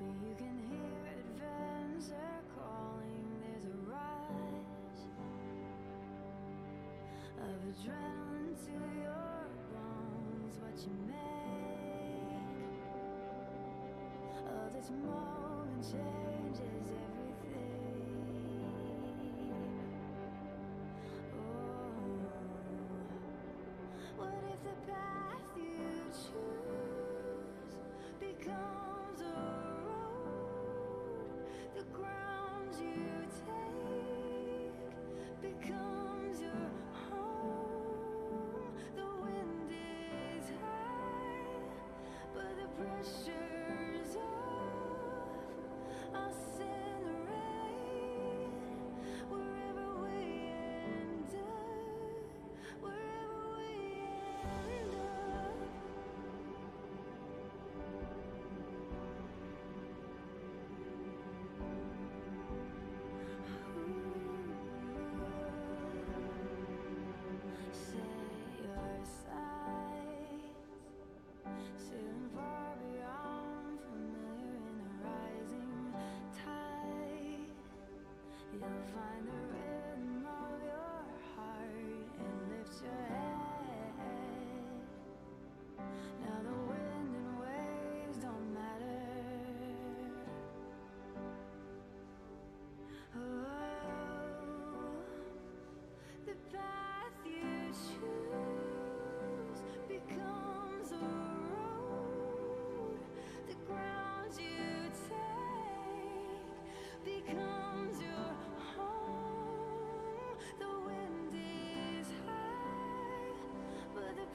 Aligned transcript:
But 0.00 0.06
you 0.26 0.34
can 0.36 0.58
hear 0.68 0.90
advance 1.06 2.10
are 2.10 2.42
calling. 2.56 3.26
There's 3.40 3.66
a 3.66 3.76
rush 3.88 5.00
Of 7.38 7.60
adrenaline 7.70 8.56
to 8.66 8.72
your 9.00 9.48
bones. 9.72 10.58
What 10.60 10.76
you 10.84 10.94
make 11.06 11.14
Of 14.46 14.72
this 14.74 14.90
moment 14.90 16.33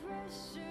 pressure 0.10 0.69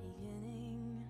beginning. 0.02 1.04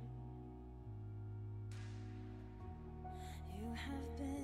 You 3.58 3.74
have 3.74 4.16
been. 4.18 4.35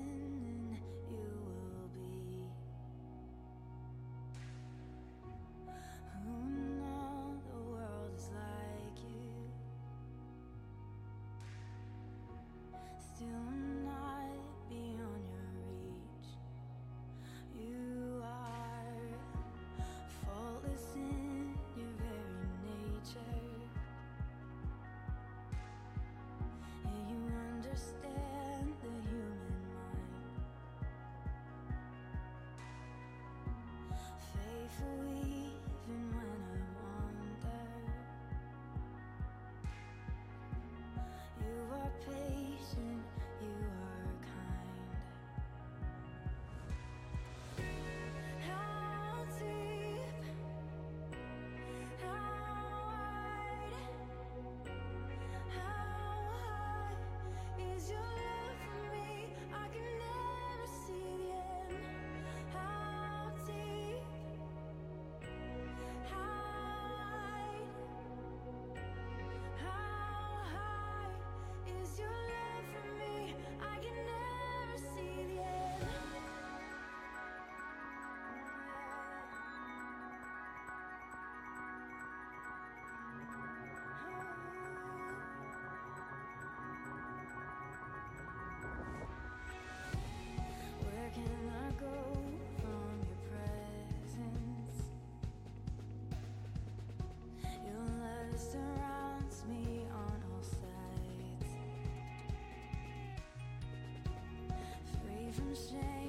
From 105.33 105.55
shame. 105.55 106.02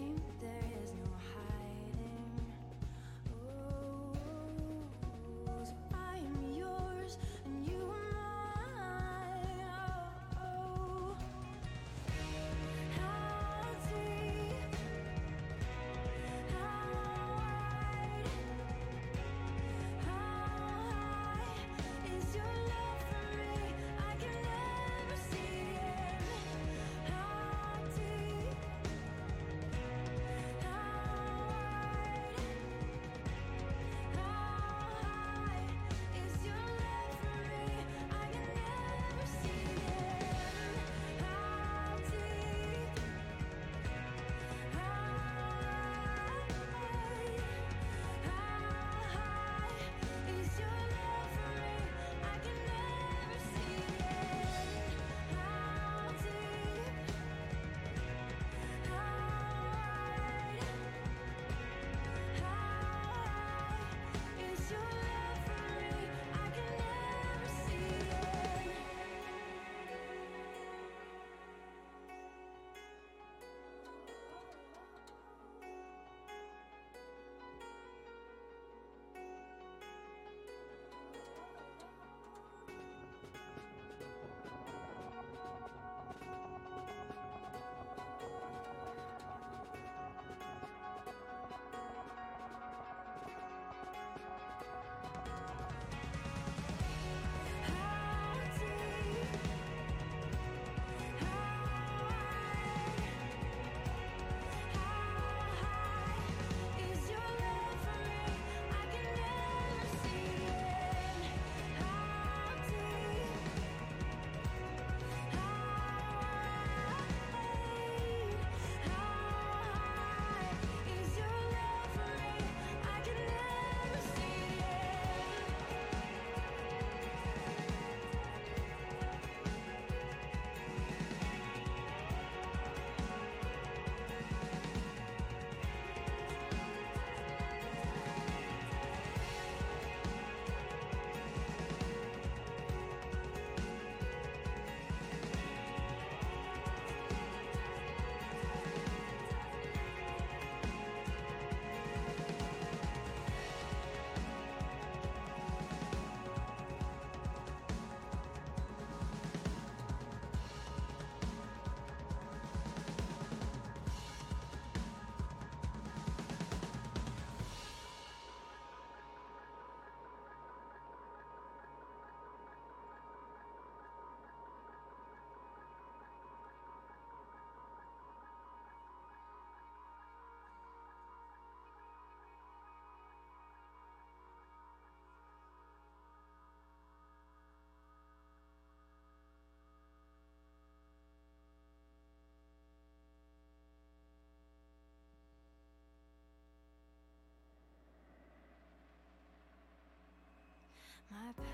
My 201.14 201.33
past 201.37 201.53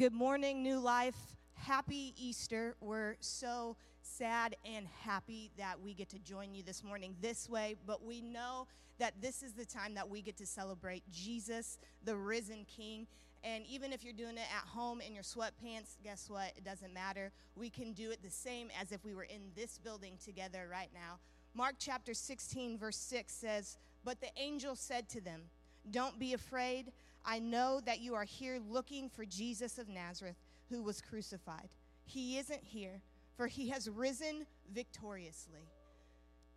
Good 0.00 0.14
morning, 0.14 0.62
New 0.62 0.78
Life. 0.78 1.36
Happy 1.52 2.14
Easter. 2.16 2.74
We're 2.80 3.16
so 3.20 3.76
sad 4.00 4.56
and 4.64 4.86
happy 5.02 5.50
that 5.58 5.78
we 5.78 5.92
get 5.92 6.08
to 6.08 6.18
join 6.18 6.54
you 6.54 6.62
this 6.62 6.82
morning 6.82 7.14
this 7.20 7.50
way, 7.50 7.76
but 7.86 8.02
we 8.02 8.22
know 8.22 8.66
that 8.98 9.20
this 9.20 9.42
is 9.42 9.52
the 9.52 9.66
time 9.66 9.92
that 9.96 10.08
we 10.08 10.22
get 10.22 10.38
to 10.38 10.46
celebrate 10.46 11.02
Jesus, 11.10 11.78
the 12.02 12.16
risen 12.16 12.64
King. 12.64 13.08
And 13.44 13.66
even 13.66 13.92
if 13.92 14.02
you're 14.02 14.14
doing 14.14 14.38
it 14.38 14.48
at 14.56 14.66
home 14.66 15.02
in 15.02 15.12
your 15.12 15.22
sweatpants, 15.22 15.98
guess 16.02 16.30
what? 16.30 16.54
It 16.56 16.64
doesn't 16.64 16.94
matter. 16.94 17.30
We 17.54 17.68
can 17.68 17.92
do 17.92 18.10
it 18.10 18.22
the 18.22 18.30
same 18.30 18.70
as 18.80 18.92
if 18.92 19.04
we 19.04 19.12
were 19.12 19.24
in 19.24 19.50
this 19.54 19.76
building 19.76 20.14
together 20.24 20.66
right 20.72 20.88
now. 20.94 21.18
Mark 21.52 21.74
chapter 21.78 22.14
16, 22.14 22.78
verse 22.78 22.96
6 22.96 23.30
says, 23.30 23.76
But 24.02 24.22
the 24.22 24.30
angel 24.38 24.76
said 24.76 25.10
to 25.10 25.20
them, 25.20 25.42
don't 25.88 26.18
be 26.18 26.34
afraid. 26.34 26.92
I 27.24 27.38
know 27.38 27.80
that 27.84 28.00
you 28.00 28.14
are 28.14 28.24
here 28.24 28.58
looking 28.68 29.08
for 29.08 29.24
Jesus 29.24 29.78
of 29.78 29.88
Nazareth, 29.88 30.36
who 30.68 30.82
was 30.82 31.00
crucified. 31.00 31.70
He 32.04 32.38
isn't 32.38 32.64
here, 32.64 33.02
for 33.36 33.46
he 33.46 33.68
has 33.68 33.88
risen 33.88 34.46
victoriously. 34.72 35.68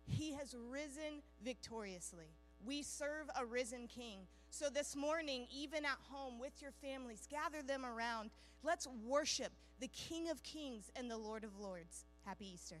He 0.06 0.32
has 0.34 0.54
risen 0.70 1.22
victoriously. 1.44 2.26
We 2.64 2.82
serve 2.82 3.28
a 3.38 3.44
risen 3.44 3.86
king. 3.86 4.20
So 4.50 4.68
this 4.70 4.94
morning, 4.94 5.46
even 5.54 5.84
at 5.84 5.98
home 6.10 6.38
with 6.38 6.62
your 6.62 6.72
families, 6.82 7.26
gather 7.30 7.62
them 7.62 7.84
around. 7.84 8.30
Let's 8.62 8.86
worship 9.04 9.52
the 9.80 9.88
King 9.88 10.30
of 10.30 10.42
Kings 10.42 10.90
and 10.96 11.10
the 11.10 11.18
Lord 11.18 11.44
of 11.44 11.58
Lords. 11.58 12.04
Happy 12.24 12.52
Easter. 12.54 12.80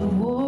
the 0.00 0.06
war. 0.06 0.43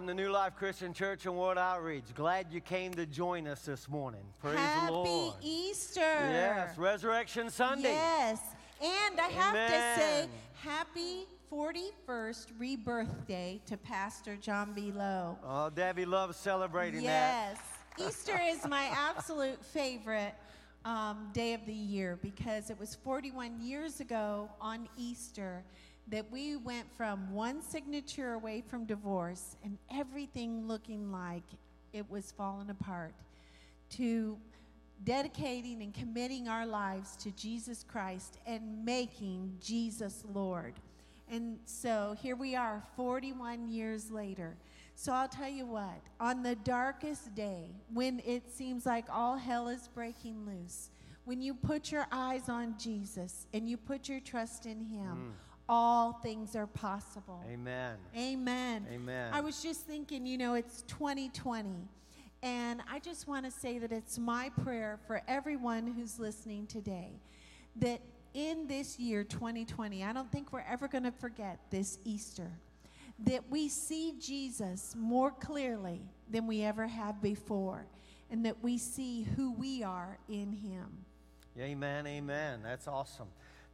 Welcome 0.00 0.16
to 0.16 0.22
New 0.22 0.32
Life 0.32 0.56
Christian 0.56 0.94
Church 0.94 1.26
and 1.26 1.36
World 1.36 1.58
Outreach. 1.58 2.14
Glad 2.14 2.46
you 2.50 2.62
came 2.62 2.94
to 2.94 3.04
join 3.04 3.46
us 3.46 3.66
this 3.66 3.86
morning. 3.86 4.22
Praise 4.40 4.56
Happy 4.56 4.86
the 4.86 4.92
Lord. 4.92 5.34
Easter. 5.42 6.00
Yes, 6.00 6.78
Resurrection 6.78 7.50
Sunday. 7.50 7.92
Yes. 7.92 8.40
And 8.80 9.20
I 9.20 9.28
have 9.28 9.52
to 9.52 10.00
say, 10.00 10.28
happy 10.54 11.26
41st 11.52 12.46
rebirth 12.58 13.26
day 13.26 13.60
to 13.66 13.76
Pastor 13.76 14.36
John 14.36 14.72
B. 14.72 14.90
Lowe. 14.90 15.36
Oh, 15.44 15.68
Debbie 15.68 16.06
loves 16.06 16.38
celebrating 16.38 17.02
that. 17.04 17.58
Yes. 17.98 18.08
Easter 18.08 18.40
is 18.42 18.66
my 18.66 18.86
absolute 18.94 19.62
favorite 19.62 20.34
um, 20.86 21.28
day 21.34 21.52
of 21.52 21.66
the 21.66 21.74
year 21.74 22.18
because 22.22 22.70
it 22.70 22.78
was 22.80 22.94
41 22.94 23.60
years 23.60 24.00
ago 24.00 24.48
on 24.62 24.88
Easter 24.96 25.62
that 26.10 26.30
we 26.30 26.56
went 26.56 26.90
from 26.96 27.32
one 27.32 27.62
signature 27.62 28.32
away 28.32 28.62
from 28.66 28.84
divorce 28.84 29.56
and 29.64 29.78
everything 29.94 30.66
looking 30.66 31.12
like 31.12 31.44
it 31.92 32.08
was 32.10 32.32
falling 32.32 32.70
apart 32.70 33.14
to 33.90 34.36
dedicating 35.04 35.82
and 35.82 35.94
committing 35.94 36.48
our 36.48 36.66
lives 36.66 37.16
to 37.16 37.30
Jesus 37.32 37.84
Christ 37.84 38.38
and 38.46 38.84
making 38.84 39.56
Jesus 39.60 40.24
Lord. 40.32 40.74
And 41.28 41.58
so 41.64 42.16
here 42.20 42.36
we 42.36 42.56
are 42.56 42.82
41 42.96 43.68
years 43.68 44.10
later. 44.10 44.56
So 44.96 45.12
I'll 45.12 45.28
tell 45.28 45.48
you 45.48 45.64
what, 45.64 46.02
on 46.18 46.42
the 46.42 46.56
darkest 46.56 47.34
day, 47.34 47.70
when 47.92 48.20
it 48.26 48.52
seems 48.52 48.84
like 48.84 49.06
all 49.10 49.36
hell 49.36 49.68
is 49.68 49.88
breaking 49.88 50.44
loose, 50.44 50.90
when 51.24 51.40
you 51.40 51.54
put 51.54 51.92
your 51.92 52.06
eyes 52.10 52.48
on 52.48 52.74
Jesus 52.78 53.46
and 53.54 53.68
you 53.68 53.76
put 53.76 54.08
your 54.08 54.20
trust 54.20 54.66
in 54.66 54.84
Him, 54.84 55.32
mm. 55.32 55.49
All 55.70 56.14
things 56.14 56.56
are 56.56 56.66
possible. 56.66 57.40
Amen. 57.48 57.94
Amen. 58.18 58.86
Amen. 58.92 59.30
I 59.32 59.40
was 59.40 59.62
just 59.62 59.82
thinking, 59.82 60.26
you 60.26 60.36
know, 60.36 60.54
it's 60.54 60.82
2020. 60.82 61.88
And 62.42 62.82
I 62.90 62.98
just 62.98 63.28
want 63.28 63.44
to 63.44 63.52
say 63.52 63.78
that 63.78 63.92
it's 63.92 64.18
my 64.18 64.50
prayer 64.64 64.98
for 65.06 65.22
everyone 65.28 65.86
who's 65.86 66.18
listening 66.18 66.66
today 66.66 67.20
that 67.76 68.00
in 68.34 68.66
this 68.66 68.98
year, 68.98 69.22
2020, 69.22 70.02
I 70.02 70.12
don't 70.12 70.30
think 70.32 70.52
we're 70.52 70.64
ever 70.68 70.88
going 70.88 71.04
to 71.04 71.12
forget 71.12 71.60
this 71.70 71.98
Easter, 72.04 72.50
that 73.26 73.44
we 73.48 73.68
see 73.68 74.14
Jesus 74.18 74.96
more 74.98 75.30
clearly 75.30 76.00
than 76.28 76.48
we 76.48 76.62
ever 76.62 76.88
have 76.88 77.22
before, 77.22 77.86
and 78.28 78.44
that 78.44 78.62
we 78.62 78.76
see 78.76 79.26
who 79.36 79.52
we 79.52 79.84
are 79.84 80.18
in 80.28 80.52
Him. 80.52 81.04
Amen, 81.58 82.06
amen. 82.06 82.60
That's 82.62 82.88
awesome. 82.88 83.28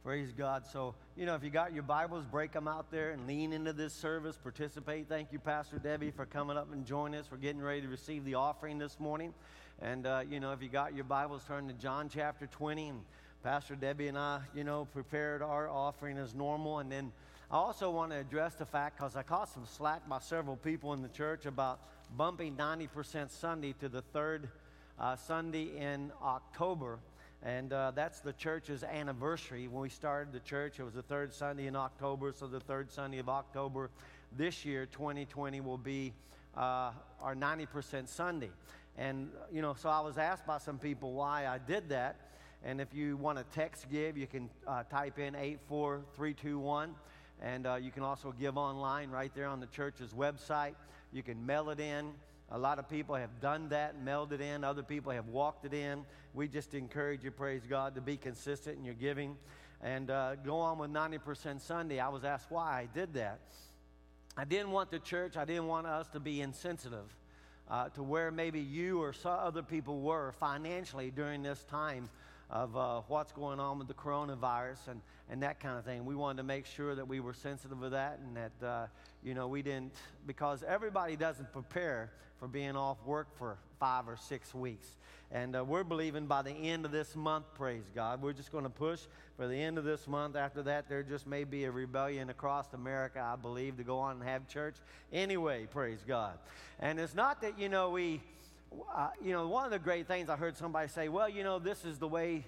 Praise 0.07 0.31
God. 0.31 0.65
So, 0.65 0.95
you 1.17 1.25
know, 1.25 1.35
if 1.35 1.43
you 1.43 1.49
got 1.49 1.73
your 1.73 1.83
Bibles, 1.83 2.23
break 2.23 2.53
them 2.53 2.65
out 2.65 2.89
there 2.91 3.11
and 3.11 3.27
lean 3.27 3.51
into 3.51 3.73
this 3.73 3.93
service, 3.93 4.37
participate. 4.41 5.09
Thank 5.09 5.33
you, 5.33 5.39
Pastor 5.39 5.79
Debbie, 5.79 6.11
for 6.11 6.25
coming 6.25 6.55
up 6.55 6.71
and 6.71 6.85
joining 6.85 7.19
us. 7.19 7.25
We're 7.29 7.39
getting 7.39 7.61
ready 7.61 7.81
to 7.81 7.89
receive 7.89 8.23
the 8.23 8.35
offering 8.35 8.77
this 8.77 9.01
morning. 9.01 9.33
And, 9.81 10.07
uh, 10.07 10.21
you 10.29 10.39
know, 10.39 10.53
if 10.53 10.61
you 10.63 10.69
got 10.69 10.95
your 10.95 11.03
Bibles, 11.03 11.43
turn 11.45 11.67
to 11.67 11.73
John 11.73 12.07
chapter 12.07 12.47
20. 12.47 12.87
And 12.87 13.01
Pastor 13.43 13.75
Debbie 13.75 14.07
and 14.07 14.17
I, 14.17 14.39
you 14.55 14.63
know, 14.63 14.85
prepared 14.93 15.41
our 15.41 15.67
offering 15.67 16.17
as 16.17 16.33
normal. 16.33 16.79
And 16.79 16.89
then 16.89 17.11
I 17.51 17.57
also 17.57 17.91
want 17.91 18.13
to 18.13 18.17
address 18.17 18.55
the 18.55 18.65
fact, 18.65 18.99
because 18.99 19.17
I 19.17 19.23
caught 19.23 19.49
some 19.49 19.65
slack 19.65 20.07
by 20.07 20.19
several 20.19 20.55
people 20.55 20.93
in 20.93 21.01
the 21.01 21.09
church 21.09 21.45
about 21.45 21.81
bumping 22.15 22.55
90% 22.55 23.29
Sunday 23.29 23.73
to 23.81 23.89
the 23.89 24.03
third 24.13 24.47
uh, 24.97 25.17
Sunday 25.17 25.77
in 25.77 26.13
October. 26.23 26.99
And 27.43 27.71
uh, 27.71 27.91
that's 27.93 28.19
the 28.19 28.33
church's 28.33 28.83
anniversary. 28.83 29.67
When 29.67 29.81
we 29.81 29.89
started 29.89 30.33
the 30.33 30.39
church, 30.39 30.79
it 30.79 30.83
was 30.83 30.93
the 30.93 31.03
third 31.03 31.33
Sunday 31.33 31.67
in 31.67 31.75
October. 31.75 32.33
So 32.33 32.47
the 32.47 32.59
third 32.59 32.91
Sunday 32.91 33.19
of 33.19 33.29
October 33.29 33.89
this 34.35 34.65
year, 34.65 34.85
2020, 34.85 35.61
will 35.61 35.77
be 35.77 36.13
uh, 36.55 36.91
our 37.21 37.35
90% 37.35 38.07
Sunday. 38.07 38.49
And, 38.97 39.29
you 39.51 39.61
know, 39.61 39.75
so 39.75 39.89
I 39.89 39.99
was 39.99 40.17
asked 40.17 40.47
by 40.47 40.57
some 40.57 40.79
people 40.79 41.13
why 41.13 41.45
I 41.45 41.59
did 41.59 41.89
that. 41.89 42.15
And 42.63 42.81
if 42.81 42.93
you 42.93 43.17
want 43.17 43.37
to 43.37 43.45
text 43.55 43.87
give, 43.91 44.17
you 44.17 44.25
can 44.25 44.49
uh, 44.67 44.83
type 44.83 45.19
in 45.19 45.35
84321. 45.35 46.95
And 47.39 47.67
uh, 47.67 47.75
you 47.75 47.91
can 47.91 48.01
also 48.01 48.33
give 48.39 48.57
online 48.57 49.11
right 49.11 49.31
there 49.35 49.45
on 49.45 49.59
the 49.59 49.67
church's 49.67 50.11
website. 50.13 50.73
You 51.13 51.21
can 51.21 51.45
mail 51.45 51.69
it 51.69 51.79
in. 51.79 52.13
A 52.51 52.57
lot 52.57 52.79
of 52.79 52.89
people 52.89 53.15
have 53.15 53.41
done 53.41 53.69
that, 53.69 54.01
mailed 54.01 54.31
it 54.31 54.39
in. 54.39 54.63
Other 54.63 54.83
people 54.83 55.11
have 55.11 55.27
walked 55.27 55.65
it 55.65 55.73
in. 55.73 56.05
We 56.33 56.47
just 56.47 56.73
encourage 56.73 57.23
you, 57.23 57.31
praise 57.31 57.63
God, 57.67 57.95
to 57.95 58.01
be 58.01 58.15
consistent 58.15 58.77
in 58.77 58.85
your 58.85 58.93
giving 58.93 59.35
and 59.81 60.09
uh, 60.09 60.35
go 60.35 60.57
on 60.57 60.77
with 60.77 60.91
90% 60.91 61.61
Sunday. 61.61 61.99
I 61.99 62.09
was 62.09 62.23
asked 62.23 62.49
why 62.49 62.81
I 62.81 62.87
did 62.93 63.13
that. 63.15 63.39
I 64.37 64.45
didn't 64.45 64.71
want 64.71 64.91
the 64.91 64.99
church, 64.99 65.35
I 65.35 65.45
didn't 65.45 65.67
want 65.67 65.87
us 65.87 66.07
to 66.09 66.19
be 66.19 66.41
insensitive 66.41 67.15
uh, 67.69 67.89
to 67.89 68.03
where 68.03 68.31
maybe 68.31 68.59
you 68.59 69.01
or 69.01 69.11
some 69.11 69.37
other 69.39 69.63
people 69.63 69.99
were 69.99 70.31
financially 70.39 71.11
during 71.11 71.43
this 71.43 71.63
time 71.63 72.09
of 72.49 72.77
uh, 72.77 73.01
what's 73.07 73.31
going 73.31 73.59
on 73.59 73.77
with 73.77 73.87
the 73.87 73.93
coronavirus 73.93 74.87
and, 74.87 75.01
and 75.29 75.43
that 75.43 75.59
kind 75.59 75.77
of 75.77 75.83
thing. 75.83 76.05
We 76.05 76.15
wanted 76.15 76.37
to 76.37 76.43
make 76.43 76.65
sure 76.65 76.95
that 76.95 77.07
we 77.07 77.19
were 77.19 77.33
sensitive 77.33 77.81
of 77.81 77.91
that 77.91 78.19
and 78.23 78.37
that, 78.37 78.65
uh, 78.65 78.87
you 79.21 79.33
know, 79.33 79.47
we 79.47 79.61
didn't, 79.61 79.95
because 80.25 80.63
everybody 80.63 81.15
doesn't 81.15 81.51
prepare 81.51 82.11
for 82.39 82.47
being 82.47 82.75
off 82.75 82.97
work 83.05 83.27
for 83.37 83.57
five 83.79 84.07
or 84.07 84.17
six 84.17 84.53
weeks. 84.53 84.87
And 85.29 85.57
uh, 85.57 85.63
we're 85.65 85.83
believing 85.83 86.25
by 86.25 86.41
the 86.41 86.51
end 86.51 86.85
of 86.85 86.91
this 86.91 87.15
month, 87.15 87.45
praise 87.55 87.83
God, 87.93 88.21
we're 88.21 88.33
just 88.33 88.51
going 88.51 88.63
to 88.63 88.69
push 88.69 89.01
for 89.35 89.47
the 89.47 89.55
end 89.55 89.77
of 89.77 89.83
this 89.83 90.07
month. 90.07 90.37
After 90.37 90.63
that, 90.63 90.87
there 90.87 91.03
just 91.03 91.27
may 91.27 91.43
be 91.43 91.65
a 91.65 91.71
rebellion 91.71 92.29
across 92.29 92.73
America, 92.73 93.19
I 93.19 93.35
believe, 93.35 93.75
to 93.77 93.83
go 93.83 93.99
on 93.99 94.15
and 94.15 94.23
have 94.23 94.47
church 94.47 94.75
anyway, 95.11 95.67
praise 95.69 95.99
God. 96.07 96.37
And 96.79 96.97
it's 96.97 97.13
not 97.13 97.41
that, 97.41 97.59
you 97.59 97.67
know, 97.67 97.89
we, 97.89 98.21
uh, 98.95 99.09
you 99.21 99.33
know, 99.33 99.47
one 99.49 99.65
of 99.65 99.71
the 99.71 99.79
great 99.79 100.07
things 100.07 100.29
I 100.29 100.37
heard 100.37 100.55
somebody 100.55 100.87
say, 100.87 101.09
well, 101.09 101.27
you 101.27 101.43
know, 101.43 101.59
this 101.59 101.83
is 101.83 101.97
the 101.97 102.07
way 102.07 102.45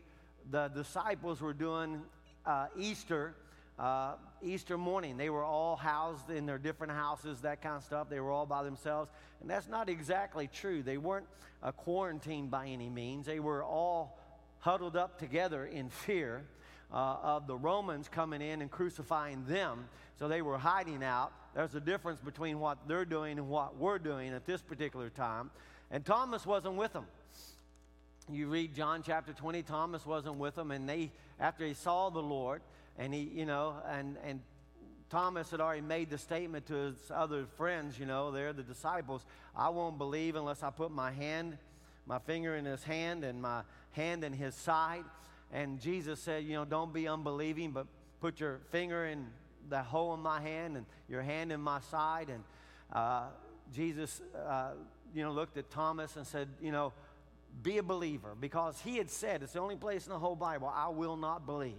the 0.50 0.70
disciples 0.70 1.42
were 1.42 1.54
doing 1.54 2.02
uh, 2.46 2.68
Easter. 2.78 3.36
Uh, 3.80 4.16
Easter 4.42 4.78
morning, 4.78 5.16
they 5.16 5.30
were 5.30 5.44
all 5.44 5.78
housed 5.78 6.30
in 6.30 6.46
their 6.46 6.58
different 6.58 6.92
houses, 6.92 7.40
that 7.42 7.62
kind 7.62 7.78
of 7.78 7.84
stuff. 7.84 8.10
They 8.10 8.20
were 8.20 8.30
all 8.30 8.46
by 8.46 8.64
themselves. 8.64 9.10
And 9.40 9.50
that's 9.50 9.70
not 9.70 9.88
exactly 9.88 10.50
true. 10.52 10.84
They 10.84 10.98
weren't 10.98 11.28
uh, 11.64 11.72
quarantined 11.72 12.52
by 12.52 12.68
any 12.68 12.90
means. 12.90 13.26
They 13.26 13.40
were 13.40 13.64
all 13.64 14.20
huddled 14.60 14.98
up 14.98 15.18
together 15.18 15.66
in 15.66 15.90
fear 15.90 16.44
uh, 16.92 17.18
of 17.24 17.48
the 17.48 17.56
Romans 17.56 18.10
coming 18.10 18.42
in 18.42 18.62
and 18.62 18.70
crucifying 18.70 19.46
them. 19.46 19.86
So 20.18 20.28
they 20.28 20.42
were 20.42 20.58
hiding 20.58 21.02
out. 21.02 21.32
There's 21.56 21.76
a 21.76 21.80
difference 21.80 22.20
between 22.20 22.60
what 22.60 22.86
they're 22.86 23.06
doing 23.06 23.38
and 23.38 23.48
what 23.48 23.78
we're 23.78 24.00
doing 24.00 24.34
at 24.34 24.46
this 24.46 24.62
particular 24.62 25.10
time. 25.10 25.52
And 25.90 26.06
Thomas 26.06 26.46
wasn't 26.46 26.76
with 26.76 26.92
them. 26.92 27.06
You 28.32 28.48
read 28.48 28.76
John 28.76 29.02
chapter 29.04 29.34
20, 29.34 29.64
Thomas 29.64 30.06
wasn't 30.06 30.36
with 30.36 30.54
them, 30.54 30.70
and 30.70 30.88
they, 30.88 31.12
after 31.40 31.66
he 31.66 31.74
saw 31.74 32.12
the 32.12 32.22
Lord, 32.22 32.62
and 33.00 33.14
he, 33.14 33.22
you 33.34 33.46
know, 33.46 33.76
and, 33.90 34.18
and 34.26 34.42
Thomas 35.10 35.50
had 35.50 35.62
already 35.62 35.82
made 35.82 36.10
the 36.10 36.18
statement 36.18 36.68
to 36.68 36.74
his 36.74 36.98
other 37.10 37.46
friends, 37.58 37.98
you 37.98 38.06
know, 38.06 38.30
they're 38.30 38.54
the 38.54 38.62
disciples, 38.62 39.26
I 39.56 39.70
won't 39.70 39.98
believe 39.98 40.36
unless 40.36 40.62
I 40.62 40.70
put 40.70 40.92
my 40.92 41.12
hand, 41.12 41.58
my 42.06 42.20
finger 42.20 42.56
in 42.56 42.66
his 42.66 42.84
hand 42.84 43.24
and 43.24 43.42
my 43.42 43.62
hand 43.94 44.24
in 44.24 44.34
his 44.34 44.54
side. 44.54 45.06
And 45.52 45.80
Jesus 45.80 46.20
said, 46.20 46.44
you 46.44 46.54
know, 46.54 46.66
don't 46.66 46.94
be 46.94 47.08
unbelieving, 47.08 47.72
but 47.72 47.88
put 48.20 48.40
your 48.40 48.60
finger 48.70 49.08
in 49.08 49.28
the 49.70 49.82
hole 49.82 50.14
in 50.14 50.20
my 50.20 50.42
hand 50.42 50.78
and 50.78 50.86
your 51.08 51.22
hand 51.22 51.52
in 51.52 51.62
my 51.62 51.80
side. 51.80 52.30
And 52.30 52.44
uh, 52.92 53.28
Jesus, 53.74 54.22
uh, 54.48 54.72
you 55.16 55.24
know, 55.24 55.32
looked 55.32 55.58
at 55.58 55.72
Thomas 55.72 56.18
and 56.18 56.28
said, 56.28 56.50
you 56.62 56.72
know, 56.72 56.92
be 57.64 57.78
a 57.78 57.84
believer 57.84 58.36
because 58.40 58.80
he 58.82 58.98
had 58.98 59.10
said, 59.10 59.42
it's 59.42 59.54
the 59.54 59.60
only 59.60 59.78
place 59.78 60.06
in 60.06 60.12
the 60.12 60.20
whole 60.20 60.36
Bible, 60.36 60.72
I 60.76 60.90
will 60.90 61.18
not 61.18 61.46
believe. 61.46 61.74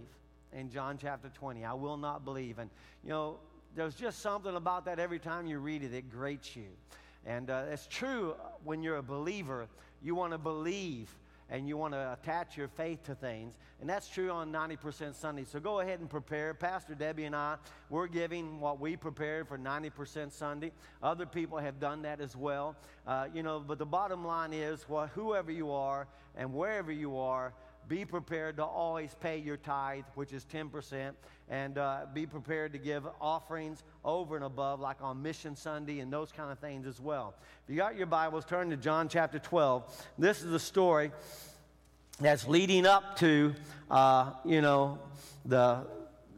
In 0.53 0.69
John 0.69 0.97
chapter 1.01 1.29
20, 1.29 1.63
I 1.63 1.73
will 1.73 1.97
not 1.97 2.25
believe. 2.25 2.59
And, 2.59 2.69
you 3.03 3.09
know, 3.09 3.37
there's 3.75 3.95
just 3.95 4.19
something 4.19 4.55
about 4.55 4.85
that 4.85 4.99
every 4.99 5.19
time 5.19 5.47
you 5.47 5.59
read 5.59 5.83
it, 5.83 5.93
it 5.93 6.11
grates 6.11 6.55
you. 6.55 6.67
And 7.25 7.49
uh, 7.49 7.63
it's 7.71 7.87
true 7.87 8.35
when 8.63 8.83
you're 8.83 8.97
a 8.97 9.03
believer, 9.03 9.67
you 10.01 10.15
want 10.15 10.33
to 10.33 10.37
believe 10.37 11.15
and 11.51 11.67
you 11.67 11.75
want 11.75 11.93
to 11.93 12.13
attach 12.13 12.57
your 12.57 12.69
faith 12.69 13.03
to 13.03 13.13
things. 13.13 13.57
And 13.81 13.89
that's 13.89 14.07
true 14.07 14.31
on 14.31 14.51
90% 14.51 15.13
Sunday. 15.13 15.43
So 15.43 15.59
go 15.59 15.81
ahead 15.81 15.99
and 15.99 16.09
prepare. 16.09 16.53
Pastor 16.53 16.95
Debbie 16.95 17.25
and 17.25 17.35
I, 17.35 17.57
we're 17.89 18.07
giving 18.07 18.61
what 18.61 18.79
we 18.79 18.95
prepared 18.95 19.49
for 19.49 19.57
90% 19.57 20.31
Sunday. 20.31 20.71
Other 21.03 21.25
people 21.25 21.57
have 21.57 21.79
done 21.79 22.01
that 22.03 22.21
as 22.21 22.35
well. 22.37 22.77
Uh, 23.05 23.27
you 23.33 23.43
know, 23.43 23.59
but 23.59 23.79
the 23.79 23.85
bottom 23.85 24.25
line 24.25 24.53
is, 24.53 24.87
well, 24.87 25.07
whoever 25.07 25.51
you 25.51 25.71
are 25.71 26.07
and 26.37 26.53
wherever 26.53 26.91
you 26.91 27.17
are, 27.17 27.53
be 27.91 28.05
prepared 28.05 28.55
to 28.55 28.63
always 28.63 29.13
pay 29.15 29.37
your 29.37 29.57
tithe, 29.57 30.05
which 30.15 30.31
is 30.31 30.45
10%, 30.45 31.11
and 31.49 31.77
uh, 31.77 32.05
be 32.13 32.25
prepared 32.25 32.71
to 32.71 32.77
give 32.77 33.05
offerings 33.19 33.83
over 34.05 34.37
and 34.37 34.45
above, 34.45 34.79
like 34.79 34.95
on 35.01 35.21
Mission 35.21 35.57
Sunday 35.57 35.99
and 35.99 36.11
those 36.11 36.31
kind 36.31 36.49
of 36.53 36.59
things 36.59 36.87
as 36.87 37.01
well. 37.01 37.33
If 37.65 37.69
you 37.69 37.75
got 37.75 37.97
your 37.97 38.07
Bibles, 38.07 38.45
turn 38.45 38.69
to 38.69 38.77
John 38.77 39.09
chapter 39.09 39.39
12. 39.39 40.05
This 40.17 40.41
is 40.41 40.51
the 40.51 40.59
story 40.59 41.11
that's 42.21 42.47
leading 42.47 42.85
up 42.85 43.17
to, 43.17 43.53
uh, 43.89 44.31
you 44.45 44.61
know, 44.61 44.97
the 45.43 45.85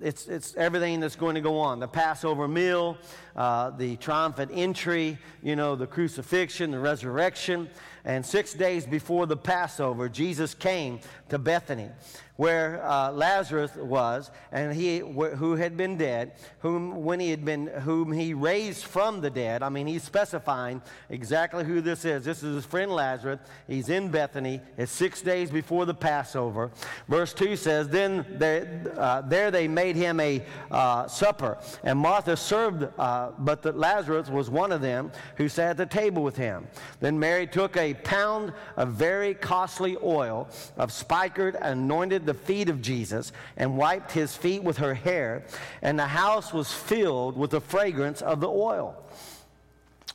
it's, 0.01 0.27
it's 0.27 0.55
everything 0.55 0.99
that's 0.99 1.15
going 1.15 1.35
to 1.35 1.41
go 1.41 1.59
on. 1.59 1.79
The 1.79 1.87
Passover 1.87 2.47
meal, 2.47 2.97
uh, 3.35 3.69
the 3.69 3.95
triumphant 3.97 4.51
entry, 4.53 5.17
you 5.41 5.55
know, 5.55 5.75
the 5.75 5.87
crucifixion, 5.87 6.71
the 6.71 6.79
resurrection. 6.79 7.69
And 8.05 8.25
six 8.25 8.53
days 8.53 8.85
before 8.85 9.25
the 9.25 9.37
Passover, 9.37 10.09
Jesus 10.09 10.53
came 10.53 10.99
to 11.29 11.39
Bethany 11.39 11.89
where 12.35 12.83
uh, 12.83 13.11
Lazarus 13.11 13.75
was, 13.75 14.31
and 14.51 14.73
he 14.73 14.99
wh- 14.99 15.35
who 15.37 15.55
had 15.55 15.77
been 15.77 15.97
dead, 15.97 16.31
whom 16.59 17.03
when 17.03 17.19
he 17.19 17.29
had 17.29 17.45
been, 17.45 17.67
whom 17.67 18.11
he 18.11 18.33
raised 18.33 18.85
from 18.85 19.21
the 19.21 19.29
dead. 19.29 19.61
I 19.61 19.69
mean, 19.69 19.85
he's 19.85 20.03
specifying 20.03 20.81
exactly 21.09 21.63
who 21.63 21.79
this 21.79 22.05
is. 22.05 22.25
This 22.25 22.41
is 22.41 22.55
his 22.55 22.65
friend 22.65 22.91
Lazarus. 22.91 23.39
He's 23.67 23.89
in 23.89 24.09
Bethany. 24.09 24.61
It's 24.77 24.91
six 24.91 25.21
days 25.21 25.51
before 25.51 25.85
the 25.85 25.93
Passover. 25.93 26.71
Verse 27.07 27.33
two 27.33 27.55
says, 27.55 27.87
"Then 27.87 28.25
there, 28.31 28.81
uh, 28.97 29.21
there 29.21 29.51
they 29.51 29.67
made 29.67 29.95
him 29.95 30.19
a 30.19 30.43
uh, 30.71 31.07
supper, 31.07 31.59
and 31.83 31.99
Martha 31.99 32.35
served, 32.35 32.87
uh, 32.97 33.31
but 33.37 33.61
the 33.61 33.73
Lazarus 33.73 34.29
was 34.29 34.49
one 34.49 34.71
of 34.71 34.81
them 34.81 35.11
who 35.37 35.47
sat 35.47 35.71
at 35.71 35.77
the 35.77 35.85
table 35.85 36.23
with 36.23 36.35
him. 36.35 36.67
Then 36.99 37.19
Mary 37.19 37.45
took 37.45 37.77
a 37.77 37.92
pound 37.93 38.53
of 38.75 38.89
very 38.89 39.33
costly 39.33 39.97
oil 40.01 40.49
of 40.77 40.91
spikenard 40.91 41.55
anointed." 41.61 42.23
the 42.25 42.33
feet 42.33 42.69
of 42.69 42.81
Jesus 42.81 43.31
and 43.57 43.77
wiped 43.77 44.11
his 44.11 44.35
feet 44.35 44.63
with 44.63 44.77
her 44.77 44.93
hair, 44.93 45.43
and 45.81 45.97
the 45.97 46.07
house 46.07 46.53
was 46.53 46.71
filled 46.71 47.37
with 47.37 47.51
the 47.51 47.61
fragrance 47.61 48.21
of 48.21 48.39
the 48.39 48.49
oil. 48.49 48.95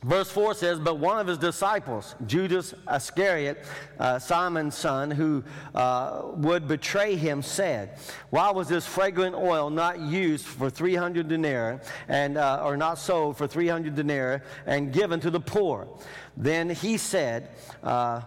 Verse 0.03 0.31
4 0.31 0.53
says, 0.53 0.79
But 0.79 0.97
one 0.97 1.19
of 1.19 1.27
his 1.27 1.37
disciples, 1.37 2.15
Judas 2.25 2.73
Iscariot, 2.89 3.65
uh, 3.99 4.17
Simon's 4.17 4.75
son, 4.75 5.11
who 5.11 5.43
uh, 5.75 6.21
would 6.35 6.69
betray 6.69 7.17
him, 7.17 7.41
said, 7.41 7.97
Why 8.29 8.49
was 8.51 8.69
this 8.69 8.85
fragrant 8.85 9.35
oil 9.35 9.69
not 9.69 9.99
used 9.99 10.45
for 10.45 10.69
300 10.69 11.27
denarii, 11.27 11.79
and, 12.07 12.37
uh, 12.37 12.61
or 12.63 12.77
not 12.77 12.97
sold 12.97 13.37
for 13.37 13.45
300 13.45 13.93
denarii, 13.93 14.39
and 14.65 14.93
given 14.93 15.19
to 15.19 15.29
the 15.29 15.41
poor? 15.41 15.89
Then 16.37 16.69
he 16.69 16.95
said, 16.95 17.49
uh, 17.83 18.21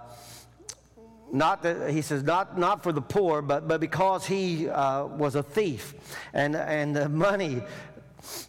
not 1.32 1.62
that 1.62 1.90
he 1.90 2.02
says 2.02 2.22
not 2.22 2.58
not 2.58 2.82
for 2.82 2.92
the 2.92 3.00
poor 3.00 3.40
but 3.40 3.66
but 3.66 3.80
because 3.80 4.26
he 4.26 4.68
uh, 4.68 5.06
was 5.06 5.34
a 5.34 5.42
thief 5.42 5.94
and 6.34 6.54
and 6.54 6.94
the 6.94 7.08
money 7.08 7.62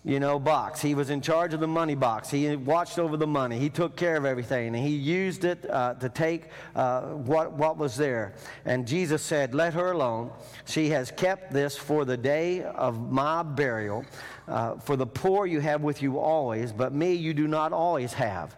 you 0.04 0.20
know 0.20 0.40
box. 0.40 0.82
He 0.82 0.96
was 0.96 1.10
in 1.10 1.22
charge 1.22 1.54
of 1.54 1.60
the 1.60 1.68
money 1.68 1.96
box. 1.96 2.30
He 2.30 2.56
watched 2.56 3.00
over 3.00 3.18
the 3.18 3.28
money. 3.28 3.60
He 3.60 3.70
took 3.70 3.96
care 3.96 4.18
of 4.18 4.26
everything 4.26 4.76
and 4.76 4.86
he 4.86 4.96
used 4.96 5.46
it 5.46 5.70
uh, 5.70 5.96
to 5.96 6.10
take 6.10 6.50
uh, 6.76 7.02
what 7.02 7.54
what 7.54 7.78
was 7.78 7.96
there. 7.96 8.34
And 8.66 8.88
jesus 8.88 9.22
said 9.22 9.54
let 9.54 9.74
her 9.74 9.92
alone. 9.92 10.32
She 10.66 10.90
has 10.90 11.12
kept 11.12 11.54
this 11.54 11.78
for 11.78 12.06
the 12.06 12.18
day 12.18 12.64
of 12.64 13.12
my 13.12 13.44
burial 13.44 14.06
uh, 14.48 14.76
for 14.76 14.96
the 14.96 15.08
poor 15.08 15.46
you 15.46 15.60
have 15.60 15.82
with 15.82 16.02
you 16.02 16.20
always 16.20 16.72
but 16.72 16.94
me 16.94 17.14
you 17.14 17.34
do 17.34 17.48
not 17.48 17.74
always 17.74 18.14
have. 18.14 18.56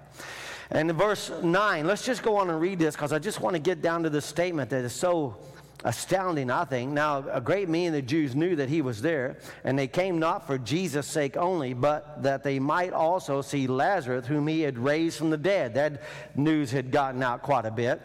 And 0.72 0.90
in 0.90 0.98
verse 0.98 1.32
9, 1.44 1.86
let's 1.86 2.04
just 2.04 2.24
go 2.24 2.38
on 2.38 2.50
and 2.50 2.60
read 2.60 2.80
this 2.80 2.96
because 2.96 3.14
I 3.14 3.20
just 3.20 3.40
want 3.40 3.56
to 3.56 3.60
get 3.60 3.82
down 3.84 4.02
to 4.04 4.10
this 4.10 4.26
statement 4.26 4.72
that 4.72 4.84
is 4.84 4.94
so 4.94 5.38
astounding, 5.86 6.52
I 6.52 6.66
think. 6.66 6.92
Now, 6.92 7.24
a 7.32 7.40
great 7.40 7.70
many 7.70 7.88
of 7.88 7.94
the 7.94 8.02
Jews 8.02 8.36
knew 8.36 8.58
that 8.58 8.68
he 8.68 8.82
was 8.82 9.02
there, 9.02 9.38
and 9.64 9.80
they 9.80 9.88
came 9.88 10.20
not 10.20 10.46
for 10.46 10.58
Jesus' 10.58 11.08
sake 11.08 11.38
only, 11.38 11.74
but 11.74 12.22
that 12.24 12.44
they 12.44 12.60
might 12.60 12.92
also 12.92 13.42
see 13.42 13.68
Lazarus, 13.68 14.28
whom 14.28 14.48
he 14.48 14.62
had 14.62 14.78
raised 14.78 15.18
from 15.18 15.30
the 15.30 15.38
dead. 15.38 15.76
That 15.76 16.02
news 16.36 16.72
had 16.72 16.92
gotten 16.92 17.24
out 17.24 17.44
quite 17.44 17.66
a 17.66 17.72
bit. 17.72 18.02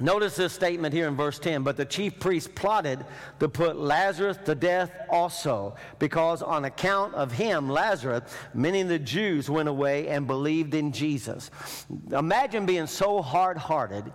Notice 0.00 0.34
this 0.34 0.52
statement 0.52 0.92
here 0.92 1.06
in 1.06 1.14
verse 1.14 1.38
10. 1.38 1.62
But 1.62 1.76
the 1.76 1.84
chief 1.84 2.18
priests 2.18 2.50
plotted 2.52 3.04
to 3.38 3.48
put 3.48 3.76
Lazarus 3.76 4.36
to 4.44 4.56
death 4.56 4.90
also, 5.08 5.76
because 6.00 6.42
on 6.42 6.64
account 6.64 7.14
of 7.14 7.30
him, 7.30 7.68
Lazarus, 7.68 8.22
many 8.52 8.80
of 8.80 8.88
the 8.88 8.98
Jews 8.98 9.48
went 9.48 9.68
away 9.68 10.08
and 10.08 10.26
believed 10.26 10.74
in 10.74 10.90
Jesus. 10.90 11.52
Imagine 12.10 12.66
being 12.66 12.88
so 12.88 13.22
hard 13.22 13.56
hearted 13.56 14.12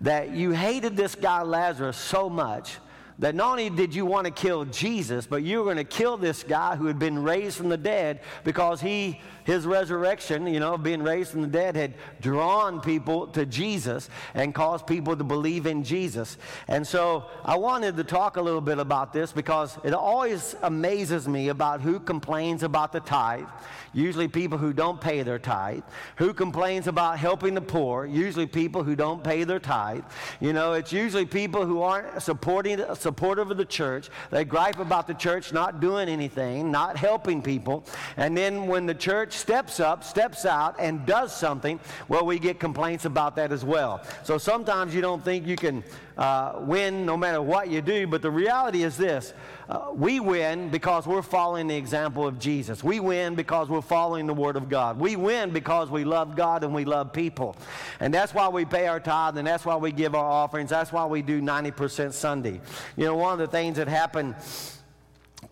that 0.00 0.30
you 0.30 0.52
hated 0.52 0.96
this 0.96 1.14
guy 1.14 1.42
Lazarus 1.42 1.96
so 1.96 2.30
much 2.30 2.78
that 3.20 3.34
not 3.34 3.52
only 3.52 3.70
did 3.70 3.94
you 3.94 4.04
want 4.04 4.26
to 4.26 4.30
kill 4.32 4.64
Jesus, 4.64 5.26
but 5.26 5.42
you 5.42 5.58
were 5.58 5.64
going 5.64 5.76
to 5.76 5.84
kill 5.84 6.16
this 6.16 6.42
guy 6.42 6.74
who 6.74 6.86
had 6.86 6.98
been 6.98 7.22
raised 7.22 7.56
from 7.56 7.68
the 7.68 7.76
dead 7.76 8.20
because 8.44 8.80
he 8.80 9.20
his 9.50 9.66
resurrection, 9.66 10.46
you 10.46 10.60
know, 10.60 10.78
being 10.78 11.02
raised 11.02 11.32
from 11.32 11.42
the 11.42 11.48
dead, 11.48 11.74
had 11.76 11.94
drawn 12.20 12.80
people 12.80 13.26
to 13.28 13.44
Jesus 13.44 14.08
and 14.34 14.54
caused 14.54 14.86
people 14.86 15.16
to 15.16 15.24
believe 15.24 15.66
in 15.66 15.82
Jesus. 15.82 16.38
And 16.68 16.86
so 16.86 17.24
I 17.44 17.56
wanted 17.56 17.96
to 17.96 18.04
talk 18.04 18.36
a 18.36 18.42
little 18.42 18.60
bit 18.60 18.78
about 18.78 19.12
this 19.12 19.32
because 19.32 19.76
it 19.82 19.92
always 19.92 20.54
amazes 20.62 21.26
me 21.26 21.48
about 21.48 21.80
who 21.80 21.98
complains 21.98 22.62
about 22.62 22.92
the 22.92 23.00
tithe. 23.00 23.46
Usually 23.92 24.28
people 24.28 24.56
who 24.56 24.72
don't 24.72 25.00
pay 25.00 25.22
their 25.22 25.40
tithe. 25.40 25.82
Who 26.16 26.32
complains 26.32 26.86
about 26.86 27.18
helping 27.18 27.54
the 27.54 27.60
poor? 27.60 28.06
Usually 28.06 28.46
people 28.46 28.84
who 28.84 28.94
don't 28.94 29.24
pay 29.24 29.42
their 29.42 29.58
tithe. 29.58 30.04
You 30.40 30.52
know, 30.52 30.74
it's 30.74 30.92
usually 30.92 31.26
people 31.26 31.66
who 31.66 31.82
aren't 31.82 32.22
supporting, 32.22 32.80
supportive 33.10 33.50
of 33.50 33.56
the 33.56 33.64
church. 33.64 34.08
They 34.30 34.44
gripe 34.44 34.78
about 34.78 35.08
the 35.08 35.14
church 35.14 35.52
not 35.52 35.80
doing 35.80 36.08
anything, 36.08 36.70
not 36.70 36.96
helping 36.96 37.42
people. 37.42 37.84
And 38.16 38.36
then 38.36 38.68
when 38.68 38.86
the 38.86 38.94
church 38.94 39.32
steps 39.32 39.80
up, 39.80 40.04
steps 40.04 40.46
out, 40.46 40.76
and 40.78 41.04
does 41.06 41.34
something, 41.34 41.80
well, 42.06 42.24
we 42.24 42.38
get 42.38 42.60
complaints 42.60 43.06
about 43.06 43.34
that 43.34 43.50
as 43.50 43.64
well. 43.64 44.00
So 44.22 44.38
sometimes 44.38 44.94
you 44.94 45.00
don't 45.00 45.24
think 45.24 45.44
you 45.44 45.56
can 45.56 45.82
uh, 46.16 46.60
win 46.60 47.04
no 47.04 47.16
matter 47.16 47.42
what 47.42 47.68
you 47.68 47.80
do, 47.80 48.06
but 48.06 48.22
the 48.22 48.30
reality 48.30 48.84
is 48.84 48.96
this 48.96 49.34
uh, 49.70 49.92
we 49.94 50.18
win 50.18 50.68
because 50.68 51.06
we're 51.06 51.22
following 51.22 51.68
the 51.68 51.76
example 51.76 52.26
of 52.26 52.40
Jesus. 52.40 52.82
We 52.82 52.98
win 52.98 53.36
because 53.36 53.68
we're 53.68 53.80
following 53.80 54.26
the 54.26 54.34
Word 54.34 54.56
of 54.56 54.68
God. 54.68 54.98
We 54.98 55.14
win 55.14 55.50
because 55.50 55.90
we 55.90 56.02
love 56.02 56.34
God 56.34 56.64
and 56.64 56.74
we 56.74 56.84
love 56.84 57.12
people. 57.12 57.56
And 58.00 58.12
that's 58.12 58.34
why 58.34 58.48
we 58.48 58.64
pay 58.64 58.88
our 58.88 58.98
tithe 58.98 59.38
and 59.38 59.46
that's 59.46 59.64
why 59.64 59.76
we 59.76 59.92
give 59.92 60.16
our 60.16 60.24
offerings. 60.24 60.70
That's 60.70 60.92
why 60.92 61.06
we 61.06 61.22
do 61.22 61.40
90% 61.40 62.12
Sunday. 62.12 62.60
You 62.96 63.04
know, 63.04 63.14
one 63.14 63.32
of 63.32 63.38
the 63.38 63.46
things 63.46 63.76
that 63.76 63.86
happened 63.86 64.34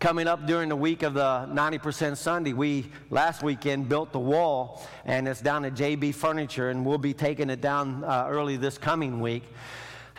coming 0.01 0.27
up 0.27 0.45
during 0.45 0.67
the 0.67 0.75
week 0.75 1.03
of 1.03 1.13
the 1.13 1.47
90% 1.49 2.17
Sunday, 2.17 2.51
we 2.51 2.91
last 3.09 3.41
weekend 3.41 3.87
built 3.87 4.11
the 4.11 4.19
wall, 4.19 4.85
and 5.05 5.29
it's 5.29 5.41
down 5.41 5.63
at 5.63 5.75
JB 5.75 6.13
Furniture, 6.13 6.69
and 6.69 6.85
we'll 6.85 6.97
be 6.97 7.13
taking 7.13 7.49
it 7.49 7.61
down 7.61 8.03
uh, 8.03 8.25
early 8.29 8.57
this 8.57 8.77
coming 8.77 9.21
week. 9.21 9.43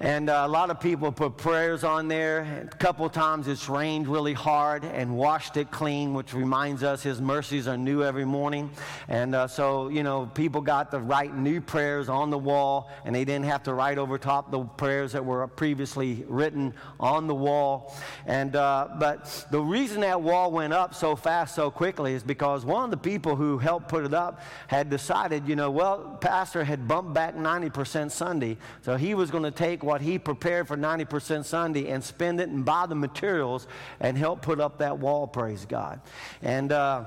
And 0.02 0.30
uh, 0.30 0.44
a 0.46 0.48
lot 0.48 0.70
of 0.70 0.80
people 0.80 1.12
put 1.12 1.36
prayers 1.36 1.84
on 1.84 2.08
there. 2.08 2.66
A 2.72 2.76
couple 2.76 3.06
times 3.10 3.46
it's 3.48 3.68
rained 3.68 4.08
really 4.08 4.32
hard 4.32 4.82
and 4.82 5.14
washed 5.14 5.58
it 5.58 5.70
clean, 5.70 6.14
which 6.14 6.32
reminds 6.32 6.82
us 6.82 7.02
His 7.02 7.20
mercies 7.20 7.68
are 7.68 7.76
new 7.76 8.02
every 8.02 8.24
morning. 8.24 8.70
And 9.08 9.34
uh, 9.34 9.46
so, 9.46 9.88
you 9.90 10.02
know, 10.02 10.24
people 10.32 10.62
got 10.62 10.90
to 10.92 11.00
write 11.00 11.36
new 11.36 11.60
prayers 11.60 12.08
on 12.08 12.30
the 12.30 12.38
wall, 12.38 12.90
and 13.04 13.14
they 13.14 13.26
didn't 13.26 13.44
have 13.44 13.62
to 13.64 13.74
write 13.74 13.98
over 13.98 14.16
top 14.16 14.50
the 14.50 14.60
prayers 14.64 15.12
that 15.12 15.22
were 15.22 15.46
previously 15.46 16.24
written 16.28 16.72
on 16.98 17.26
the 17.26 17.34
wall. 17.34 17.94
And 18.24 18.56
uh, 18.56 18.88
but 18.98 19.46
the 19.50 19.60
reason 19.60 20.00
that 20.00 20.22
wall 20.22 20.50
went 20.50 20.72
up 20.72 20.94
so 20.94 21.14
fast, 21.14 21.54
so 21.54 21.70
quickly, 21.70 22.14
is 22.14 22.22
because 22.22 22.64
one 22.64 22.84
of 22.84 22.90
the 22.90 22.96
people 22.96 23.36
who 23.36 23.58
helped 23.58 23.88
put 23.88 24.06
it 24.06 24.14
up 24.14 24.40
had 24.68 24.88
decided, 24.88 25.46
you 25.46 25.56
know, 25.56 25.70
well, 25.70 26.16
Pastor 26.22 26.64
had 26.64 26.88
bumped 26.88 27.12
back 27.12 27.36
90% 27.36 28.10
Sunday, 28.10 28.56
so 28.80 28.96
he 28.96 29.14
was 29.14 29.30
going 29.30 29.44
to 29.44 29.50
take 29.50 29.89
what 29.90 30.00
he 30.00 30.20
prepared 30.20 30.68
for 30.68 30.76
90% 30.76 31.44
Sunday 31.44 31.88
and 31.88 32.04
spend 32.04 32.40
it 32.40 32.48
and 32.48 32.64
buy 32.64 32.86
the 32.86 32.94
materials 32.94 33.66
and 33.98 34.16
help 34.16 34.40
put 34.40 34.60
up 34.60 34.78
that 34.78 34.96
wall, 34.96 35.26
praise 35.26 35.66
God. 35.66 36.00
And, 36.42 36.70
uh, 36.70 37.06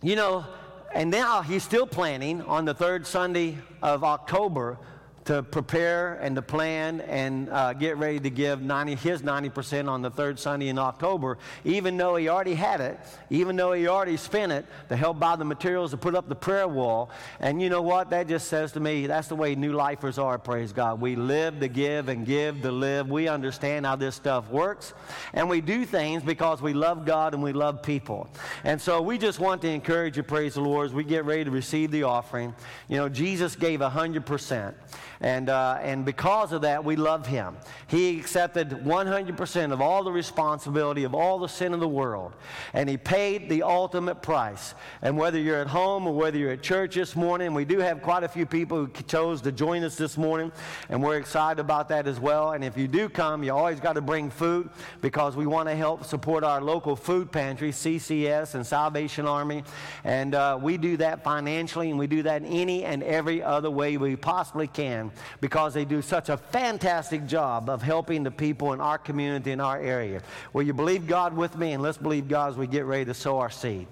you 0.00 0.14
know, 0.14 0.46
and 0.94 1.10
now 1.10 1.42
he's 1.42 1.64
still 1.64 1.84
planning 1.84 2.40
on 2.42 2.66
the 2.66 2.72
third 2.72 3.04
Sunday 3.04 3.58
of 3.82 4.04
October 4.04 4.78
to 5.26 5.42
prepare 5.42 6.14
and 6.14 6.36
to 6.36 6.42
plan 6.42 7.00
and 7.02 7.50
uh, 7.50 7.72
get 7.72 7.96
ready 7.96 8.20
to 8.20 8.30
give 8.30 8.62
90, 8.62 8.94
his 8.94 9.22
90% 9.22 9.88
on 9.88 10.00
the 10.00 10.10
third 10.10 10.38
Sunday 10.38 10.68
in 10.68 10.78
October, 10.78 11.38
even 11.64 11.96
though 11.96 12.14
he 12.14 12.28
already 12.28 12.54
had 12.54 12.80
it, 12.80 12.98
even 13.28 13.56
though 13.56 13.72
he 13.72 13.88
already 13.88 14.16
spent 14.16 14.52
it 14.52 14.64
to 14.88 14.96
help 14.96 15.18
buy 15.18 15.34
the 15.34 15.44
materials 15.44 15.90
to 15.90 15.96
put 15.96 16.14
up 16.14 16.28
the 16.28 16.34
prayer 16.34 16.68
wall. 16.68 17.10
And 17.40 17.60
you 17.60 17.68
know 17.68 17.82
what? 17.82 18.10
That 18.10 18.28
just 18.28 18.46
says 18.46 18.70
to 18.72 18.80
me 18.80 19.08
that's 19.08 19.26
the 19.26 19.34
way 19.34 19.56
new 19.56 19.72
lifers 19.72 20.16
are, 20.16 20.38
praise 20.38 20.72
God. 20.72 21.00
We 21.00 21.16
live 21.16 21.58
to 21.58 21.68
give 21.68 22.08
and 22.08 22.24
give 22.24 22.62
to 22.62 22.70
live. 22.70 23.10
We 23.10 23.26
understand 23.26 23.84
how 23.84 23.96
this 23.96 24.14
stuff 24.14 24.48
works. 24.48 24.94
And 25.32 25.48
we 25.48 25.60
do 25.60 25.84
things 25.84 26.22
because 26.22 26.62
we 26.62 26.72
love 26.72 27.04
God 27.04 27.34
and 27.34 27.42
we 27.42 27.52
love 27.52 27.82
people. 27.82 28.28
And 28.62 28.80
so 28.80 29.02
we 29.02 29.18
just 29.18 29.40
want 29.40 29.60
to 29.62 29.68
encourage 29.68 30.16
you, 30.16 30.22
praise 30.22 30.54
the 30.54 30.60
Lord, 30.60 30.86
as 30.86 30.94
we 30.94 31.02
get 31.02 31.24
ready 31.24 31.44
to 31.44 31.50
receive 31.50 31.90
the 31.90 32.04
offering. 32.04 32.54
You 32.88 32.98
know, 32.98 33.08
Jesus 33.08 33.56
gave 33.56 33.80
100%. 33.80 34.74
And, 35.20 35.48
uh, 35.48 35.78
and 35.82 36.04
because 36.04 36.52
of 36.52 36.62
that, 36.62 36.84
we 36.84 36.96
love 36.96 37.26
him. 37.26 37.56
He 37.86 38.18
accepted 38.18 38.70
100% 38.70 39.72
of 39.72 39.80
all 39.80 40.04
the 40.04 40.12
responsibility 40.12 41.04
of 41.04 41.14
all 41.14 41.38
the 41.38 41.48
sin 41.48 41.72
of 41.72 41.80
the 41.80 41.88
world. 41.88 42.34
And 42.72 42.88
he 42.88 42.96
paid 42.96 43.48
the 43.48 43.62
ultimate 43.62 44.22
price. 44.22 44.74
And 45.02 45.16
whether 45.16 45.38
you're 45.38 45.60
at 45.60 45.68
home 45.68 46.06
or 46.06 46.14
whether 46.14 46.36
you're 46.36 46.52
at 46.52 46.62
church 46.62 46.94
this 46.96 47.16
morning, 47.16 47.54
we 47.54 47.64
do 47.64 47.78
have 47.78 48.02
quite 48.02 48.24
a 48.24 48.28
few 48.28 48.46
people 48.46 48.84
who 48.84 49.02
chose 49.04 49.40
to 49.42 49.52
join 49.52 49.82
us 49.84 49.96
this 49.96 50.18
morning. 50.18 50.52
And 50.88 51.02
we're 51.02 51.16
excited 51.16 51.60
about 51.60 51.88
that 51.88 52.06
as 52.06 52.20
well. 52.20 52.52
And 52.52 52.62
if 52.62 52.76
you 52.76 52.88
do 52.88 53.08
come, 53.08 53.42
you 53.42 53.54
always 53.54 53.80
got 53.80 53.94
to 53.94 54.02
bring 54.02 54.30
food 54.30 54.68
because 55.00 55.36
we 55.36 55.46
want 55.46 55.68
to 55.68 55.74
help 55.74 56.04
support 56.04 56.44
our 56.44 56.60
local 56.60 56.96
food 56.96 57.32
pantry, 57.32 57.70
CCS 57.72 58.54
and 58.54 58.66
Salvation 58.66 59.26
Army. 59.26 59.64
And 60.04 60.34
uh, 60.34 60.58
we 60.60 60.76
do 60.76 60.96
that 60.98 61.24
financially 61.24 61.90
and 61.90 61.98
we 61.98 62.06
do 62.06 62.22
that 62.24 62.42
in 62.42 62.46
any 62.46 62.84
and 62.84 63.02
every 63.02 63.42
other 63.42 63.70
way 63.70 63.96
we 63.96 64.16
possibly 64.16 64.66
can 64.66 65.05
because 65.40 65.74
they 65.74 65.84
do 65.84 66.02
such 66.02 66.28
a 66.28 66.36
fantastic 66.36 67.26
job 67.26 67.68
of 67.68 67.82
helping 67.82 68.22
the 68.22 68.30
people 68.30 68.72
in 68.72 68.80
our 68.80 68.98
community, 68.98 69.52
in 69.52 69.60
our 69.60 69.78
area. 69.78 70.22
Will 70.52 70.62
you 70.62 70.74
believe 70.74 71.06
God 71.06 71.36
with 71.36 71.56
me? 71.56 71.72
And 71.72 71.82
let's 71.82 71.98
believe 71.98 72.28
God 72.28 72.50
as 72.50 72.56
we 72.56 72.66
get 72.66 72.84
ready 72.84 73.04
to 73.04 73.14
sow 73.14 73.38
our 73.38 73.50
seed. 73.50 73.86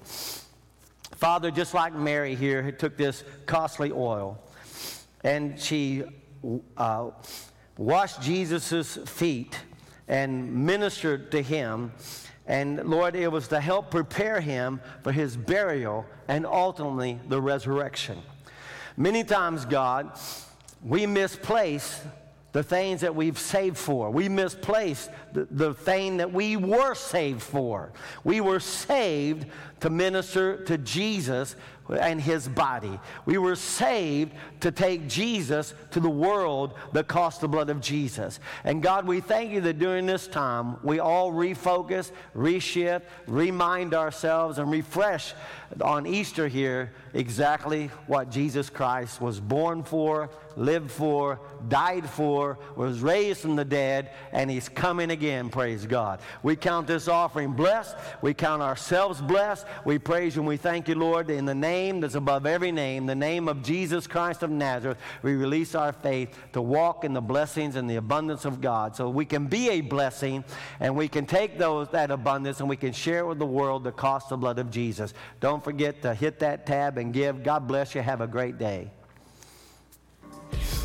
Father, 1.16 1.50
just 1.50 1.74
like 1.74 1.94
Mary 1.94 2.34
here, 2.34 2.62
who 2.62 2.72
took 2.72 2.96
this 2.96 3.24
costly 3.46 3.92
oil 3.92 4.38
and 5.22 5.58
she 5.58 6.04
uh, 6.76 7.10
washed 7.78 8.20
Jesus' 8.20 8.98
feet 9.06 9.58
and 10.06 10.52
ministered 10.66 11.32
to 11.32 11.42
him. 11.42 11.92
And 12.46 12.84
Lord, 12.84 13.16
it 13.16 13.32
was 13.32 13.48
to 13.48 13.60
help 13.60 13.90
prepare 13.90 14.40
him 14.40 14.80
for 15.02 15.12
his 15.12 15.36
burial 15.36 16.04
and 16.28 16.44
ultimately 16.44 17.18
the 17.28 17.40
resurrection. 17.40 18.20
Many 18.96 19.24
times, 19.24 19.64
God, 19.64 20.18
we 20.84 21.06
misplace 21.06 22.00
the 22.52 22.62
things 22.62 23.00
that 23.00 23.16
we've 23.16 23.38
saved 23.38 23.76
for. 23.76 24.10
We 24.12 24.28
misplace 24.28 25.08
the, 25.32 25.48
the 25.50 25.74
thing 25.74 26.18
that 26.18 26.32
we 26.32 26.56
were 26.56 26.94
saved 26.94 27.42
for. 27.42 27.92
We 28.22 28.40
were 28.40 28.60
saved 28.60 29.46
to 29.80 29.90
minister 29.90 30.58
to 30.64 30.78
Jesus 30.78 31.56
and 31.88 32.20
his 32.20 32.48
body. 32.48 32.98
We 33.26 33.38
were 33.38 33.56
saved 33.56 34.32
to 34.60 34.70
take 34.70 35.08
Jesus 35.08 35.74
to 35.90 36.00
the 36.00 36.08
world 36.08 36.74
that 36.92 37.08
cost 37.08 37.40
the 37.40 37.48
blood 37.48 37.68
of 37.68 37.80
Jesus. 37.80 38.40
And 38.64 38.82
God, 38.82 39.06
we 39.06 39.20
thank 39.20 39.50
you 39.50 39.60
that 39.62 39.78
during 39.78 40.06
this 40.06 40.26
time 40.26 40.76
we 40.82 40.98
all 40.98 41.32
refocus, 41.32 42.10
reshift, 42.34 43.02
remind 43.26 43.92
ourselves, 43.92 44.58
and 44.58 44.70
refresh 44.70 45.34
on 45.82 46.06
Easter 46.06 46.48
here 46.48 46.92
exactly 47.12 47.88
what 48.06 48.30
Jesus 48.30 48.70
Christ 48.70 49.20
was 49.20 49.40
born 49.40 49.82
for, 49.82 50.30
lived 50.56 50.90
for, 50.90 51.40
died 51.68 52.08
for, 52.08 52.58
was 52.76 53.00
raised 53.00 53.40
from 53.40 53.56
the 53.56 53.64
dead, 53.64 54.10
and 54.32 54.50
he's 54.50 54.68
coming 54.68 55.10
again, 55.10 55.50
praise 55.50 55.84
God. 55.84 56.20
We 56.42 56.56
count 56.56 56.86
this 56.86 57.08
offering 57.08 57.52
blessed. 57.52 57.96
We 58.22 58.34
count 58.34 58.62
ourselves 58.62 59.20
blessed. 59.20 59.66
We 59.84 59.98
praise 59.98 60.36
you 60.36 60.42
and 60.42 60.48
we 60.48 60.56
thank 60.56 60.88
you, 60.88 60.94
Lord, 60.94 61.28
in 61.28 61.44
the 61.44 61.54
name 61.54 61.73
that's 61.74 62.14
above 62.14 62.46
every 62.46 62.70
name, 62.70 63.04
the 63.04 63.16
name 63.16 63.48
of 63.48 63.60
Jesus 63.60 64.06
Christ 64.06 64.44
of 64.44 64.50
Nazareth. 64.50 64.96
We 65.22 65.34
release 65.34 65.74
our 65.74 65.92
faith 65.92 66.38
to 66.52 66.62
walk 66.62 67.04
in 67.04 67.12
the 67.12 67.20
blessings 67.20 67.74
and 67.74 67.90
the 67.90 67.96
abundance 67.96 68.44
of 68.44 68.60
God 68.60 68.94
so 68.94 69.10
we 69.10 69.24
can 69.24 69.46
be 69.46 69.70
a 69.70 69.80
blessing 69.80 70.44
and 70.78 70.94
we 70.94 71.08
can 71.08 71.26
take 71.26 71.58
those 71.58 71.88
that 71.88 72.12
abundance 72.12 72.60
and 72.60 72.68
we 72.68 72.76
can 72.76 72.92
share 72.92 73.26
with 73.26 73.40
the 73.40 73.46
world 73.46 73.82
the 73.82 73.90
cost 73.90 74.30
of 74.30 74.38
blood 74.38 74.60
of 74.60 74.70
Jesus. 74.70 75.14
Don't 75.40 75.64
forget 75.64 76.00
to 76.02 76.14
hit 76.14 76.38
that 76.38 76.64
tab 76.64 76.96
and 76.96 77.12
give. 77.12 77.42
God 77.42 77.66
bless 77.66 77.92
you. 77.94 78.02
Have 78.02 78.20
a 78.20 78.28
great 78.28 78.56
day. 78.56 78.92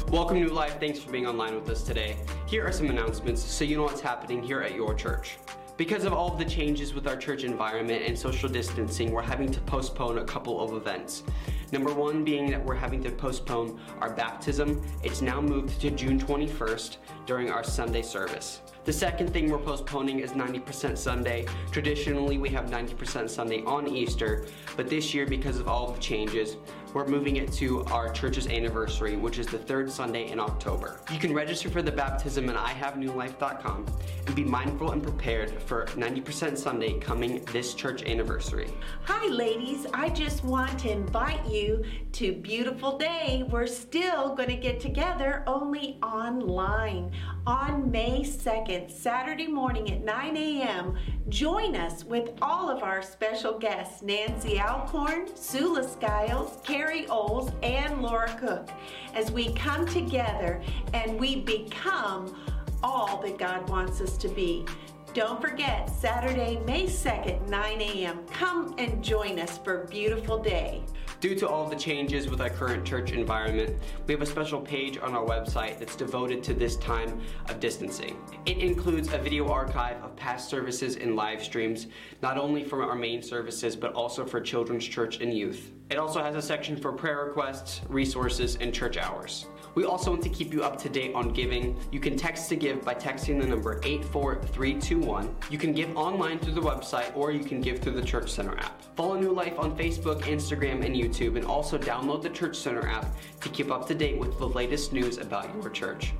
Welcome 0.09 0.39
New 0.39 0.49
Life. 0.49 0.79
Thanks 0.79 0.97
for 0.97 1.11
being 1.11 1.27
online 1.27 1.53
with 1.53 1.69
us 1.69 1.83
today. 1.83 2.17
Here 2.47 2.65
are 2.65 2.71
some 2.71 2.89
announcements 2.89 3.43
so 3.43 3.63
you 3.63 3.77
know 3.77 3.83
what's 3.83 4.01
happening 4.01 4.41
here 4.41 4.61
at 4.61 4.73
your 4.73 4.95
church. 4.95 5.37
Because 5.79 6.03
of 6.03 6.11
all 6.11 6.33
of 6.33 6.37
the 6.37 6.43
changes 6.43 6.93
with 6.93 7.07
our 7.07 7.15
church 7.15 7.45
environment 7.45 8.03
and 8.05 8.19
social 8.19 8.49
distancing, 8.49 9.11
we're 9.11 9.21
having 9.21 9.49
to 9.49 9.61
postpone 9.61 10.17
a 10.17 10.25
couple 10.25 10.59
of 10.59 10.73
events. 10.73 11.23
Number 11.71 11.93
one 11.93 12.25
being 12.25 12.51
that 12.51 12.61
we're 12.61 12.75
having 12.75 13.01
to 13.03 13.11
postpone 13.11 13.79
our 14.01 14.09
baptism. 14.09 14.85
It's 15.03 15.21
now 15.21 15.39
moved 15.39 15.79
to 15.79 15.89
June 15.89 16.19
21st 16.19 16.97
during 17.25 17.49
our 17.49 17.63
Sunday 17.63 18.01
service. 18.01 18.59
The 18.83 18.91
second 18.91 19.31
thing 19.31 19.49
we're 19.49 19.59
postponing 19.59 20.19
is 20.19 20.31
90% 20.31 20.97
Sunday. 20.97 21.45
Traditionally, 21.71 22.37
we 22.37 22.49
have 22.49 22.65
90% 22.65 23.29
Sunday 23.29 23.63
on 23.63 23.87
Easter, 23.87 24.47
but 24.75 24.89
this 24.89 25.13
year, 25.13 25.25
because 25.25 25.59
of 25.59 25.69
all 25.69 25.93
the 25.93 25.99
changes, 26.01 26.57
we're 26.93 27.07
moving 27.07 27.37
it 27.37 27.51
to 27.53 27.83
our 27.85 28.11
church's 28.11 28.47
anniversary, 28.47 29.15
which 29.15 29.37
is 29.37 29.47
the 29.47 29.57
third 29.57 29.91
Sunday 29.91 30.29
in 30.29 30.39
October. 30.39 30.99
You 31.11 31.19
can 31.19 31.33
register 31.33 31.69
for 31.69 31.81
the 31.81 31.91
baptism 31.91 32.49
at 32.49 32.55
ihavenewlife.com 32.55 33.85
and 34.25 34.35
be 34.35 34.43
mindful 34.43 34.91
and 34.91 35.03
prepared 35.03 35.61
for 35.63 35.85
90% 35.85 36.57
Sunday 36.57 36.99
coming 36.99 37.43
this 37.45 37.73
church 37.73 38.03
anniversary. 38.03 38.69
Hi, 39.03 39.27
ladies. 39.27 39.85
I 39.93 40.09
just 40.09 40.43
want 40.43 40.79
to 40.79 40.91
invite 40.91 41.45
you 41.45 41.83
to 42.13 42.33
Beautiful 42.33 42.97
Day. 42.97 43.43
We're 43.49 43.67
still 43.67 44.35
going 44.35 44.49
to 44.49 44.55
get 44.55 44.79
together 44.79 45.43
only 45.47 45.97
online 46.01 47.11
on 47.45 47.89
May 47.91 48.21
2nd, 48.21 48.91
Saturday 48.91 49.47
morning 49.47 49.91
at 49.91 50.03
9 50.03 50.35
a.m. 50.35 50.97
Join 51.29 51.75
us 51.75 52.03
with 52.03 52.31
all 52.41 52.69
of 52.69 52.83
our 52.83 53.01
special 53.01 53.57
guests 53.57 54.01
Nancy 54.01 54.59
Alcorn, 54.59 55.35
Sula 55.35 55.87
Skiles, 55.87 56.57
Carrie 56.63 57.07
Oles, 57.07 57.51
and 57.63 58.01
Laura 58.01 58.35
Cook 58.39 58.69
as 59.13 59.31
we 59.31 59.53
come 59.53 59.85
together 59.85 60.61
and 60.93 61.19
we 61.19 61.37
become 61.37 62.35
all 62.81 63.21
that 63.21 63.37
God 63.37 63.69
wants 63.69 64.01
us 64.01 64.17
to 64.17 64.29
be. 64.29 64.65
Don't 65.13 65.41
forget, 65.41 65.89
Saturday, 65.89 66.59
May 66.65 66.85
2nd, 66.85 67.49
9 67.49 67.81
a.m. 67.81 68.25
Come 68.27 68.75
and 68.77 69.03
join 69.03 69.39
us 69.39 69.57
for 69.57 69.83
a 69.83 69.87
beautiful 69.87 70.37
day. 70.37 70.83
Due 71.19 71.35
to 71.35 71.45
all 71.49 71.67
the 71.67 71.75
changes 71.75 72.29
with 72.29 72.39
our 72.39 72.49
current 72.49 72.85
church 72.85 73.11
environment, 73.11 73.77
we 74.07 74.13
have 74.13 74.21
a 74.21 74.25
special 74.25 74.61
page 74.61 74.97
on 74.97 75.13
our 75.13 75.25
website 75.25 75.77
that's 75.77 75.97
devoted 75.97 76.41
to 76.41 76.53
this 76.53 76.77
time 76.77 77.19
of 77.49 77.59
distancing. 77.59 78.17
It 78.45 78.59
includes 78.59 79.11
a 79.11 79.17
video 79.17 79.49
archive 79.49 80.01
of 80.01 80.15
past 80.15 80.49
services 80.49 80.95
and 80.95 81.17
live 81.17 81.43
streams, 81.43 81.87
not 82.21 82.37
only 82.37 82.63
from 82.63 82.79
our 82.79 82.95
main 82.95 83.21
services, 83.21 83.75
but 83.75 83.91
also 83.91 84.25
for 84.25 84.39
children's 84.39 84.85
church 84.85 85.19
and 85.19 85.37
youth. 85.37 85.73
It 85.89 85.97
also 85.97 86.23
has 86.23 86.35
a 86.35 86.41
section 86.41 86.77
for 86.77 86.93
prayer 86.93 87.25
requests, 87.25 87.81
resources, 87.89 88.55
and 88.55 88.73
church 88.73 88.95
hours. 88.95 89.47
We 89.79 89.85
also 89.85 90.11
want 90.11 90.23
to 90.23 90.29
keep 90.29 90.51
you 90.51 90.61
up 90.61 90.77
to 90.79 90.89
date 90.89 91.15
on 91.15 91.29
giving. 91.31 91.79
You 91.89 92.01
can 92.01 92.17
text 92.17 92.49
to 92.49 92.57
give 92.57 92.83
by 92.83 92.95
texting 92.95 93.39
the 93.39 93.47
number 93.47 93.79
84321. 93.81 95.33
You 95.49 95.57
can 95.57 95.71
give 95.71 95.95
online 95.95 96.37
through 96.37 96.55
the 96.55 96.61
website 96.61 97.15
or 97.15 97.31
you 97.31 97.45
can 97.45 97.61
give 97.61 97.79
through 97.79 97.93
the 97.93 98.01
Church 98.01 98.29
Center 98.29 98.57
app. 98.57 98.83
Follow 98.97 99.17
New 99.17 99.31
Life 99.31 99.57
on 99.57 99.77
Facebook, 99.77 100.23
Instagram, 100.23 100.85
and 100.85 100.93
YouTube, 100.93 101.37
and 101.37 101.45
also 101.45 101.77
download 101.77 102.21
the 102.21 102.29
Church 102.29 102.57
Center 102.57 102.85
app 102.89 103.05
to 103.39 103.47
keep 103.47 103.71
up 103.71 103.87
to 103.87 103.95
date 103.95 104.19
with 104.19 104.37
the 104.37 104.49
latest 104.49 104.91
news 104.91 105.17
about 105.17 105.49
your 105.55 105.69
church. 105.69 106.11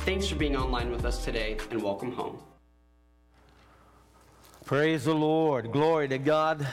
Thanks 0.00 0.28
for 0.28 0.34
being 0.34 0.54
online 0.54 0.90
with 0.90 1.06
us 1.06 1.24
today, 1.24 1.56
and 1.70 1.82
welcome 1.82 2.12
home. 2.12 2.38
Praise 4.66 5.04
the 5.04 5.14
Lord. 5.14 5.70
Glory 5.70 6.08
to 6.08 6.18
God. 6.18 6.66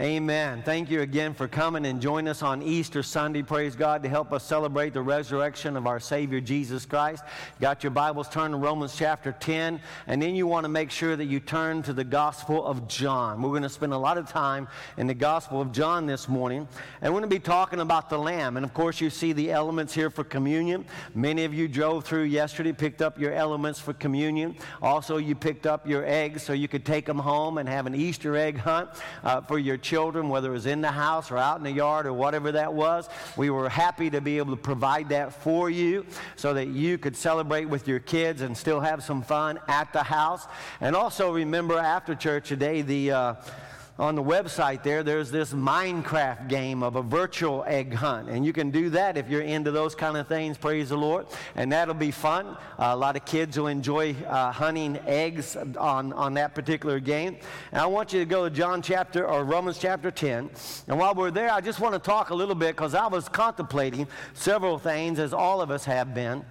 Amen. 0.00 0.62
Thank 0.64 0.90
you 0.90 1.02
again 1.02 1.34
for 1.34 1.46
coming 1.46 1.84
and 1.84 2.00
joining 2.00 2.28
us 2.28 2.42
on 2.42 2.62
Easter 2.62 3.02
Sunday. 3.02 3.42
Praise 3.42 3.76
God 3.76 4.02
to 4.02 4.08
help 4.08 4.32
us 4.32 4.42
celebrate 4.42 4.94
the 4.94 5.02
resurrection 5.02 5.76
of 5.76 5.86
our 5.86 6.00
Savior 6.00 6.40
Jesus 6.40 6.86
Christ. 6.86 7.22
Got 7.60 7.84
your 7.84 7.90
Bibles 7.90 8.30
turned 8.30 8.54
to 8.54 8.58
Romans 8.58 8.96
chapter 8.96 9.36
10, 9.38 9.78
and 10.06 10.22
then 10.22 10.34
you 10.34 10.46
want 10.46 10.64
to 10.64 10.68
make 10.70 10.90
sure 10.90 11.14
that 11.14 11.26
you 11.26 11.38
turn 11.38 11.82
to 11.82 11.92
the 11.92 12.02
Gospel 12.02 12.64
of 12.64 12.88
John. 12.88 13.42
We're 13.42 13.50
going 13.50 13.62
to 13.62 13.68
spend 13.68 13.92
a 13.92 13.98
lot 13.98 14.16
of 14.18 14.28
time 14.28 14.66
in 14.96 15.06
the 15.06 15.14
Gospel 15.14 15.60
of 15.60 15.70
John 15.70 16.06
this 16.06 16.28
morning, 16.28 16.66
and 17.02 17.12
we're 17.12 17.20
going 17.20 17.30
to 17.30 17.36
be 17.36 17.38
talking 17.38 17.80
about 17.80 18.08
the 18.08 18.18
Lamb. 18.18 18.56
And 18.56 18.64
of 18.64 18.72
course, 18.72 19.02
you 19.02 19.10
see 19.10 19.34
the 19.34 19.52
elements 19.52 19.92
here 19.92 20.10
for 20.10 20.24
communion. 20.24 20.86
Many 21.14 21.44
of 21.44 21.52
you 21.52 21.68
drove 21.68 22.04
through 22.04 22.24
yesterday, 22.24 22.72
picked 22.72 23.02
up 23.02 23.20
your 23.20 23.34
elements 23.34 23.78
for 23.78 23.92
communion. 23.92 24.56
Also, 24.80 25.18
you 25.18 25.36
picked 25.36 25.66
up 25.66 25.86
your 25.86 26.04
eggs 26.06 26.42
so 26.42 26.52
you 26.52 26.68
could 26.68 26.86
take 26.86 27.04
them 27.04 27.18
home 27.18 27.33
home 27.34 27.58
and 27.58 27.68
have 27.68 27.86
an 27.86 27.94
Easter 27.96 28.36
egg 28.36 28.56
hunt 28.56 28.88
uh, 29.24 29.40
for 29.40 29.58
your 29.58 29.76
children, 29.76 30.28
whether 30.28 30.50
it 30.50 30.52
was 30.52 30.66
in 30.66 30.80
the 30.80 30.90
house 30.90 31.32
or 31.32 31.36
out 31.36 31.58
in 31.58 31.64
the 31.64 31.70
yard 31.70 32.06
or 32.06 32.12
whatever 32.12 32.52
that 32.52 32.72
was. 32.72 33.08
We 33.36 33.50
were 33.50 33.68
happy 33.68 34.08
to 34.10 34.20
be 34.20 34.38
able 34.38 34.54
to 34.54 34.62
provide 34.62 35.08
that 35.08 35.32
for 35.42 35.68
you 35.68 36.06
so 36.36 36.54
that 36.54 36.68
you 36.68 36.96
could 36.96 37.16
celebrate 37.16 37.64
with 37.64 37.88
your 37.88 37.98
kids 37.98 38.40
and 38.42 38.56
still 38.56 38.80
have 38.80 39.02
some 39.02 39.22
fun 39.22 39.58
at 39.66 39.92
the 39.92 40.04
house. 40.04 40.46
And 40.80 40.94
also 40.94 41.32
remember 41.32 41.76
after 41.76 42.14
church 42.14 42.48
today, 42.48 42.82
the 42.82 43.10
uh, 43.10 43.34
on 43.96 44.16
the 44.16 44.22
website 44.22 44.82
there, 44.82 45.04
there's 45.04 45.30
this 45.30 45.52
Minecraft 45.52 46.48
game 46.48 46.82
of 46.82 46.96
a 46.96 47.02
virtual 47.02 47.62
egg 47.64 47.94
hunt. 47.94 48.28
And 48.28 48.44
you 48.44 48.52
can 48.52 48.70
do 48.72 48.90
that 48.90 49.16
if 49.16 49.28
you're 49.28 49.42
into 49.42 49.70
those 49.70 49.94
kind 49.94 50.16
of 50.16 50.26
things, 50.26 50.58
praise 50.58 50.88
the 50.88 50.96
Lord. 50.96 51.26
And 51.54 51.70
that'll 51.70 51.94
be 51.94 52.10
fun. 52.10 52.56
Uh, 52.76 52.86
a 52.88 52.96
lot 52.96 53.14
of 53.14 53.24
kids 53.24 53.56
will 53.56 53.68
enjoy 53.68 54.16
uh, 54.26 54.50
hunting 54.50 54.98
eggs 55.06 55.56
on, 55.56 56.12
on 56.12 56.34
that 56.34 56.56
particular 56.56 56.98
game. 56.98 57.36
And 57.70 57.80
I 57.80 57.86
want 57.86 58.12
you 58.12 58.18
to 58.18 58.26
go 58.26 58.48
to 58.48 58.54
John 58.54 58.82
chapter 58.82 59.28
or 59.28 59.44
Romans 59.44 59.78
chapter 59.78 60.10
10. 60.10 60.50
And 60.88 60.98
while 60.98 61.14
we're 61.14 61.30
there, 61.30 61.52
I 61.52 61.60
just 61.60 61.78
want 61.78 61.94
to 61.94 62.00
talk 62.00 62.30
a 62.30 62.34
little 62.34 62.56
bit 62.56 62.74
because 62.74 62.94
I 62.96 63.06
was 63.06 63.28
contemplating 63.28 64.08
several 64.32 64.76
things, 64.76 65.20
as 65.20 65.32
all 65.32 65.60
of 65.60 65.70
us 65.70 65.84
have 65.84 66.14
been, 66.14 66.44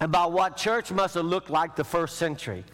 about 0.00 0.32
what 0.32 0.56
church 0.56 0.90
must 0.90 1.14
have 1.14 1.24
looked 1.24 1.50
like 1.50 1.76
the 1.76 1.84
first 1.84 2.16
century. 2.16 2.64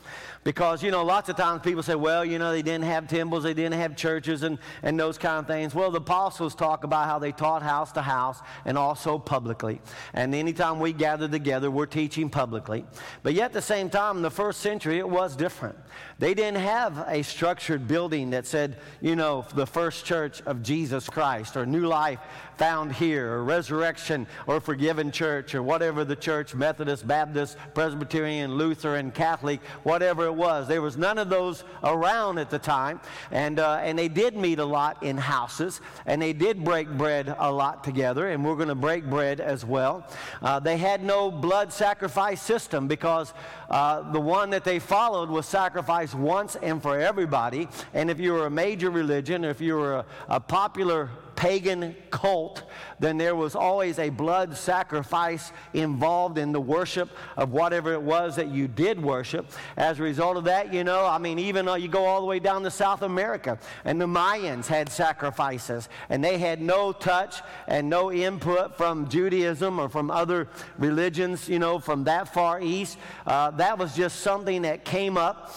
Because, 0.44 0.82
you 0.82 0.90
know, 0.90 1.02
lots 1.04 1.30
of 1.30 1.36
times 1.36 1.62
people 1.62 1.82
say, 1.82 1.94
well, 1.94 2.24
you 2.24 2.38
know, 2.38 2.52
they 2.52 2.62
didn't 2.62 2.84
have 2.84 3.08
temples, 3.08 3.44
they 3.44 3.54
didn't 3.54 3.80
have 3.80 3.96
churches, 3.96 4.42
and, 4.42 4.58
and 4.82 5.00
those 5.00 5.16
kind 5.16 5.38
of 5.38 5.46
things. 5.46 5.74
Well, 5.74 5.90
the 5.90 5.98
apostles 5.98 6.54
talk 6.54 6.84
about 6.84 7.06
how 7.06 7.18
they 7.18 7.32
taught 7.32 7.62
house 7.62 7.92
to 7.92 8.02
house 8.02 8.40
and 8.66 8.76
also 8.76 9.18
publicly. 9.18 9.80
And 10.12 10.34
anytime 10.34 10.80
we 10.80 10.92
gather 10.92 11.26
together, 11.28 11.70
we're 11.70 11.86
teaching 11.86 12.28
publicly. 12.28 12.84
But 13.22 13.32
yet, 13.32 13.46
at 13.46 13.52
the 13.54 13.62
same 13.62 13.88
time, 13.88 14.18
in 14.18 14.22
the 14.22 14.30
first 14.30 14.60
century, 14.60 14.98
it 14.98 15.08
was 15.08 15.34
different. 15.34 15.78
They 16.18 16.34
didn't 16.34 16.60
have 16.60 17.06
a 17.08 17.22
structured 17.22 17.88
building 17.88 18.30
that 18.30 18.46
said, 18.46 18.78
you 19.00 19.16
know, 19.16 19.46
the 19.54 19.66
first 19.66 20.04
church 20.04 20.42
of 20.42 20.62
Jesus 20.62 21.08
Christ 21.08 21.56
or 21.56 21.64
New 21.64 21.86
Life 21.86 22.20
found 22.56 22.92
here 22.92 23.32
or 23.32 23.44
Resurrection 23.44 24.26
or 24.46 24.60
Forgiven 24.60 25.10
Church 25.10 25.54
or 25.54 25.62
whatever 25.62 26.04
the 26.04 26.16
church, 26.16 26.54
Methodist, 26.54 27.06
Baptist, 27.06 27.56
Presbyterian, 27.74 28.54
Lutheran, 28.54 29.10
Catholic, 29.10 29.60
whatever 29.82 30.26
it 30.26 30.34
was. 30.34 30.68
There 30.68 30.82
was 30.82 30.96
none 30.96 31.18
of 31.18 31.28
those 31.28 31.64
around 31.82 32.38
at 32.38 32.50
the 32.50 32.58
time. 32.58 33.00
And, 33.30 33.58
uh, 33.58 33.80
and 33.82 33.98
they 33.98 34.08
did 34.08 34.36
meet 34.36 34.58
a 34.58 34.64
lot 34.64 35.02
in 35.02 35.16
houses 35.16 35.80
and 36.06 36.20
they 36.20 36.32
did 36.32 36.64
break 36.64 36.88
bread 36.88 37.34
a 37.38 37.50
lot 37.50 37.84
together. 37.84 38.28
And 38.28 38.44
we're 38.44 38.56
going 38.56 38.68
to 38.68 38.74
break 38.74 39.04
bread 39.04 39.40
as 39.40 39.64
well. 39.64 40.06
Uh, 40.42 40.60
they 40.60 40.76
had 40.76 41.02
no 41.02 41.30
blood 41.30 41.72
sacrifice 41.72 42.40
system 42.40 42.88
because 42.88 43.32
uh, 43.70 44.10
the 44.12 44.20
one 44.20 44.50
that 44.50 44.64
they 44.64 44.78
followed 44.78 45.28
was 45.28 45.46
sacrificed 45.46 46.14
once 46.14 46.56
and 46.56 46.82
for 46.82 46.98
everybody. 46.98 47.68
And 47.92 48.10
if 48.10 48.20
you 48.20 48.32
were 48.32 48.46
a 48.46 48.50
major 48.50 48.90
religion, 48.90 49.44
if 49.44 49.60
you 49.60 49.74
were 49.76 49.94
a, 49.94 50.06
a 50.28 50.40
popular 50.40 51.10
pagan 51.36 51.94
cult, 52.10 52.62
then 52.98 53.18
there 53.18 53.34
was 53.34 53.54
always 53.54 53.98
a 53.98 54.08
blood 54.08 54.56
sacrifice 54.56 55.52
involved 55.72 56.38
in 56.38 56.52
the 56.52 56.60
worship 56.60 57.10
of 57.36 57.52
whatever 57.52 57.92
it 57.92 58.02
was 58.02 58.36
that 58.36 58.48
you 58.48 58.68
did 58.68 59.02
worship. 59.02 59.50
As 59.76 59.98
a 60.00 60.02
result 60.02 60.36
of 60.36 60.44
that, 60.44 60.72
you 60.72 60.84
know, 60.84 61.06
I 61.06 61.18
mean, 61.18 61.38
even 61.38 61.66
though 61.66 61.74
you 61.74 61.88
go 61.88 62.04
all 62.04 62.20
the 62.20 62.26
way 62.26 62.38
down 62.38 62.62
to 62.62 62.70
South 62.70 63.02
America, 63.02 63.58
and 63.84 64.00
the 64.00 64.06
Mayans 64.06 64.66
had 64.66 64.88
sacrifices, 64.88 65.88
and 66.08 66.22
they 66.22 66.38
had 66.38 66.60
no 66.60 66.92
touch 66.92 67.42
and 67.66 67.90
no 67.90 68.12
input 68.12 68.76
from 68.76 69.08
Judaism 69.08 69.78
or 69.78 69.88
from 69.88 70.10
other 70.10 70.48
religions, 70.78 71.48
you 71.48 71.58
know, 71.58 71.78
from 71.78 72.04
that 72.04 72.32
far 72.32 72.60
east. 72.60 72.98
Uh, 73.26 73.50
that 73.52 73.78
was 73.78 73.94
just 73.94 74.20
something 74.20 74.62
that 74.62 74.84
came 74.84 75.16
up 75.16 75.52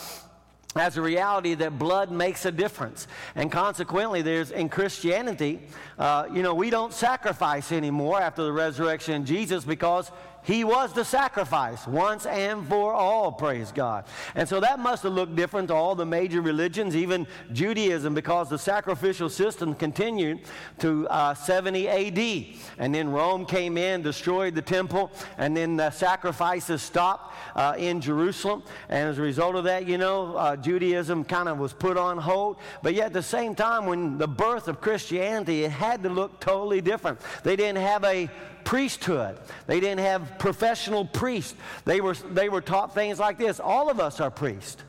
as 0.80 0.97
a 0.97 1.01
reality 1.01 1.53
that 1.55 1.78
blood 1.78 2.11
makes 2.11 2.45
a 2.45 2.51
difference. 2.51 3.07
And 3.36 3.51
consequently, 3.51 4.21
there's 4.21 4.51
in 4.51 4.69
Christianity, 4.69 5.59
uh, 5.97 6.28
you 6.32 6.43
know, 6.43 6.53
we 6.53 6.69
don't 6.69 6.93
sacrifice 6.93 7.71
anymore 7.71 8.21
after 8.21 8.43
the 8.43 8.51
resurrection 8.51 9.21
of 9.21 9.25
Jesus 9.25 9.63
because 9.63 10.11
he 10.47 10.63
was 10.63 10.93
the 10.93 11.03
sacrifice 11.03 11.85
once 11.85 12.25
and 12.25 12.65
for 12.69 12.93
all, 12.93 13.33
praise 13.33 13.73
God. 13.73 14.05
And 14.33 14.47
so 14.47 14.61
that 14.61 14.79
must 14.79 15.03
have 15.03 15.11
looked 15.11 15.35
different 15.35 15.67
to 15.67 15.73
all 15.73 15.93
the 15.93 16.05
major 16.05 16.39
religions, 16.39 16.95
even 16.95 17.27
Judaism, 17.51 18.13
because 18.13 18.47
the 18.47 18.57
sacrificial 18.57 19.27
system 19.27 19.75
continued 19.75 20.39
to 20.79 21.05
uh, 21.09 21.33
70 21.33 21.89
AD. 21.89 22.55
And 22.77 22.95
then 22.95 23.09
Rome 23.09 23.45
came 23.45 23.77
in, 23.77 24.01
destroyed 24.01 24.55
the 24.55 24.61
temple, 24.61 25.11
and 25.37 25.55
then 25.55 25.75
the 25.75 25.91
sacrifices 25.91 26.81
stopped 26.81 27.35
uh, 27.57 27.75
in 27.77 27.99
Jerusalem. 27.99 28.63
And 28.87 29.09
as 29.09 29.17
a 29.17 29.23
result 29.23 29.57
of 29.57 29.65
that, 29.65 29.85
you 29.85 29.97
know, 29.97 30.37
uh, 30.37 30.55
Judaism 30.55 31.25
kind 31.25 31.49
of 31.49 31.57
was 31.57 31.73
put 31.73 31.97
on 31.97 32.17
hold. 32.17 32.55
But 32.81 32.93
yet 32.93 33.07
at 33.07 33.13
the 33.13 33.21
same 33.21 33.53
time, 33.53 33.85
when 33.85 34.17
the 34.17 34.29
birth 34.29 34.69
of 34.69 34.79
Christianity, 34.79 35.65
it 35.65 35.71
had 35.71 36.03
to 36.03 36.09
look 36.09 36.39
totally 36.39 36.79
different. 36.79 37.19
They 37.43 37.57
didn't 37.57 37.81
have 37.81 38.05
a 38.05 38.29
priesthood. 38.68 39.38
They 39.65 39.80
didn't 39.80 40.01
have 40.03 40.38
professional 40.39 41.05
priests. 41.05 41.55
They 41.86 42.01
were, 42.01 42.15
they 42.15 42.49
were 42.49 42.59
taught 42.59 42.93
things 42.93 43.18
like 43.18 43.38
this 43.38 43.61
All 43.61 43.89
of 43.89 44.01
us 44.01 44.20
are 44.20 44.30
priests. 44.30 44.84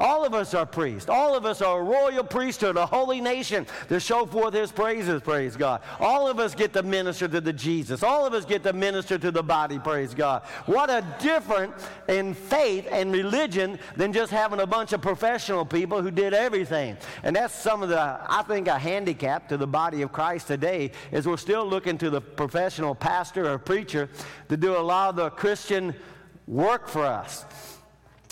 All 0.00 0.24
of 0.24 0.32
us 0.32 0.54
are 0.54 0.64
priests. 0.64 1.10
All 1.10 1.36
of 1.36 1.44
us 1.44 1.60
are 1.60 1.80
a 1.80 1.84
royal 1.84 2.24
priesthood, 2.24 2.78
a 2.78 2.86
holy 2.86 3.20
nation 3.20 3.66
to 3.90 4.00
show 4.00 4.24
forth 4.24 4.54
his 4.54 4.72
praises, 4.72 5.20
praise 5.20 5.56
God. 5.56 5.82
All 6.00 6.26
of 6.26 6.40
us 6.40 6.54
get 6.54 6.72
to 6.72 6.82
minister 6.82 7.28
to 7.28 7.38
the 7.38 7.52
Jesus. 7.52 8.02
All 8.02 8.24
of 8.24 8.32
us 8.32 8.46
get 8.46 8.62
to 8.62 8.72
minister 8.72 9.18
to 9.18 9.30
the 9.30 9.42
body, 9.42 9.78
praise 9.78 10.14
God. 10.14 10.42
What 10.64 10.88
a 10.88 11.04
difference 11.20 11.86
in 12.08 12.32
faith 12.32 12.88
and 12.90 13.12
religion 13.12 13.78
than 13.94 14.14
just 14.14 14.32
having 14.32 14.60
a 14.60 14.66
bunch 14.66 14.94
of 14.94 15.02
professional 15.02 15.66
people 15.66 16.00
who 16.00 16.10
did 16.10 16.32
everything. 16.32 16.96
And 17.22 17.36
that's 17.36 17.54
some 17.54 17.82
of 17.82 17.90
the, 17.90 18.00
I 18.00 18.42
think, 18.48 18.68
a 18.68 18.78
handicap 18.78 19.50
to 19.50 19.58
the 19.58 19.66
body 19.66 20.00
of 20.00 20.12
Christ 20.12 20.46
today 20.46 20.92
is 21.12 21.26
we're 21.26 21.36
still 21.36 21.66
looking 21.66 21.98
to 21.98 22.08
the 22.08 22.22
professional 22.22 22.94
pastor 22.94 23.50
or 23.50 23.58
preacher 23.58 24.08
to 24.48 24.56
do 24.56 24.78
a 24.78 24.80
lot 24.80 25.10
of 25.10 25.16
the 25.16 25.28
Christian 25.28 25.94
work 26.46 26.88
for 26.88 27.04
us. 27.04 27.44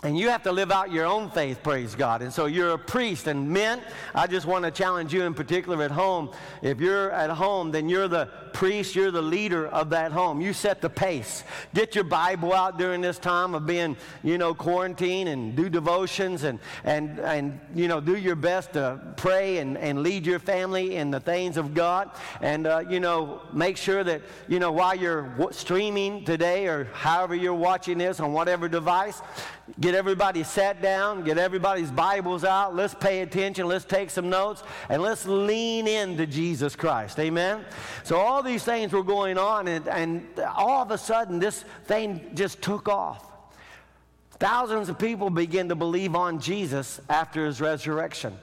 And 0.05 0.17
you 0.17 0.29
have 0.29 0.45
to 0.45 0.53
live 0.53 0.71
out 0.71 0.93
your 0.93 1.07
own 1.07 1.29
faith, 1.29 1.61
praise 1.61 1.97
God. 1.97 2.23
And 2.23 2.33
so 2.33 2.47
you're 2.47 2.71
a 2.71 2.79
priest. 2.79 3.27
And 3.27 3.49
men, 3.49 3.83
I 4.15 4.29
just 4.29 4.47
want 4.47 4.65
to 4.65 4.71
challenge 4.71 5.13
you 5.13 5.25
in 5.25 5.35
particular 5.35 5.83
at 5.83 5.91
home. 5.91 6.31
If 6.63 6.81
you're 6.81 7.11
at 7.11 7.31
home, 7.31 7.73
then 7.73 7.89
you're 7.89 8.07
the 8.07 8.27
priest, 8.59 8.97
you're 8.97 9.13
the 9.13 9.23
leader 9.23 9.69
of 9.69 9.91
that 9.91 10.11
home. 10.11 10.41
You 10.41 10.53
set 10.53 10.81
the 10.81 10.91
pace. 10.91 11.45
Get 11.75 11.95
your 11.95 12.03
Bible 12.03 12.53
out 12.53 12.77
during 12.77 13.01
this 13.01 13.17
time 13.17 13.55
of 13.55 13.67
being, 13.67 13.97
you 14.25 14.37
know, 14.37 14.53
quarantined 14.53 15.29
and 15.29 15.55
do 15.55 15.69
devotions 15.69 16.43
and, 16.43 16.59
and, 16.83 17.21
and 17.21 17.61
you 17.73 17.87
know, 17.87 18.01
do 18.01 18.17
your 18.17 18.35
best 18.35 18.73
to 18.73 19.15
pray 19.17 19.59
and, 19.59 19.79
and 19.79 20.03
lead 20.03 20.27
your 20.27 20.41
family 20.41 20.97
in 20.97 21.13
the 21.13 21.21
things 21.21 21.57
of 21.57 21.73
God. 21.73 22.11
And, 22.41 22.67
uh, 22.67 22.81
you 22.91 22.99
know, 22.99 23.43
make 23.53 23.77
sure 23.77 24.03
that, 24.03 24.23
you 24.49 24.59
know, 24.59 24.73
while 24.73 24.97
you're 24.97 25.23
w- 25.23 25.53
streaming 25.53 26.25
today 26.25 26.67
or 26.67 26.87
however 26.95 27.37
you're 27.37 27.55
watching 27.55 27.99
this 27.99 28.19
on 28.19 28.33
whatever 28.33 28.69
device, 28.69 29.23
get 29.79 29.95
everybody 29.95 30.43
sat 30.43 30.83
down, 30.83 31.23
get 31.23 31.39
everybody's 31.39 31.93
Bibles 31.93 32.43
out. 32.43 32.75
Let's 32.75 32.95
pay 32.95 33.21
attention. 33.21 33.69
Let's 33.69 33.85
take 33.85 34.11
some 34.11 34.29
notes 34.29 34.65
and 34.89 35.01
let's 35.01 35.27
lean 35.27 35.87
into 35.87 36.27
Jesus 36.27 36.75
Christ. 36.75 37.21
Amen. 37.21 37.65
So 38.03 38.17
all 38.17 38.43
these 38.49 38.65
things 38.65 38.93
were 38.93 39.03
going 39.03 39.39
on, 39.39 39.69
and, 39.69 39.87
and 39.89 40.27
all 40.57 40.83
of 40.83 40.91
a 40.91 40.99
sudden, 40.99 41.39
this 41.39 41.65
thing 41.85 42.31
just 42.35 42.61
took 42.61 42.89
off. 42.89 43.25
Thousands 44.33 44.89
of 44.89 44.99
people 44.99 45.31
began 45.31 45.69
to 45.69 45.75
believe 45.75 46.15
on 46.15 46.41
Jesus 46.41 47.01
after 47.09 47.47
his 47.47 47.61
resurrection. 47.61 48.37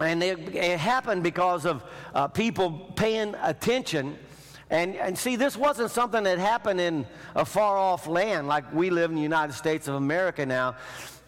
And 0.00 0.22
it, 0.22 0.54
it 0.54 0.78
happened 0.78 1.22
because 1.22 1.64
of 1.64 1.84
uh, 2.14 2.28
people 2.28 2.92
paying 2.96 3.34
attention 3.42 4.16
and, 4.72 4.96
and 4.96 5.18
see, 5.18 5.36
this 5.36 5.54
wasn't 5.54 5.90
something 5.90 6.24
that 6.24 6.38
happened 6.38 6.80
in 6.80 7.06
a 7.36 7.44
far 7.44 7.76
off 7.76 8.06
land 8.06 8.48
like 8.48 8.72
we 8.72 8.88
live 8.88 9.10
in 9.10 9.16
the 9.16 9.22
United 9.22 9.52
States 9.52 9.86
of 9.86 9.96
America 9.96 10.46
now. 10.46 10.76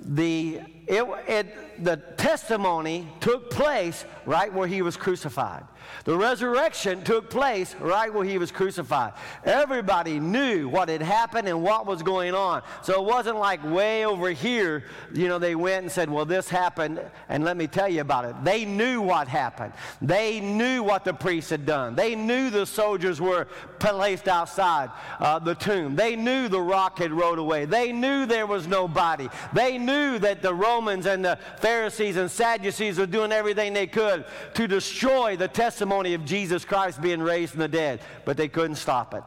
The, 0.00 0.62
it, 0.86 1.04
it, 1.26 1.84
the 1.84 1.96
testimony 2.16 3.08
took 3.20 3.50
place 3.50 4.04
right 4.26 4.52
where 4.52 4.66
he 4.66 4.82
was 4.82 4.96
crucified. 4.96 5.64
The 6.04 6.16
resurrection 6.16 7.02
took 7.04 7.30
place 7.30 7.74
right 7.80 8.12
where 8.12 8.24
he 8.24 8.38
was 8.38 8.50
crucified. 8.50 9.12
Everybody 9.44 10.18
knew 10.18 10.68
what 10.68 10.88
had 10.88 11.02
happened 11.02 11.48
and 11.48 11.62
what 11.62 11.86
was 11.86 12.02
going 12.02 12.34
on. 12.34 12.62
So 12.82 13.02
it 13.02 13.06
wasn't 13.06 13.38
like 13.38 13.62
way 13.64 14.04
over 14.04 14.30
here, 14.30 14.84
you 15.12 15.28
know, 15.28 15.38
they 15.38 15.54
went 15.54 15.84
and 15.84 15.92
said, 15.92 16.10
Well, 16.10 16.24
this 16.24 16.48
happened, 16.48 17.00
and 17.28 17.44
let 17.44 17.56
me 17.56 17.66
tell 17.66 17.88
you 17.88 18.00
about 18.00 18.24
it. 18.24 18.34
They 18.44 18.64
knew 18.64 19.00
what 19.00 19.28
happened. 19.28 19.72
They 20.02 20.40
knew 20.40 20.82
what 20.82 21.04
the 21.04 21.14
priests 21.14 21.50
had 21.50 21.66
done. 21.66 21.94
They 21.94 22.14
knew 22.14 22.50
the 22.50 22.66
soldiers 22.66 23.20
were 23.20 23.46
placed 23.78 24.28
outside 24.28 24.90
uh, 25.20 25.38
the 25.38 25.54
tomb. 25.54 25.96
They 25.96 26.16
knew 26.16 26.48
the 26.48 26.60
rock 26.60 26.98
had 26.98 27.12
rolled 27.12 27.38
away. 27.38 27.64
They 27.64 27.92
knew 27.92 28.26
there 28.26 28.46
was 28.46 28.66
no 28.66 28.88
body. 28.88 29.28
They 29.52 29.78
knew 29.78 30.18
that 30.18 30.42
the 30.42 30.54
Romans 30.74 31.06
and 31.06 31.24
the 31.24 31.38
Pharisees 31.58 32.16
and 32.16 32.28
Sadducees 32.28 32.98
were 32.98 33.06
doing 33.06 33.30
everything 33.30 33.74
they 33.74 33.86
could 33.86 34.24
to 34.54 34.66
destroy 34.66 35.36
the 35.36 35.46
testimony 35.46 36.14
of 36.14 36.24
Jesus 36.24 36.64
Christ 36.64 37.00
being 37.00 37.22
raised 37.22 37.52
from 37.52 37.60
the 37.60 37.68
dead, 37.68 38.00
but 38.24 38.36
they 38.36 38.48
couldn't 38.48 38.74
stop 38.76 39.14
it. 39.14 39.22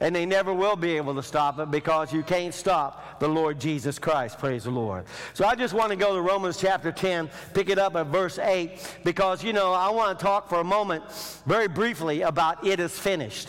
And 0.00 0.14
they 0.14 0.24
never 0.24 0.54
will 0.54 0.76
be 0.76 0.96
able 0.96 1.16
to 1.16 1.22
stop 1.24 1.58
it 1.58 1.72
because 1.72 2.12
you 2.12 2.22
can't 2.22 2.54
stop 2.54 3.18
the 3.18 3.26
Lord 3.26 3.60
Jesus 3.60 3.98
Christ. 3.98 4.38
Praise 4.38 4.62
the 4.62 4.70
Lord. 4.70 5.04
So 5.34 5.44
I 5.44 5.56
just 5.56 5.74
want 5.74 5.90
to 5.90 5.96
go 5.96 6.14
to 6.14 6.20
Romans 6.20 6.56
chapter 6.56 6.92
10, 6.92 7.28
pick 7.54 7.68
it 7.68 7.80
up 7.80 7.96
at 7.96 8.06
verse 8.06 8.38
8, 8.38 8.98
because, 9.02 9.42
you 9.42 9.52
know, 9.52 9.72
I 9.72 9.90
want 9.90 10.16
to 10.16 10.24
talk 10.24 10.48
for 10.48 10.60
a 10.60 10.64
moment, 10.64 11.02
very 11.44 11.66
briefly, 11.66 12.22
about 12.22 12.64
it 12.64 12.78
is 12.78 12.96
finished. 12.96 13.48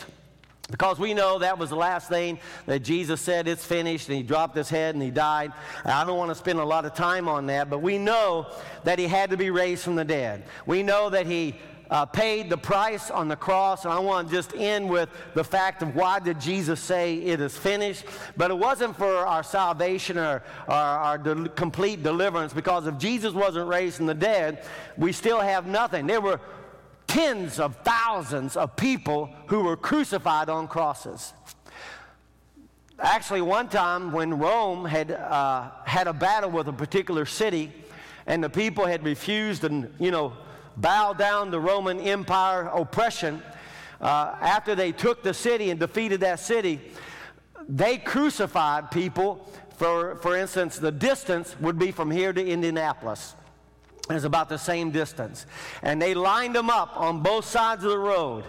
Because 0.70 0.98
we 0.98 1.14
know 1.14 1.38
that 1.40 1.58
was 1.58 1.70
the 1.70 1.76
last 1.76 2.08
thing 2.08 2.38
that 2.66 2.80
Jesus 2.80 3.20
said, 3.20 3.48
it's 3.48 3.64
finished, 3.64 4.08
and 4.08 4.16
he 4.16 4.22
dropped 4.22 4.56
his 4.56 4.68
head 4.68 4.94
and 4.94 5.02
he 5.02 5.10
died. 5.10 5.52
I 5.84 6.04
don't 6.04 6.18
want 6.18 6.30
to 6.30 6.34
spend 6.34 6.58
a 6.58 6.64
lot 6.64 6.84
of 6.84 6.94
time 6.94 7.28
on 7.28 7.46
that, 7.46 7.68
but 7.68 7.82
we 7.82 7.98
know 7.98 8.46
that 8.84 8.98
he 8.98 9.06
had 9.06 9.30
to 9.30 9.36
be 9.36 9.50
raised 9.50 9.82
from 9.82 9.96
the 9.96 10.04
dead. 10.04 10.44
We 10.66 10.82
know 10.82 11.10
that 11.10 11.26
he 11.26 11.56
uh, 11.90 12.06
paid 12.06 12.48
the 12.48 12.56
price 12.56 13.10
on 13.10 13.28
the 13.28 13.36
cross. 13.36 13.84
And 13.84 13.92
I 13.92 13.98
want 13.98 14.28
to 14.28 14.34
just 14.34 14.54
end 14.54 14.88
with 14.88 15.08
the 15.34 15.42
fact 15.42 15.82
of 15.82 15.96
why 15.96 16.20
did 16.20 16.40
Jesus 16.40 16.80
say 16.80 17.16
it 17.16 17.40
is 17.40 17.56
finished? 17.56 18.04
But 18.36 18.50
it 18.50 18.58
wasn't 18.58 18.96
for 18.96 19.26
our 19.26 19.42
salvation 19.42 20.16
or, 20.16 20.42
or 20.68 20.74
our 20.74 21.18
de- 21.18 21.48
complete 21.50 22.02
deliverance, 22.02 22.52
because 22.52 22.86
if 22.86 22.96
Jesus 22.96 23.34
wasn't 23.34 23.68
raised 23.68 23.96
from 23.96 24.06
the 24.06 24.14
dead, 24.14 24.64
we 24.96 25.12
still 25.12 25.40
have 25.40 25.66
nothing. 25.66 26.06
There 26.06 26.20
were 26.20 26.40
tens 27.10 27.58
of 27.58 27.74
thousands 27.78 28.56
of 28.56 28.76
people 28.76 29.28
who 29.48 29.64
were 29.64 29.76
crucified 29.76 30.48
on 30.48 30.68
crosses. 30.68 31.32
Actually, 33.00 33.40
one 33.40 33.68
time 33.68 34.12
when 34.12 34.38
Rome 34.38 34.84
had 34.84 35.10
uh, 35.10 35.70
had 35.84 36.06
a 36.06 36.12
battle 36.12 36.50
with 36.50 36.68
a 36.68 36.72
particular 36.72 37.26
city, 37.26 37.72
and 38.28 38.44
the 38.44 38.48
people 38.48 38.86
had 38.86 39.02
refused 39.04 39.64
and 39.64 39.92
you 39.98 40.12
know 40.12 40.34
bow 40.76 41.12
down 41.12 41.50
to 41.50 41.58
Roman 41.58 41.98
Empire 41.98 42.70
oppression, 42.72 43.42
uh, 44.00 44.36
after 44.40 44.76
they 44.76 44.92
took 44.92 45.24
the 45.24 45.34
city 45.34 45.70
and 45.70 45.80
defeated 45.80 46.20
that 46.20 46.38
city, 46.38 46.80
they 47.68 47.98
crucified 47.98 48.92
people. 48.92 49.50
For, 49.78 50.16
for 50.16 50.36
instance, 50.36 50.78
the 50.78 50.92
distance 50.92 51.56
would 51.58 51.78
be 51.78 51.90
from 51.90 52.10
here 52.10 52.32
to 52.32 52.46
Indianapolis 52.46 53.34
is 54.16 54.24
about 54.24 54.48
the 54.48 54.58
same 54.58 54.90
distance. 54.90 55.46
And 55.82 56.00
they 56.00 56.14
lined 56.14 56.54
them 56.54 56.70
up 56.70 56.96
on 56.96 57.22
both 57.22 57.44
sides 57.44 57.84
of 57.84 57.90
the 57.90 57.98
road, 57.98 58.44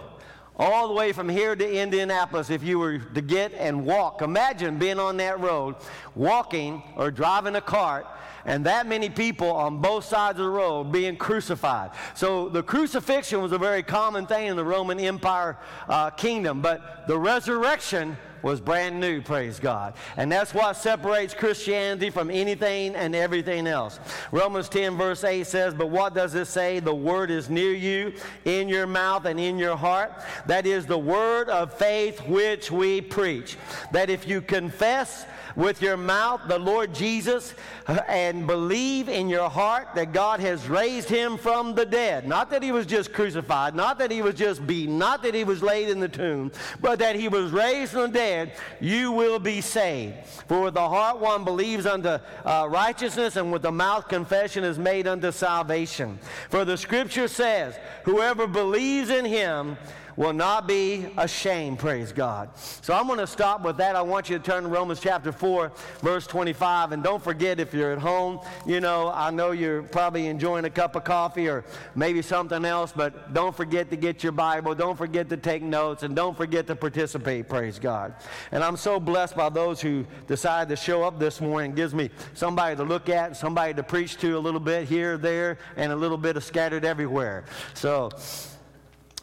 all 0.56 0.88
the 0.88 0.94
way 0.94 1.12
from 1.12 1.28
here 1.28 1.56
to 1.56 1.80
Indianapolis, 1.80 2.50
if 2.50 2.62
you 2.62 2.78
were 2.78 2.98
to 2.98 3.20
get 3.20 3.52
and 3.54 3.84
walk. 3.86 4.22
Imagine 4.22 4.78
being 4.78 4.98
on 4.98 5.16
that 5.18 5.40
road, 5.40 5.76
walking 6.14 6.82
or 6.96 7.10
driving 7.10 7.56
a 7.56 7.60
cart, 7.60 8.06
and 8.44 8.66
that 8.66 8.86
many 8.86 9.08
people 9.08 9.50
on 9.50 9.78
both 9.78 10.04
sides 10.04 10.38
of 10.38 10.44
the 10.44 10.50
road 10.50 10.92
being 10.92 11.16
crucified. 11.16 11.90
So 12.14 12.48
the 12.48 12.62
crucifixion 12.62 13.40
was 13.40 13.52
a 13.52 13.58
very 13.58 13.82
common 13.82 14.26
thing 14.26 14.46
in 14.46 14.56
the 14.56 14.64
Roman 14.64 14.98
Empire 14.98 15.58
uh, 15.88 16.10
kingdom, 16.10 16.60
but 16.60 17.06
the 17.06 17.18
resurrection 17.18 18.16
was 18.42 18.60
brand 18.60 18.98
new, 18.98 19.22
praise 19.22 19.58
God. 19.60 19.94
And 20.16 20.30
that's 20.30 20.52
what 20.52 20.76
separates 20.76 21.32
Christianity 21.32 22.10
from 22.10 22.30
anything 22.30 22.94
and 22.94 23.14
everything 23.14 23.66
else. 23.66 24.00
Romans 24.32 24.68
10, 24.68 24.96
verse 24.96 25.24
8 25.24 25.46
says, 25.46 25.74
But 25.74 25.90
what 25.90 26.14
does 26.14 26.34
it 26.34 26.46
say? 26.46 26.80
The 26.80 26.94
word 26.94 27.30
is 27.30 27.48
near 27.48 27.72
you, 27.72 28.14
in 28.44 28.68
your 28.68 28.86
mouth 28.86 29.24
and 29.26 29.38
in 29.38 29.58
your 29.58 29.76
heart. 29.76 30.12
That 30.46 30.66
is 30.66 30.86
the 30.86 30.98
word 30.98 31.48
of 31.48 31.72
faith 31.74 32.20
which 32.26 32.70
we 32.70 33.00
preach. 33.00 33.56
That 33.92 34.10
if 34.10 34.26
you 34.26 34.40
confess, 34.40 35.24
with 35.56 35.82
your 35.82 35.96
mouth 35.96 36.40
the 36.48 36.58
Lord 36.58 36.94
Jesus 36.94 37.54
uh, 37.86 38.00
and 38.32 38.46
believe 38.46 39.10
in 39.10 39.28
your 39.28 39.50
heart 39.50 39.88
that 39.94 40.12
God 40.12 40.40
has 40.40 40.66
raised 40.66 41.08
him 41.08 41.36
from 41.36 41.74
the 41.74 41.84
dead. 41.84 42.26
Not 42.26 42.48
that 42.50 42.62
he 42.62 42.72
was 42.72 42.86
just 42.86 43.12
crucified, 43.12 43.74
not 43.74 43.98
that 43.98 44.10
he 44.10 44.22
was 44.22 44.34
just 44.34 44.66
beaten, 44.66 44.96
not 44.96 45.22
that 45.22 45.34
he 45.34 45.44
was 45.44 45.62
laid 45.62 45.90
in 45.90 46.00
the 46.00 46.08
tomb, 46.08 46.50
but 46.80 46.98
that 47.00 47.14
he 47.14 47.28
was 47.28 47.52
raised 47.52 47.92
from 47.92 48.02
the 48.02 48.18
dead, 48.18 48.52
you 48.80 49.12
will 49.12 49.38
be 49.38 49.60
saved. 49.60 50.14
For 50.48 50.62
with 50.62 50.74
the 50.74 50.88
heart 50.88 51.20
one 51.20 51.44
believes 51.44 51.84
unto 51.84 52.18
uh, 52.44 52.68
righteousness, 52.70 53.36
and 53.36 53.52
with 53.52 53.62
the 53.62 53.72
mouth 53.72 54.08
confession 54.08 54.64
is 54.64 54.78
made 54.78 55.06
unto 55.06 55.30
salvation. 55.30 56.18
For 56.48 56.64
the 56.64 56.78
scripture 56.78 57.28
says, 57.28 57.78
Whoever 58.04 58.46
believes 58.46 59.10
in 59.10 59.26
him, 59.26 59.76
will 60.16 60.32
not 60.32 60.66
be 60.66 61.06
ashamed, 61.16 61.78
praise 61.78 62.12
God. 62.12 62.50
So 62.56 62.94
I'm 62.94 63.06
going 63.06 63.18
to 63.18 63.26
stop 63.26 63.62
with 63.62 63.76
that. 63.78 63.96
I 63.96 64.02
want 64.02 64.28
you 64.28 64.38
to 64.38 64.44
turn 64.44 64.64
to 64.64 64.68
Romans 64.68 65.00
chapter 65.00 65.32
4, 65.32 65.72
verse 66.00 66.26
25. 66.26 66.92
And 66.92 67.02
don't 67.02 67.22
forget, 67.22 67.60
if 67.60 67.72
you're 67.72 67.92
at 67.92 67.98
home, 67.98 68.40
you 68.66 68.80
know, 68.80 69.10
I 69.14 69.30
know 69.30 69.52
you're 69.52 69.82
probably 69.82 70.26
enjoying 70.26 70.64
a 70.64 70.70
cup 70.70 70.96
of 70.96 71.04
coffee 71.04 71.48
or 71.48 71.64
maybe 71.94 72.22
something 72.22 72.64
else, 72.64 72.92
but 72.94 73.32
don't 73.32 73.54
forget 73.54 73.90
to 73.90 73.96
get 73.96 74.22
your 74.22 74.32
Bible. 74.32 74.74
Don't 74.74 74.96
forget 74.96 75.28
to 75.30 75.36
take 75.36 75.62
notes 75.62 76.02
and 76.02 76.14
don't 76.14 76.36
forget 76.36 76.66
to 76.66 76.76
participate, 76.76 77.48
praise 77.48 77.78
God. 77.78 78.14
And 78.50 78.62
I'm 78.62 78.76
so 78.76 79.00
blessed 79.00 79.36
by 79.36 79.48
those 79.48 79.80
who 79.80 80.06
decided 80.26 80.68
to 80.70 80.76
show 80.76 81.02
up 81.02 81.18
this 81.18 81.40
morning. 81.40 81.72
It 81.72 81.76
gives 81.76 81.94
me 81.94 82.10
somebody 82.34 82.76
to 82.76 82.84
look 82.84 83.08
at, 83.08 83.36
somebody 83.36 83.74
to 83.74 83.82
preach 83.82 84.16
to 84.18 84.36
a 84.36 84.40
little 84.40 84.60
bit 84.60 84.88
here, 84.88 85.16
there, 85.16 85.58
and 85.76 85.92
a 85.92 85.96
little 85.96 86.18
bit 86.18 86.36
of 86.36 86.44
scattered 86.44 86.84
everywhere. 86.84 87.44
So, 87.74 88.10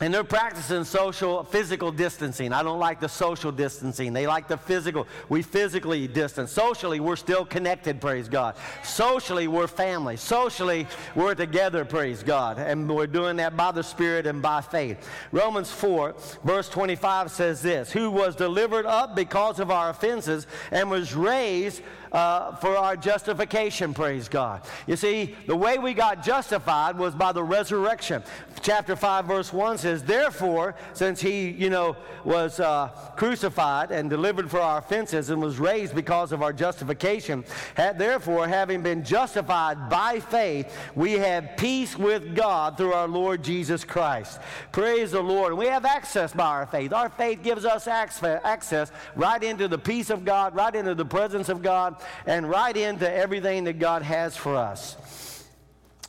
and 0.01 0.13
they're 0.13 0.23
practicing 0.23 0.83
social, 0.85 1.43
physical 1.43 1.91
distancing. 1.91 2.53
I 2.53 2.63
don't 2.63 2.79
like 2.79 2.99
the 2.99 3.09
social 3.09 3.51
distancing. 3.51 4.13
They 4.13 4.27
like 4.27 4.47
the 4.47 4.57
physical. 4.57 5.07
We 5.27 5.41
physically 5.41 6.07
distance. 6.07 6.51
Socially, 6.51 6.99
we're 6.99 7.17
still 7.17 7.45
connected, 7.45 7.99
praise 7.99 8.29
God. 8.29 8.55
Socially, 8.83 9.47
we're 9.47 9.67
family. 9.67 10.15
Socially, 10.15 10.87
we're 11.15 11.35
together, 11.35 11.83
praise 11.83 12.23
God. 12.23 12.59
And 12.59 12.89
we're 12.89 13.07
doing 13.07 13.35
that 13.37 13.57
by 13.57 13.71
the 13.71 13.83
Spirit 13.83 14.25
and 14.25 14.41
by 14.41 14.61
faith. 14.61 15.09
Romans 15.31 15.71
4, 15.71 16.15
verse 16.43 16.69
25 16.69 17.29
says 17.29 17.61
this 17.61 17.91
Who 17.91 18.09
was 18.09 18.35
delivered 18.35 18.85
up 18.85 19.15
because 19.15 19.59
of 19.59 19.69
our 19.69 19.89
offenses 19.89 20.47
and 20.71 20.89
was 20.89 21.13
raised 21.13 21.81
uh, 22.11 22.55
for 22.55 22.75
our 22.77 22.95
justification, 22.95 23.93
praise 23.93 24.27
God. 24.27 24.61
You 24.87 24.95
see, 24.95 25.35
the 25.45 25.55
way 25.55 25.77
we 25.77 25.93
got 25.93 26.23
justified 26.23 26.97
was 26.97 27.13
by 27.13 27.31
the 27.31 27.43
resurrection. 27.43 28.23
Chapter 28.61 28.95
5, 28.95 29.25
verse 29.25 29.53
1 29.53 29.77
says, 29.77 30.03
Therefore, 30.03 30.75
since 30.93 31.21
he, 31.21 31.49
you 31.49 31.69
know, 31.69 31.95
was 32.25 32.59
uh, 32.59 32.89
crucified 33.15 33.91
and 33.91 34.09
delivered 34.09 34.49
for 34.49 34.59
our 34.59 34.79
offenses 34.79 35.29
and 35.29 35.41
was 35.41 35.59
raised 35.59 35.95
because 35.95 36.31
of 36.31 36.41
our 36.41 36.51
justification, 36.51 37.45
had, 37.75 37.97
therefore, 37.97 38.47
having 38.47 38.81
been 38.81 39.03
justified 39.03 39.89
by 39.89 40.19
faith, 40.19 40.75
we 40.95 41.13
have 41.13 41.55
peace 41.57 41.97
with 41.97 42.35
God 42.35 42.77
through 42.77 42.93
our 42.93 43.07
Lord 43.07 43.43
Jesus 43.43 43.83
Christ. 43.85 44.39
Praise 44.71 45.11
the 45.11 45.21
Lord. 45.21 45.53
We 45.53 45.67
have 45.67 45.85
access 45.85 46.33
by 46.33 46.45
our 46.45 46.65
faith. 46.65 46.91
Our 46.91 47.09
faith 47.09 47.43
gives 47.43 47.65
us 47.65 47.87
access 47.87 48.91
right 49.15 49.41
into 49.41 49.67
the 49.67 49.77
peace 49.77 50.09
of 50.09 50.25
God, 50.25 50.55
right 50.55 50.75
into 50.75 50.95
the 50.95 51.05
presence 51.05 51.49
of 51.49 51.61
God, 51.61 51.95
and 52.25 52.49
right 52.49 52.75
into 52.75 53.11
everything 53.11 53.65
that 53.65 53.79
God 53.79 54.01
has 54.01 54.35
for 54.35 54.55
us. 54.55 54.95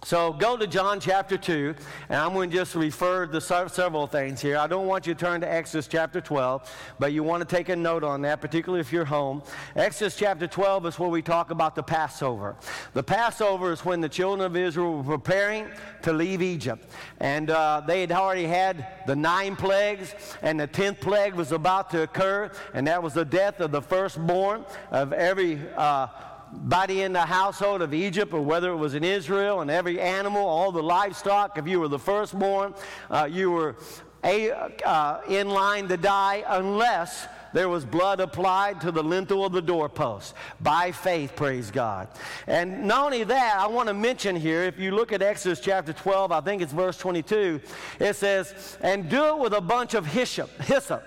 So 0.03 0.33
go 0.33 0.57
to 0.57 0.67
John 0.67 0.99
chapter 0.99 1.37
2, 1.37 1.75
and 2.09 2.19
I'm 2.19 2.33
going 2.33 2.49
to 2.51 2.57
just 2.57 2.75
refer 2.75 3.27
to 3.27 3.39
several 3.39 4.07
things 4.07 4.41
here. 4.41 4.57
I 4.57 4.67
don't 4.67 4.87
want 4.87 5.07
you 5.07 5.13
to 5.13 5.21
turn 5.21 5.43
to 5.43 5.53
Exodus 5.53 5.87
chapter 5.87 6.23
12, 6.23 6.75
but 6.99 7.13
you 7.13 7.23
want 7.23 7.47
to 7.47 7.57
take 7.57 7.69
a 7.69 7.77
note 7.77 8.03
on 8.03 8.23
that, 8.23 8.41
particularly 8.41 8.81
if 8.81 8.95
you're 8.95 9.05
home. 9.05 9.43
Exodus 9.77 10.17
chapter 10.17 10.47
12 10.47 10.87
is 10.87 10.99
where 10.99 11.11
we 11.11 11.21
talk 11.21 11.51
about 11.51 11.75
the 11.75 11.83
Passover. 11.83 12.57
The 12.95 13.03
Passover 13.03 13.73
is 13.73 13.85
when 13.85 14.01
the 14.01 14.09
children 14.09 14.45
of 14.45 14.57
Israel 14.57 15.03
were 15.03 15.19
preparing 15.19 15.69
to 16.01 16.15
leave 16.15 16.41
Egypt. 16.41 16.87
And 17.21 17.51
uh, 17.51 17.83
they 17.87 18.01
had 18.01 18.11
already 18.11 18.47
had 18.47 18.87
the 19.07 19.15
nine 19.15 19.55
plagues, 19.55 20.15
and 20.41 20.59
the 20.59 20.67
tenth 20.67 21.01
plague 21.01 21.35
was 21.35 21.53
about 21.53 21.91
to 21.91 22.05
occur, 22.05 22.51
and 22.73 22.87
that 22.87 23.03
was 23.03 23.13
the 23.13 23.27
death 23.27 23.61
of 23.61 23.71
the 23.71 23.83
firstborn 23.83 24.65
of 24.91 25.13
every. 25.13 25.61
Uh, 25.77 26.07
body 26.53 27.03
in 27.03 27.13
the 27.13 27.27
household 27.27 27.83
of 27.83 27.95
Egypt, 27.95 28.33
or 28.33 28.41
whether 28.41 28.71
it 28.71 28.77
was 28.77 28.95
in 28.95 29.05
Israel, 29.05 29.61
and 29.61 29.71
every 29.71 30.01
animal, 30.01 30.45
all 30.47 30.73
the 30.73 30.83
livestock, 30.83 31.59
if 31.59 31.67
you 31.67 31.81
were 31.81 31.89
the 31.89 31.99
firstborn, 31.99 32.75
uh, 33.11 33.29
you 33.31 33.51
were 33.51 33.77
a, 34.25 34.51
uh, 34.85 35.21
in 35.29 35.49
line 35.49 35.89
to 35.89 35.97
die 35.97 36.45
unless 36.47 37.27
there 37.53 37.69
was 37.69 37.85
blood 37.85 38.21
applied 38.21 38.81
to 38.81 38.93
the 38.93 39.03
lintel 39.03 39.45
of 39.45 39.53
the 39.53 39.63
doorpost 39.63 40.35
by 40.61 40.93
faith, 40.93 41.35
praise 41.35 41.71
God. 41.71 42.09
And 42.47 42.85
not 42.85 43.07
only 43.07 43.25
that, 43.25 43.57
I 43.59 43.67
want 43.67 43.89
to 43.89 43.95
mention 43.95 44.37
here, 44.37 44.63
if 44.63 44.79
you 44.79 44.93
look 44.93 45.13
at 45.13 45.23
Exodus 45.23 45.61
chapter 45.61 45.93
12, 45.93 46.33
I 46.33 46.41
think 46.41 46.63
it's 46.63 46.73
verse 46.73 46.97
22, 46.99 47.61
it 47.99 48.15
says, 48.15 48.79
and 48.83 49.09
do 49.09 49.25
it 49.25 49.39
with 49.39 49.53
a 49.53 49.61
bunch 49.61 49.95
of 49.95 50.07
hyssop. 50.07 50.51
hyssop 50.63 51.03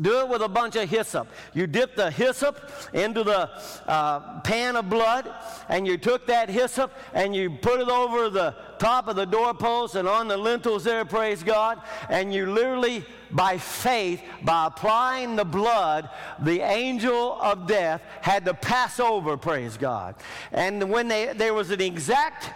do 0.00 0.20
it 0.20 0.28
with 0.28 0.42
a 0.42 0.48
bunch 0.48 0.76
of 0.76 0.88
hyssop. 0.88 1.28
You 1.54 1.66
dip 1.66 1.96
the 1.96 2.10
hyssop 2.10 2.70
into 2.92 3.24
the 3.24 3.50
uh, 3.86 4.40
pan 4.40 4.76
of 4.76 4.88
blood, 4.88 5.32
and 5.68 5.86
you 5.86 5.96
took 5.96 6.26
that 6.26 6.48
hyssop 6.48 6.92
and 7.14 7.34
you 7.34 7.50
put 7.50 7.80
it 7.80 7.88
over 7.88 8.30
the 8.30 8.54
top 8.78 9.08
of 9.08 9.16
the 9.16 9.24
doorpost 9.24 9.96
and 9.96 10.08
on 10.08 10.28
the 10.28 10.36
lintels 10.36 10.84
there, 10.84 11.04
praise 11.04 11.42
God. 11.42 11.80
And 12.08 12.32
you 12.32 12.46
literally, 12.46 13.04
by 13.30 13.58
faith, 13.58 14.22
by 14.42 14.66
applying 14.66 15.36
the 15.36 15.44
blood, 15.44 16.08
the 16.40 16.60
angel 16.60 17.38
of 17.40 17.66
death 17.66 18.02
had 18.20 18.44
to 18.44 18.54
pass 18.54 19.00
over, 19.00 19.36
praise 19.36 19.76
God. 19.76 20.14
And 20.52 20.90
when 20.90 21.08
they, 21.08 21.32
there 21.32 21.54
was 21.54 21.70
an 21.70 21.80
exact 21.80 22.50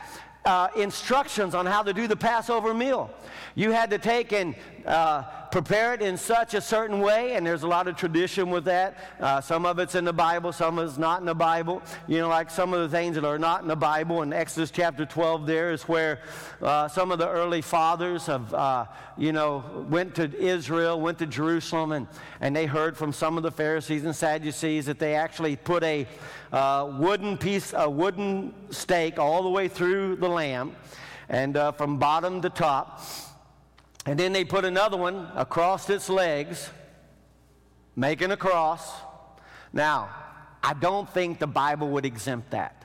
uh, 0.45 0.69
instructions 0.77 1.55
on 1.55 1.67
how 1.67 1.83
to 1.83 1.93
do 1.93 2.07
the 2.07 2.17
Passover 2.17 2.75
meal. 2.75 3.11
You 3.55 3.71
had 3.71 3.91
to 3.91 3.99
take 3.99 4.33
and 4.33 4.55
uh, 4.87 5.23
prepare 5.53 5.93
it 5.95 6.03
in 6.03 6.17
such 6.17 6.55
a 6.55 6.61
certain 6.61 7.01
way, 7.01 7.35
and 7.35 7.47
there's 7.47 7.63
a 7.63 7.69
lot 7.69 7.87
of 7.87 7.95
tradition 7.95 8.51
with 8.51 8.65
that. 8.65 8.97
Uh, 9.21 9.41
some 9.41 9.67
of 9.67 9.79
it's 9.79 9.95
in 9.95 10.05
the 10.05 10.13
Bible, 10.13 10.51
some 10.51 10.79
of 10.79 10.89
it's 10.89 10.99
not 10.99 11.21
in 11.21 11.27
the 11.27 11.35
Bible. 11.35 11.83
You 12.09 12.19
know, 12.19 12.29
like 12.29 12.51
some 12.51 12.73
of 12.75 12.81
the 12.81 12.89
things 12.97 13.15
that 13.15 13.25
are 13.25 13.39
not 13.39 13.63
in 13.63 13.69
the 13.69 13.77
Bible. 13.77 14.23
In 14.23 14.33
Exodus 14.33 14.71
chapter 14.71 15.05
12, 15.05 15.47
there 15.47 15.71
is 15.71 15.83
where 15.83 16.21
uh, 16.63 16.89
some 16.89 17.13
of 17.13 17.19
the 17.19 17.29
early 17.29 17.61
fathers 17.61 18.29
of, 18.29 18.53
uh, 18.55 18.87
you 19.17 19.33
know, 19.33 19.87
went 19.89 20.15
to 20.17 20.35
Israel, 20.39 21.01
went 21.01 21.19
to 21.19 21.27
Jerusalem, 21.27 21.93
and, 21.93 22.09
and 22.41 22.57
they 22.57 22.67
heard 22.67 22.97
from 22.97 23.13
some 23.13 23.37
of 23.37 23.43
the 23.43 23.53
Pharisees 23.53 24.05
and 24.05 24.17
Sadducees 24.17 24.87
that 24.87 24.99
they 24.99 25.15
actually 25.15 25.57
put 25.57 25.85
a 25.85 26.07
uh, 26.51 26.91
wooden 26.99 27.37
piece, 27.37 27.73
a 27.77 27.89
wooden 27.89 28.55
stake 28.71 29.19
all 29.19 29.43
the 29.43 29.51
way 29.51 29.69
through 29.69 30.17
the 30.17 30.29
lamb, 30.29 30.75
and 31.29 31.57
uh, 31.57 31.73
from 31.73 31.99
bottom 31.99 32.41
to 32.41 32.51
top 32.51 33.01
and 34.07 34.19
then 34.19 34.33
they 34.33 34.45
put 34.45 34.65
another 34.65 34.97
one 34.97 35.29
across 35.35 35.89
its 35.89 36.09
legs, 36.09 36.71
making 37.95 38.31
a 38.33 38.37
cross. 38.37 38.93
Now, 39.73 40.11
I 40.63 40.75
don't 40.75 41.09
think 41.09 41.39
the 41.39 41.47
Bible 41.47 41.89
would 41.91 42.05
exempt 42.05 42.51
that. 42.51 42.83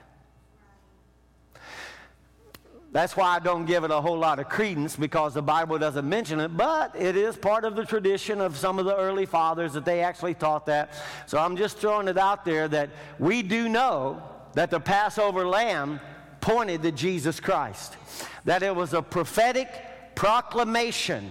That's 2.92 3.18
why 3.18 3.36
I 3.36 3.40
don't 3.40 3.66
give 3.66 3.84
it 3.84 3.92
a 3.92 4.00
whole 4.00 4.18
lot 4.18 4.40
of 4.40 4.48
credence 4.48 4.96
because 4.96 5.34
the 5.34 5.42
Bible 5.42 5.78
doesn't 5.78 6.08
mention 6.08 6.40
it, 6.40 6.56
but 6.56 6.96
it 6.96 7.16
is 7.18 7.36
part 7.36 7.66
of 7.66 7.76
the 7.76 7.86
tradition 7.86 8.40
of 8.40 8.56
some 8.56 8.80
of 8.80 8.86
the 8.86 8.96
early 8.96 9.26
fathers 9.26 9.74
that 9.74 9.86
they 9.86 10.02
actually 10.02 10.34
taught 10.34 10.66
that. 10.68 10.94
So 11.26 11.38
I'm 11.38 11.58
just 11.58 11.78
throwing 11.78 12.08
it 12.08 12.18
out 12.18 12.46
there 12.46 12.68
that 12.70 12.90
we 13.20 13.44
do 13.44 13.68
know 13.70 14.24
that 14.54 14.72
the 14.72 14.80
Passover 14.80 15.46
lamb 15.46 16.00
pointed 16.40 16.82
to 16.84 16.92
Jesus 16.92 17.40
Christ, 17.40 17.98
that 18.46 18.64
it 18.64 18.74
was 18.74 18.94
a 18.94 19.02
prophetic 19.02 19.70
proclamation 20.18 21.30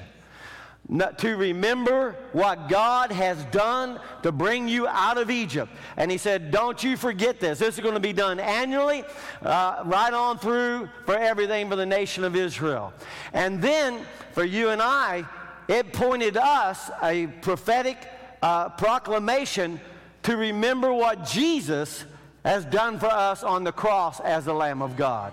to 1.18 1.36
remember 1.36 2.14
what 2.32 2.68
God 2.68 3.10
has 3.10 3.42
done 3.46 3.98
to 4.22 4.30
bring 4.30 4.68
you 4.68 4.86
out 4.86 5.18
of 5.18 5.28
Egypt. 5.28 5.72
And 5.96 6.08
he 6.08 6.16
said, 6.16 6.52
Don't 6.52 6.82
you 6.84 6.96
forget 6.96 7.40
this. 7.40 7.58
This 7.58 7.74
is 7.74 7.80
going 7.80 7.94
to 7.94 8.00
be 8.00 8.12
done 8.12 8.38
annually, 8.38 9.02
uh, 9.42 9.82
right 9.84 10.14
on 10.14 10.38
through 10.38 10.88
for 11.04 11.16
everything 11.16 11.68
for 11.68 11.74
the 11.74 11.84
nation 11.84 12.22
of 12.22 12.36
Israel. 12.36 12.92
And 13.32 13.60
then 13.60 14.06
for 14.30 14.44
you 14.44 14.68
and 14.68 14.80
I, 14.80 15.24
it 15.66 15.92
pointed 15.92 16.36
us 16.36 16.88
a 17.02 17.26
prophetic 17.26 17.98
uh, 18.40 18.68
proclamation 18.68 19.80
to 20.22 20.36
remember 20.36 20.92
what 20.92 21.26
Jesus 21.26 22.04
has 22.44 22.64
done 22.64 23.00
for 23.00 23.06
us 23.06 23.42
on 23.42 23.64
the 23.64 23.72
cross 23.72 24.20
as 24.20 24.44
the 24.44 24.54
Lamb 24.54 24.80
of 24.80 24.96
God. 24.96 25.32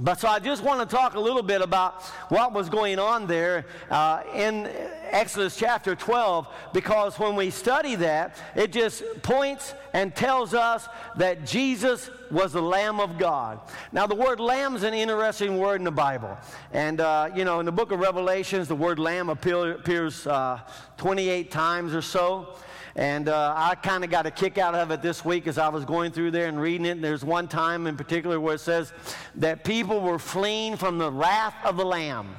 But 0.00 0.18
so 0.18 0.28
I 0.28 0.38
just 0.38 0.62
want 0.62 0.88
to 0.88 0.96
talk 0.96 1.14
a 1.14 1.20
little 1.20 1.42
bit 1.42 1.60
about 1.60 2.02
what 2.30 2.54
was 2.54 2.70
going 2.70 2.98
on 2.98 3.26
there 3.26 3.66
uh, 3.90 4.22
in 4.34 4.70
Exodus 5.10 5.54
chapter 5.54 5.94
12 5.94 6.48
because 6.72 7.18
when 7.18 7.36
we 7.36 7.50
study 7.50 7.94
that, 7.96 8.36
it 8.56 8.72
just 8.72 9.04
points 9.22 9.74
and 9.92 10.16
tells 10.16 10.54
us 10.54 10.88
that 11.16 11.46
Jesus 11.46 12.08
was 12.30 12.54
the 12.54 12.62
Lamb 12.62 13.00
of 13.00 13.18
God. 13.18 13.60
Now, 13.92 14.06
the 14.06 14.14
word 14.14 14.40
lamb 14.40 14.74
is 14.74 14.82
an 14.82 14.94
interesting 14.94 15.58
word 15.58 15.82
in 15.82 15.84
the 15.84 15.90
Bible. 15.90 16.38
And, 16.72 17.02
uh, 17.02 17.28
you 17.34 17.44
know, 17.44 17.60
in 17.60 17.66
the 17.66 17.72
book 17.72 17.92
of 17.92 18.00
Revelations, 18.00 18.68
the 18.68 18.74
word 18.74 18.98
lamb 18.98 19.28
appear, 19.28 19.72
appears 19.72 20.26
uh, 20.26 20.60
28 20.96 21.50
times 21.50 21.94
or 21.94 22.00
so. 22.00 22.56
And 22.94 23.28
uh, 23.28 23.54
I 23.56 23.74
kind 23.74 24.04
of 24.04 24.10
got 24.10 24.26
a 24.26 24.30
kick 24.30 24.58
out 24.58 24.74
of 24.74 24.90
it 24.90 25.00
this 25.00 25.24
week 25.24 25.46
as 25.46 25.56
I 25.56 25.68
was 25.68 25.84
going 25.84 26.12
through 26.12 26.32
there 26.32 26.48
and 26.48 26.60
reading 26.60 26.86
it. 26.86 26.90
And 26.90 27.04
there's 27.04 27.24
one 27.24 27.48
time 27.48 27.86
in 27.86 27.96
particular 27.96 28.38
where 28.38 28.56
it 28.56 28.60
says 28.60 28.92
that 29.36 29.64
people 29.64 30.00
were 30.00 30.18
fleeing 30.18 30.76
from 30.76 30.98
the 30.98 31.10
wrath 31.10 31.54
of 31.64 31.76
the 31.76 31.84
Lamb. 31.84 32.36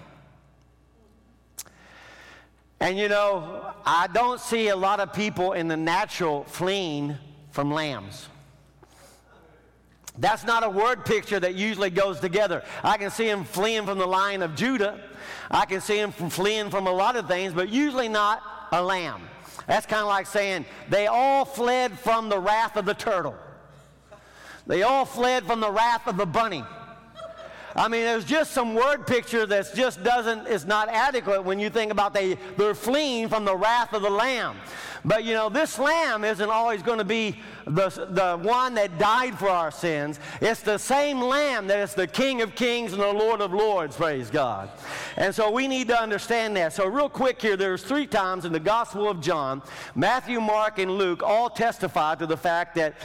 And 2.79 2.97
you 2.97 3.07
know, 3.07 3.73
I 3.85 4.07
don't 4.07 4.39
see 4.39 4.67
a 4.67 4.75
lot 4.75 4.99
of 4.99 5.13
people 5.13 5.53
in 5.53 5.67
the 5.67 5.77
natural 5.77 6.43
fleeing 6.43 7.15
from 7.51 7.71
lambs. 7.71 8.27
That's 10.17 10.43
not 10.43 10.63
a 10.63 10.69
word 10.69 11.05
picture 11.05 11.39
that 11.39 11.55
usually 11.55 11.89
goes 11.89 12.19
together. 12.19 12.63
I 12.83 12.97
can 12.97 13.09
see 13.09 13.27
him 13.27 13.45
fleeing 13.45 13.85
from 13.85 13.97
the 13.97 14.05
lion 14.05 14.43
of 14.43 14.55
Judah. 14.55 14.99
I 15.49 15.65
can 15.65 15.81
see 15.81 15.97
him 15.97 16.11
from 16.11 16.29
fleeing 16.29 16.69
from 16.69 16.85
a 16.85 16.91
lot 16.91 17.15
of 17.15 17.27
things, 17.27 17.53
but 17.53 17.69
usually 17.69 18.09
not 18.09 18.43
a 18.71 18.83
lamb. 18.83 19.21
That's 19.67 19.85
kind 19.85 20.01
of 20.01 20.07
like 20.07 20.27
saying 20.27 20.65
they 20.89 21.07
all 21.07 21.45
fled 21.45 21.97
from 21.97 22.29
the 22.29 22.39
wrath 22.39 22.75
of 22.75 22.85
the 22.85 22.93
turtle. 22.93 23.35
They 24.67 24.83
all 24.83 25.05
fled 25.05 25.45
from 25.45 25.59
the 25.59 25.71
wrath 25.71 26.07
of 26.07 26.17
the 26.17 26.25
bunny. 26.25 26.63
I 27.75 27.87
mean, 27.87 28.01
there's 28.01 28.25
just 28.25 28.51
some 28.51 28.75
word 28.75 29.07
picture 29.07 29.45
that 29.47 29.73
just 29.73 30.03
doesn't, 30.03 30.47
is 30.47 30.65
not 30.65 30.89
adequate 30.89 31.43
when 31.43 31.59
you 31.59 31.69
think 31.69 31.91
about 31.91 32.13
they, 32.13 32.37
they're 32.57 32.75
fleeing 32.75 33.29
from 33.29 33.45
the 33.45 33.55
wrath 33.55 33.93
of 33.93 34.03
the 34.03 34.09
lamb. 34.09 34.57
But 35.05 35.23
you 35.25 35.33
know, 35.33 35.49
this 35.49 35.77
lamb 35.79 36.23
isn't 36.23 36.49
always 36.49 36.81
going 36.81 36.99
to 36.99 37.03
be 37.03 37.39
the, 37.65 37.89
the 37.89 38.37
one 38.37 38.75
that 38.75 38.97
died 38.97 39.37
for 39.37 39.49
our 39.49 39.71
sins. 39.71 40.19
It's 40.39 40.61
the 40.61 40.77
same 40.77 41.19
lamb 41.19 41.67
that 41.67 41.79
is 41.79 41.93
the 41.93 42.07
King 42.07 42.41
of 42.41 42.55
Kings 42.55 42.93
and 42.93 43.01
the 43.01 43.11
Lord 43.11 43.41
of 43.41 43.53
Lords, 43.53 43.95
praise 43.97 44.29
God. 44.29 44.69
And 45.17 45.33
so 45.33 45.51
we 45.51 45.67
need 45.67 45.87
to 45.89 45.99
understand 45.99 46.55
that. 46.57 46.73
So, 46.73 46.87
real 46.87 47.09
quick 47.09 47.41
here, 47.41 47.57
there's 47.57 47.83
three 47.83 48.07
times 48.07 48.45
in 48.45 48.53
the 48.53 48.59
Gospel 48.59 49.09
of 49.09 49.19
John, 49.19 49.61
Matthew, 49.95 50.39
Mark, 50.39 50.79
and 50.79 50.91
Luke 50.91 51.21
all 51.21 51.49
testify 51.49 52.15
to 52.15 52.25
the 52.25 52.37
fact 52.37 52.75
that 52.75 52.95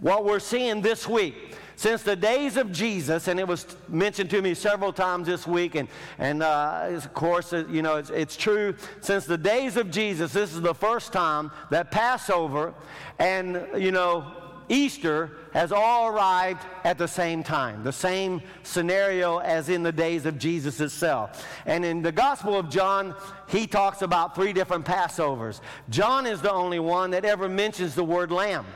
what 0.00 0.24
we're 0.24 0.40
seeing 0.40 0.80
this 0.80 1.08
week, 1.08 1.56
since 1.80 2.02
the 2.02 2.14
days 2.14 2.58
of 2.58 2.72
Jesus, 2.72 3.26
and 3.26 3.40
it 3.40 3.48
was 3.48 3.64
mentioned 3.88 4.28
to 4.28 4.42
me 4.42 4.52
several 4.52 4.92
times 4.92 5.26
this 5.26 5.46
week, 5.46 5.76
and, 5.76 5.88
and 6.18 6.42
uh, 6.42 6.88
of 6.90 7.14
course, 7.14 7.52
you 7.52 7.80
know, 7.80 7.96
it's, 7.96 8.10
it's 8.10 8.36
true. 8.36 8.74
Since 9.00 9.24
the 9.24 9.38
days 9.38 9.78
of 9.78 9.90
Jesus, 9.90 10.34
this 10.34 10.52
is 10.52 10.60
the 10.60 10.74
first 10.74 11.10
time 11.10 11.50
that 11.70 11.90
Passover 11.90 12.74
and, 13.18 13.66
you 13.78 13.92
know, 13.92 14.30
Easter 14.68 15.30
has 15.54 15.72
all 15.72 16.08
arrived 16.08 16.60
at 16.84 16.98
the 16.98 17.08
same 17.08 17.42
time, 17.42 17.82
the 17.82 17.92
same 17.92 18.42
scenario 18.62 19.38
as 19.38 19.70
in 19.70 19.82
the 19.82 19.90
days 19.90 20.26
of 20.26 20.38
Jesus 20.38 20.82
itself. 20.82 21.46
And 21.64 21.82
in 21.82 22.02
the 22.02 22.12
Gospel 22.12 22.58
of 22.58 22.68
John, 22.68 23.14
he 23.48 23.66
talks 23.66 24.02
about 24.02 24.34
three 24.34 24.52
different 24.52 24.84
Passovers. 24.84 25.62
John 25.88 26.26
is 26.26 26.42
the 26.42 26.52
only 26.52 26.78
one 26.78 27.12
that 27.12 27.24
ever 27.24 27.48
mentions 27.48 27.94
the 27.94 28.04
word 28.04 28.30
lamb. 28.30 28.66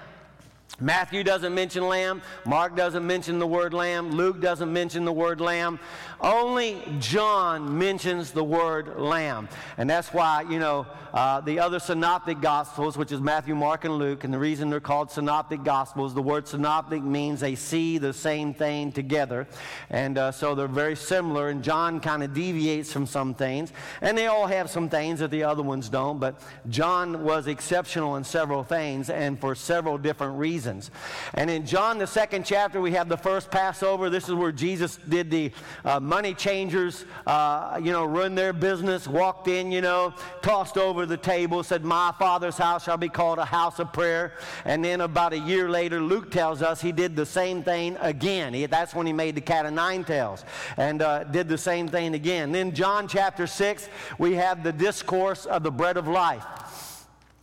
Matthew 0.81 1.23
doesn't 1.23 1.55
mention 1.55 1.87
lamb. 1.87 2.21
Mark 2.45 2.75
doesn't 2.75 3.07
mention 3.07 3.39
the 3.39 3.47
word 3.47 3.73
lamb. 3.73 4.11
Luke 4.11 4.41
doesn't 4.41 4.73
mention 4.73 5.05
the 5.05 5.13
word 5.13 5.41
lamb. 5.41 5.79
Only 6.21 6.83
John 6.99 7.79
mentions 7.79 8.33
the 8.33 8.43
word 8.43 8.99
lamb. 8.99 9.49
And 9.79 9.89
that's 9.89 10.13
why, 10.13 10.43
you 10.43 10.59
know, 10.59 10.87
uh, 11.13 11.41
the 11.41 11.61
other 11.61 11.79
synoptic 11.79 12.41
gospels, 12.41 12.99
which 12.99 13.13
is 13.13 13.21
Matthew, 13.21 13.55
Mark, 13.55 13.85
and 13.85 13.99
Luke, 13.99 14.25
and 14.25 14.35
the 14.35 14.39
reason 14.39 14.69
they're 14.69 14.81
called 14.81 15.13
synoptic 15.13 15.63
gospels, 15.63 16.13
the 16.13 16.23
word 16.23 16.49
synoptic 16.49 17.05
means 17.05 17.39
they 17.39 17.55
see 17.55 17.99
the 17.99 18.13
same 18.13 18.53
thing 18.53 18.91
together. 18.91 19.47
And 19.91 20.19
uh, 20.19 20.33
so 20.33 20.57
they're 20.57 20.67
very 20.67 20.97
similar, 20.97 21.51
and 21.51 21.63
John 21.63 22.01
kind 22.01 22.25
of 22.25 22.35
deviates 22.35 22.93
from 22.93 23.07
some 23.07 23.33
things. 23.33 23.73
And 24.01 24.19
they 24.19 24.27
all 24.27 24.49
have 24.49 24.69
some 24.69 24.89
things 24.89 25.21
that 25.21 25.31
the 25.31 25.45
other 25.45 25.63
ones 25.63 25.89
don't, 25.89 26.19
but 26.19 26.41
John 26.69 27.23
was 27.23 27.47
exceptional 27.47 28.17
in 28.17 28.25
several 28.25 28.65
things 28.65 29.09
and 29.09 29.39
for 29.39 29.55
several 29.55 29.99
different 29.99 30.37
reasons. 30.37 30.64
And 30.67 31.51
in 31.51 31.67
John, 31.67 31.99
the 31.99 32.07
second 32.07 32.45
chapter, 32.45 32.81
we 32.81 32.93
have 32.93 33.09
the 33.09 33.17
first 33.17 33.51
Passover. 33.51 34.11
This 34.11 34.29
is 34.29 34.35
where 34.35 34.53
Jesus 34.53 34.99
did 35.09 35.31
the 35.31 35.53
uh, 35.85 36.01
money 36.01 36.35
changers, 36.35 37.05
uh, 37.27 37.81
you 37.83 37.93
know, 37.93 38.05
run 38.05 38.35
their 38.35 38.53
business, 38.53 39.07
walked 39.07 39.49
in, 39.49 39.71
you 39.73 39.81
know, 39.81 40.15
tossed 40.43 40.77
over 40.77 41.07
the 41.07 41.17
table, 41.17 41.63
said, 41.63 41.85
My 41.85 42.13
father's 42.19 42.57
house 42.57 42.85
shall 42.85 42.97
be 42.97 43.09
called 43.09 43.39
a 43.39 43.45
house 43.45 43.79
of 43.79 43.93
prayer. 43.93 44.33
And 44.65 44.85
then 44.85 45.01
about 45.01 45.33
a 45.33 45.39
year 45.39 45.69
later, 45.69 46.01
Luke 46.01 46.31
tells 46.31 46.63
us 46.63 46.81
he 46.81 46.93
did 46.93 47.17
the 47.17 47.27
same 47.27 47.63
thing 47.63 47.97
again. 48.01 48.55
He, 48.55 48.67
that's 48.67 48.95
when 48.95 49.07
he 49.07 49.13
made 49.13 49.35
the 49.35 49.41
cat 49.41 49.67
of 49.67 49.73
nine 49.73 50.05
tails 50.05 50.45
and 50.77 51.03
uh, 51.03 51.25
did 51.25 51.49
the 51.49 51.59
same 51.59 51.89
thing 51.89 52.15
again. 52.15 52.53
Then, 52.53 52.75
John 52.75 53.09
chapter 53.09 53.47
6, 53.47 53.89
we 54.19 54.35
have 54.35 54.63
the 54.63 54.73
discourse 54.73 55.47
of 55.47 55.63
the 55.63 55.71
bread 55.71 55.97
of 55.97 56.09
life. 56.09 56.45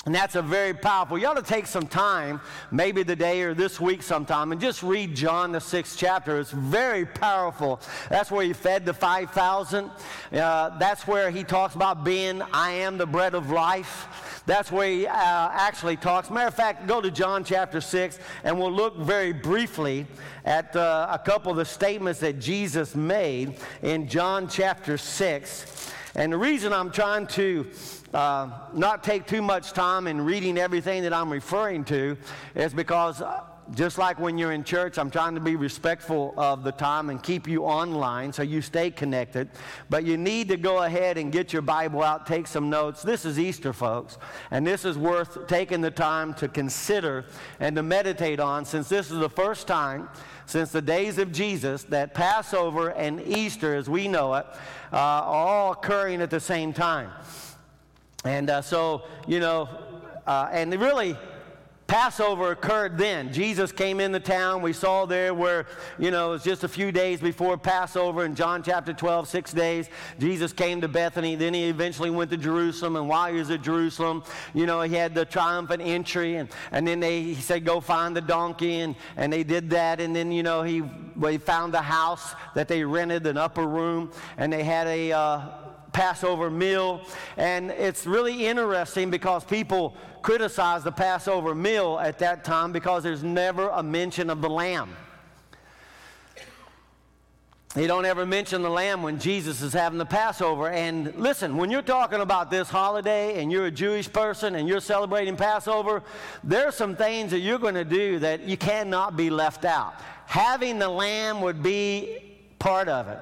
And 0.05 0.15
that's 0.15 0.33
a 0.33 0.41
very 0.41 0.73
powerful. 0.73 1.19
You 1.19 1.27
ought 1.27 1.35
to 1.35 1.43
take 1.43 1.67
some 1.67 1.85
time, 1.85 2.41
maybe 2.71 3.03
today 3.03 3.43
or 3.43 3.53
this 3.53 3.79
week 3.79 4.01
sometime, 4.01 4.51
and 4.51 4.59
just 4.59 4.81
read 4.81 5.15
John, 5.15 5.51
the 5.51 5.61
sixth 5.61 5.95
chapter. 5.95 6.39
It's 6.39 6.49
very 6.49 7.05
powerful. 7.05 7.79
That's 8.09 8.31
where 8.31 8.43
he 8.43 8.51
fed 8.51 8.83
the 8.83 8.95
5,000. 8.95 9.91
Uh, 10.33 10.79
that's 10.79 11.05
where 11.05 11.29
he 11.29 11.43
talks 11.43 11.75
about 11.75 12.03
being, 12.03 12.41
I 12.51 12.71
am 12.71 12.97
the 12.97 13.05
bread 13.05 13.35
of 13.35 13.51
life. 13.51 14.41
That's 14.47 14.71
where 14.71 14.89
he 14.89 15.05
uh, 15.05 15.13
actually 15.13 15.97
talks. 15.97 16.31
Matter 16.31 16.47
of 16.47 16.55
fact, 16.55 16.87
go 16.87 16.99
to 16.99 17.11
John 17.11 17.43
chapter 17.43 17.79
6, 17.79 18.17
and 18.43 18.57
we'll 18.57 18.71
look 18.71 18.97
very 18.97 19.33
briefly 19.33 20.07
at 20.45 20.75
uh, 20.75 21.09
a 21.11 21.19
couple 21.19 21.51
of 21.51 21.57
the 21.57 21.65
statements 21.65 22.19
that 22.21 22.39
Jesus 22.39 22.95
made 22.95 23.59
in 23.83 24.07
John 24.07 24.47
chapter 24.47 24.97
6. 24.97 25.91
And 26.15 26.33
the 26.33 26.37
reason 26.37 26.73
I'm 26.73 26.91
trying 26.91 27.27
to 27.27 27.67
uh, 28.13 28.49
not 28.73 29.03
take 29.03 29.27
too 29.27 29.41
much 29.41 29.71
time 29.71 30.07
in 30.07 30.19
reading 30.19 30.57
everything 30.57 31.03
that 31.03 31.13
I'm 31.13 31.31
referring 31.31 31.85
to 31.85 32.17
is 32.53 32.73
because 32.73 33.21
just 33.73 33.97
like 33.97 34.19
when 34.19 34.37
you're 34.37 34.51
in 34.51 34.63
church, 34.63 34.97
I'm 34.97 35.09
trying 35.09 35.35
to 35.35 35.41
be 35.41 35.55
respectful 35.55 36.33
of 36.37 36.63
the 36.63 36.71
time 36.71 37.09
and 37.09 37.21
keep 37.21 37.47
you 37.47 37.63
online 37.63 38.33
so 38.33 38.43
you 38.43 38.61
stay 38.61 38.91
connected. 38.91 39.49
But 39.89 40.03
you 40.03 40.17
need 40.17 40.49
to 40.49 40.57
go 40.57 40.83
ahead 40.83 41.17
and 41.17 41.31
get 41.31 41.53
your 41.53 41.61
Bible 41.61 42.03
out, 42.03 42.25
take 42.25 42.47
some 42.47 42.69
notes. 42.69 43.01
This 43.01 43.23
is 43.23 43.39
Easter, 43.39 43.71
folks, 43.71 44.17
and 44.51 44.67
this 44.67 44.83
is 44.83 44.97
worth 44.97 45.47
taking 45.47 45.79
the 45.81 45.91
time 45.91 46.33
to 46.35 46.47
consider 46.47 47.25
and 47.59 47.75
to 47.75 47.83
meditate 47.83 48.39
on 48.39 48.65
since 48.65 48.89
this 48.89 49.09
is 49.09 49.19
the 49.19 49.29
first 49.29 49.67
time 49.67 50.09
since 50.45 50.71
the 50.71 50.81
days 50.81 51.17
of 51.17 51.31
Jesus 51.31 51.83
that 51.83 52.13
Passover 52.13 52.89
and 52.89 53.21
Easter, 53.21 53.73
as 53.73 53.89
we 53.89 54.09
know 54.09 54.33
it, 54.33 54.45
uh, 54.91 54.97
are 54.97 55.23
all 55.23 55.71
occurring 55.71 56.21
at 56.21 56.29
the 56.29 56.41
same 56.41 56.73
time. 56.73 57.09
And 58.25 58.49
uh, 58.49 58.61
so, 58.61 59.03
you 59.27 59.39
know, 59.39 59.69
uh, 60.27 60.49
and 60.51 60.73
really, 60.73 61.15
Passover 61.91 62.51
occurred 62.51 62.97
then. 62.97 63.33
Jesus 63.33 63.73
came 63.73 63.99
in 63.99 64.13
the 64.13 64.19
town. 64.21 64.61
We 64.61 64.71
saw 64.71 65.05
there 65.05 65.33
where, 65.33 65.65
you 65.99 66.09
know, 66.09 66.29
it 66.29 66.31
was 66.31 66.43
just 66.45 66.63
a 66.63 66.69
few 66.69 66.89
days 66.89 67.19
before 67.19 67.57
Passover 67.57 68.23
in 68.23 68.33
John 68.33 68.63
chapter 68.63 68.93
12, 68.93 69.27
six 69.27 69.51
days. 69.51 69.89
Jesus 70.17 70.53
came 70.53 70.79
to 70.79 70.87
Bethany. 70.87 71.35
Then 71.35 71.53
he 71.53 71.65
eventually 71.65 72.09
went 72.09 72.31
to 72.31 72.37
Jerusalem. 72.37 72.95
And 72.95 73.09
while 73.09 73.29
he 73.29 73.37
was 73.37 73.51
at 73.51 73.61
Jerusalem, 73.61 74.23
you 74.53 74.65
know, 74.65 74.79
he 74.83 74.95
had 74.95 75.13
the 75.13 75.25
triumphant 75.25 75.81
entry. 75.81 76.37
And, 76.37 76.47
and 76.71 76.87
then 76.87 77.01
they, 77.01 77.23
he 77.23 77.41
said, 77.41 77.65
go 77.65 77.81
find 77.81 78.15
the 78.15 78.21
donkey. 78.21 78.79
And, 78.79 78.95
and 79.17 79.33
they 79.33 79.43
did 79.43 79.69
that. 79.71 79.99
And 79.99 80.15
then, 80.15 80.31
you 80.31 80.43
know, 80.43 80.63
he, 80.63 80.83
they 81.17 81.37
found 81.39 81.73
the 81.73 81.81
house 81.81 82.35
that 82.55 82.69
they 82.69 82.85
rented, 82.85 83.27
an 83.27 83.35
upper 83.35 83.67
room. 83.67 84.13
And 84.37 84.53
they 84.53 84.63
had 84.63 84.87
a, 84.87 85.11
uh, 85.11 85.60
Passover 85.93 86.49
meal. 86.49 87.01
And 87.37 87.71
it's 87.71 88.05
really 88.05 88.47
interesting 88.47 89.09
because 89.09 89.43
people 89.43 89.95
criticize 90.21 90.83
the 90.83 90.91
Passover 90.91 91.55
meal 91.55 91.99
at 92.01 92.19
that 92.19 92.43
time 92.43 92.71
because 92.71 93.03
there's 93.03 93.23
never 93.23 93.69
a 93.69 93.83
mention 93.83 94.29
of 94.29 94.41
the 94.41 94.49
lamb. 94.49 94.95
They 97.73 97.87
don't 97.87 98.03
ever 98.03 98.25
mention 98.25 98.63
the 98.63 98.69
lamb 98.69 99.01
when 99.01 99.17
Jesus 99.17 99.61
is 99.61 99.71
having 99.71 99.97
the 99.97 100.05
Passover. 100.05 100.69
And 100.69 101.15
listen, 101.15 101.55
when 101.55 101.71
you're 101.71 101.81
talking 101.81 102.19
about 102.19 102.51
this 102.51 102.69
holiday 102.69 103.41
and 103.41 103.49
you're 103.49 103.67
a 103.67 103.71
Jewish 103.71 104.11
person 104.11 104.55
and 104.55 104.67
you're 104.67 104.81
celebrating 104.81 105.37
Passover, 105.37 106.03
there 106.43 106.67
are 106.67 106.71
some 106.73 106.97
things 106.97 107.31
that 107.31 107.39
you're 107.39 107.59
going 107.59 107.75
to 107.75 107.85
do 107.85 108.19
that 108.19 108.41
you 108.41 108.57
cannot 108.57 109.15
be 109.15 109.29
left 109.29 109.63
out. 109.63 109.93
Having 110.25 110.79
the 110.79 110.89
lamb 110.89 111.39
would 111.39 111.63
be 111.63 112.37
part 112.59 112.89
of 112.89 113.07
it. 113.07 113.19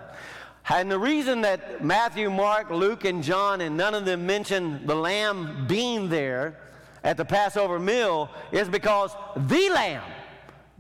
And 0.70 0.90
the 0.90 1.00
reason 1.00 1.42
that 1.42 1.84
Matthew, 1.84 2.30
Mark, 2.30 2.70
Luke, 2.70 3.04
and 3.04 3.24
John, 3.24 3.62
and 3.62 3.76
none 3.76 3.96
of 3.96 4.06
them 4.06 4.26
mention 4.28 4.86
the 4.86 4.96
lamb 4.96 5.66
being 5.68 6.10
there 6.10 6.60
at 7.04 7.18
the 7.18 7.26
Passover 7.26 7.80
meal 7.80 8.30
is 8.52 8.70
because 8.70 9.16
the 9.36 9.70
lamb, 9.70 10.04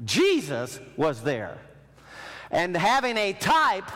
Jesus, 0.06 0.80
was 0.96 1.24
there. 1.24 1.58
And 2.52 2.76
having 2.78 3.18
a 3.18 3.34
type 3.34 3.90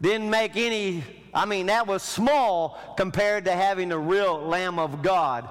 didn't 0.00 0.30
make 0.30 0.56
any, 0.56 1.04
I 1.32 1.44
mean, 1.44 1.66
that 1.66 1.86
was 1.86 2.02
small 2.02 2.78
compared 2.96 3.44
to 3.44 3.52
having 3.52 3.90
the 3.90 3.98
real 3.98 4.40
Lamb 4.40 4.78
of 4.78 5.02
God 5.02 5.48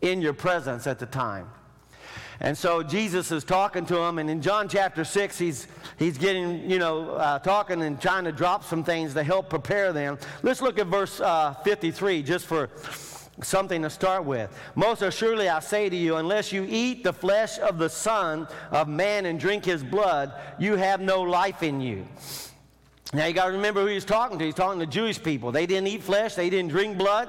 in 0.00 0.22
your 0.22 0.32
presence 0.32 0.86
at 0.86 0.98
the 0.98 1.06
time. 1.06 1.48
And 2.42 2.56
so 2.56 2.82
Jesus 2.82 3.30
is 3.32 3.44
talking 3.44 3.84
to 3.86 3.98
him, 3.98 4.18
and 4.18 4.30
in 4.30 4.40
John 4.40 4.66
chapter 4.66 5.04
6, 5.04 5.38
he's, 5.38 5.66
he's 5.98 6.16
getting, 6.16 6.70
you 6.70 6.78
know, 6.78 7.10
uh, 7.10 7.38
talking 7.38 7.82
and 7.82 8.00
trying 8.00 8.24
to 8.24 8.32
drop 8.32 8.64
some 8.64 8.82
things 8.82 9.12
to 9.12 9.22
help 9.22 9.50
prepare 9.50 9.92
them. 9.92 10.18
Let's 10.42 10.62
look 10.62 10.78
at 10.78 10.86
verse 10.86 11.20
uh, 11.20 11.54
53 11.64 12.22
just 12.22 12.46
for 12.46 12.70
something 13.42 13.82
to 13.82 13.90
start 13.90 14.24
with. 14.24 14.50
Most 14.74 15.02
assuredly, 15.02 15.50
I 15.50 15.60
say 15.60 15.90
to 15.90 15.96
you, 15.96 16.16
unless 16.16 16.50
you 16.50 16.66
eat 16.66 17.04
the 17.04 17.12
flesh 17.12 17.58
of 17.58 17.78
the 17.78 17.90
Son 17.90 18.48
of 18.70 18.88
Man 18.88 19.26
and 19.26 19.38
drink 19.38 19.66
his 19.66 19.84
blood, 19.84 20.32
you 20.58 20.76
have 20.76 21.02
no 21.02 21.20
life 21.20 21.62
in 21.62 21.82
you. 21.82 22.06
Now, 23.12 23.26
you 23.26 23.34
got 23.34 23.46
to 23.46 23.52
remember 23.52 23.82
who 23.82 23.88
he's 23.88 24.04
talking 24.04 24.38
to. 24.38 24.44
He's 24.44 24.54
talking 24.54 24.78
to 24.80 24.86
Jewish 24.86 25.22
people. 25.22 25.52
They 25.52 25.66
didn't 25.66 25.88
eat 25.88 26.02
flesh, 26.02 26.36
they 26.36 26.48
didn't 26.48 26.70
drink 26.70 26.96
blood. 26.96 27.28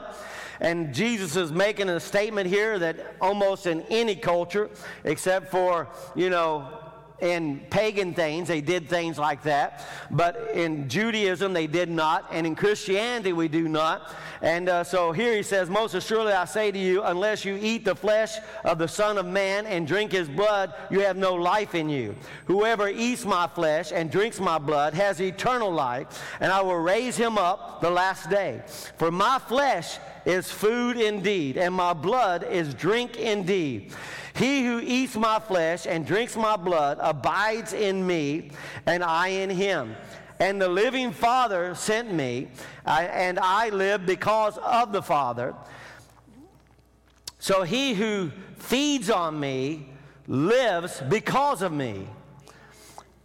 And 0.61 0.93
Jesus 0.93 1.35
is 1.35 1.51
making 1.51 1.89
a 1.89 1.99
statement 1.99 2.47
here 2.47 2.77
that 2.79 3.15
almost 3.19 3.65
in 3.65 3.81
any 3.89 4.15
culture, 4.15 4.69
except 5.03 5.49
for, 5.49 5.87
you 6.15 6.29
know, 6.29 6.81
in 7.21 7.59
pagan 7.69 8.13
things, 8.13 8.47
they 8.47 8.61
did 8.61 8.89
things 8.89 9.17
like 9.17 9.43
that. 9.43 9.87
But 10.09 10.51
in 10.53 10.89
Judaism, 10.89 11.53
they 11.53 11.67
did 11.67 11.89
not. 11.89 12.27
And 12.31 12.45
in 12.47 12.55
Christianity, 12.55 13.31
we 13.31 13.47
do 13.47 13.67
not. 13.67 14.13
And 14.41 14.69
uh, 14.69 14.83
so 14.83 15.11
here 15.11 15.35
he 15.35 15.43
says, 15.43 15.69
Most 15.69 15.93
assuredly 15.93 16.33
I 16.33 16.45
say 16.45 16.71
to 16.71 16.79
you, 16.79 17.03
unless 17.03 17.45
you 17.45 17.57
eat 17.61 17.85
the 17.85 17.95
flesh 17.95 18.37
of 18.65 18.79
the 18.79 18.87
Son 18.87 19.19
of 19.19 19.25
Man 19.27 19.67
and 19.67 19.87
drink 19.87 20.11
his 20.11 20.27
blood, 20.27 20.73
you 20.89 21.01
have 21.01 21.15
no 21.15 21.35
life 21.35 21.75
in 21.75 21.89
you. 21.89 22.15
Whoever 22.45 22.89
eats 22.89 23.23
my 23.23 23.47
flesh 23.47 23.91
and 23.91 24.11
drinks 24.11 24.39
my 24.39 24.57
blood 24.57 24.95
has 24.95 25.21
eternal 25.21 25.71
life, 25.71 26.23
and 26.39 26.51
I 26.51 26.61
will 26.61 26.79
raise 26.79 27.17
him 27.17 27.37
up 27.37 27.81
the 27.81 27.91
last 27.91 28.29
day. 28.31 28.63
For 28.97 29.11
my 29.11 29.37
flesh 29.37 29.99
is 30.25 30.51
food 30.51 30.97
indeed, 30.97 31.57
and 31.57 31.73
my 31.73 31.93
blood 31.93 32.43
is 32.43 32.73
drink 32.73 33.17
indeed. 33.17 33.91
He 34.35 34.65
who 34.65 34.79
eats 34.79 35.15
my 35.15 35.39
flesh 35.39 35.85
and 35.85 36.05
drinks 36.05 36.35
my 36.35 36.55
blood 36.55 36.97
abides 37.01 37.73
in 37.73 38.05
me, 38.05 38.51
and 38.85 39.03
I 39.03 39.29
in 39.29 39.49
him. 39.49 39.95
And 40.39 40.61
the 40.61 40.69
living 40.69 41.11
Father 41.11 41.75
sent 41.75 42.11
me, 42.13 42.47
and 42.85 43.37
I 43.39 43.69
live 43.69 44.05
because 44.05 44.57
of 44.57 44.91
the 44.91 45.01
Father. 45.01 45.53
So 47.39 47.63
he 47.63 47.93
who 47.93 48.31
feeds 48.57 49.09
on 49.09 49.39
me 49.39 49.89
lives 50.27 51.01
because 51.09 51.61
of 51.61 51.71
me. 51.71 52.07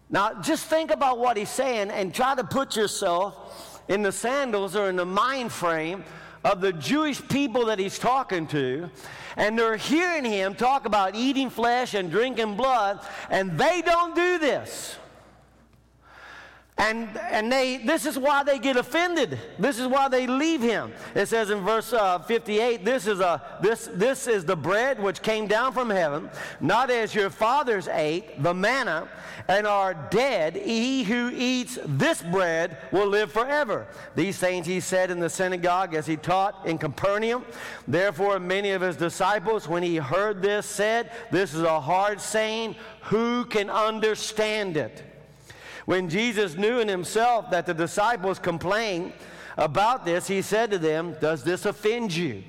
Now, 0.09 0.41
just 0.41 0.67
think 0.67 0.91
about 0.91 1.19
what 1.19 1.37
he's 1.37 1.51
saying 1.51 1.91
and 1.91 2.15
try 2.15 2.35
to 2.35 2.45
put 2.45 2.77
yourself 2.77 3.83
in 3.89 4.03
the 4.03 4.13
sandals 4.13 4.77
or 4.77 4.89
in 4.89 4.97
the 4.97 5.07
mind 5.07 5.53
frame 5.53 6.05
of 6.47 6.61
the 6.61 6.73
Jewish 6.73 7.21
people 7.27 7.67
that 7.67 7.81
he's 7.81 7.99
talking 7.99 8.47
to, 8.47 8.89
and 9.37 9.59
they're 9.59 9.77
hearing 9.77 10.25
him 10.25 10.55
talk 10.55 10.87
about 10.87 11.17
eating 11.17 11.51
flesh 11.51 11.95
and 11.95 12.09
drinking 12.09 12.55
blood, 12.55 13.01
and 13.31 13.59
they 13.59 13.83
don't 13.83 14.15
do 14.15 14.39
this. 14.39 14.97
And, 16.79 17.09
and 17.31 17.51
they, 17.51 17.79
this 17.79 18.05
is 18.05 18.19
why 18.19 18.43
they 18.43 18.59
get 18.59 18.77
offended. 18.77 19.39
This 19.59 19.79
is 19.79 19.87
why 19.87 20.09
they 20.09 20.27
leave 20.27 20.61
him. 20.61 20.93
It 21.15 21.27
says 21.27 21.49
in 21.49 21.61
verse 21.61 21.91
uh, 21.95 22.19
58, 22.19 22.85
this 22.85 23.07
is, 23.07 23.21
a, 23.21 23.41
this, 23.63 23.89
this 23.95 24.27
is 24.27 24.45
the 24.45 24.57
bread 24.57 25.03
which 25.03 25.23
came 25.23 25.47
down 25.47 25.73
from 25.73 25.89
heaven, 25.89 26.29
not 26.61 26.91
as 26.91 27.15
your 27.15 27.31
fathers 27.31 27.89
ate, 27.89 28.43
the 28.43 28.53
manna, 28.53 29.09
and 29.49 29.67
are 29.67 29.95
dead. 30.11 30.55
He 30.55 31.03
who 31.03 31.31
eats 31.35 31.79
this 31.87 32.21
bread 32.21 32.77
will 32.93 33.07
live 33.07 33.33
forever. 33.33 33.87
These 34.15 34.37
things 34.37 34.67
he 34.67 34.81
said 34.81 35.11
in 35.11 35.19
the 35.19 35.31
synagogue 35.31 35.95
as 35.95 36.07
he 36.07 36.19
taught 36.19 36.67
in 36.67 36.77
Capernaum. 36.77 37.47
Therefore, 37.89 38.39
many 38.39 38.73
of 38.73 38.83
his 38.83 38.97
disciples, 38.97 39.67
when 39.67 39.83
he 39.83 39.97
heard 39.97 40.43
this, 40.43 40.67
said, 40.67 41.11
This 41.31 41.55
is 41.55 41.63
a 41.63 41.81
hard 41.81 42.21
saying. 42.21 42.77
Who 43.05 43.47
can 43.47 43.71
understand 43.71 44.77
it? 44.77 45.16
When 45.87 46.09
Jesus 46.09 46.57
knew 46.57 46.81
in 46.81 46.89
himself 46.89 47.51
that 47.51 47.65
the 47.65 47.73
disciples 47.73 48.39
complained 48.39 49.13
about 49.57 50.05
this, 50.05 50.27
he 50.27 50.43
said 50.43 50.71
to 50.73 50.79
them, 50.79 51.17
Does 51.21 51.43
this 51.43 51.65
offend 51.65 52.15
you? 52.15 52.43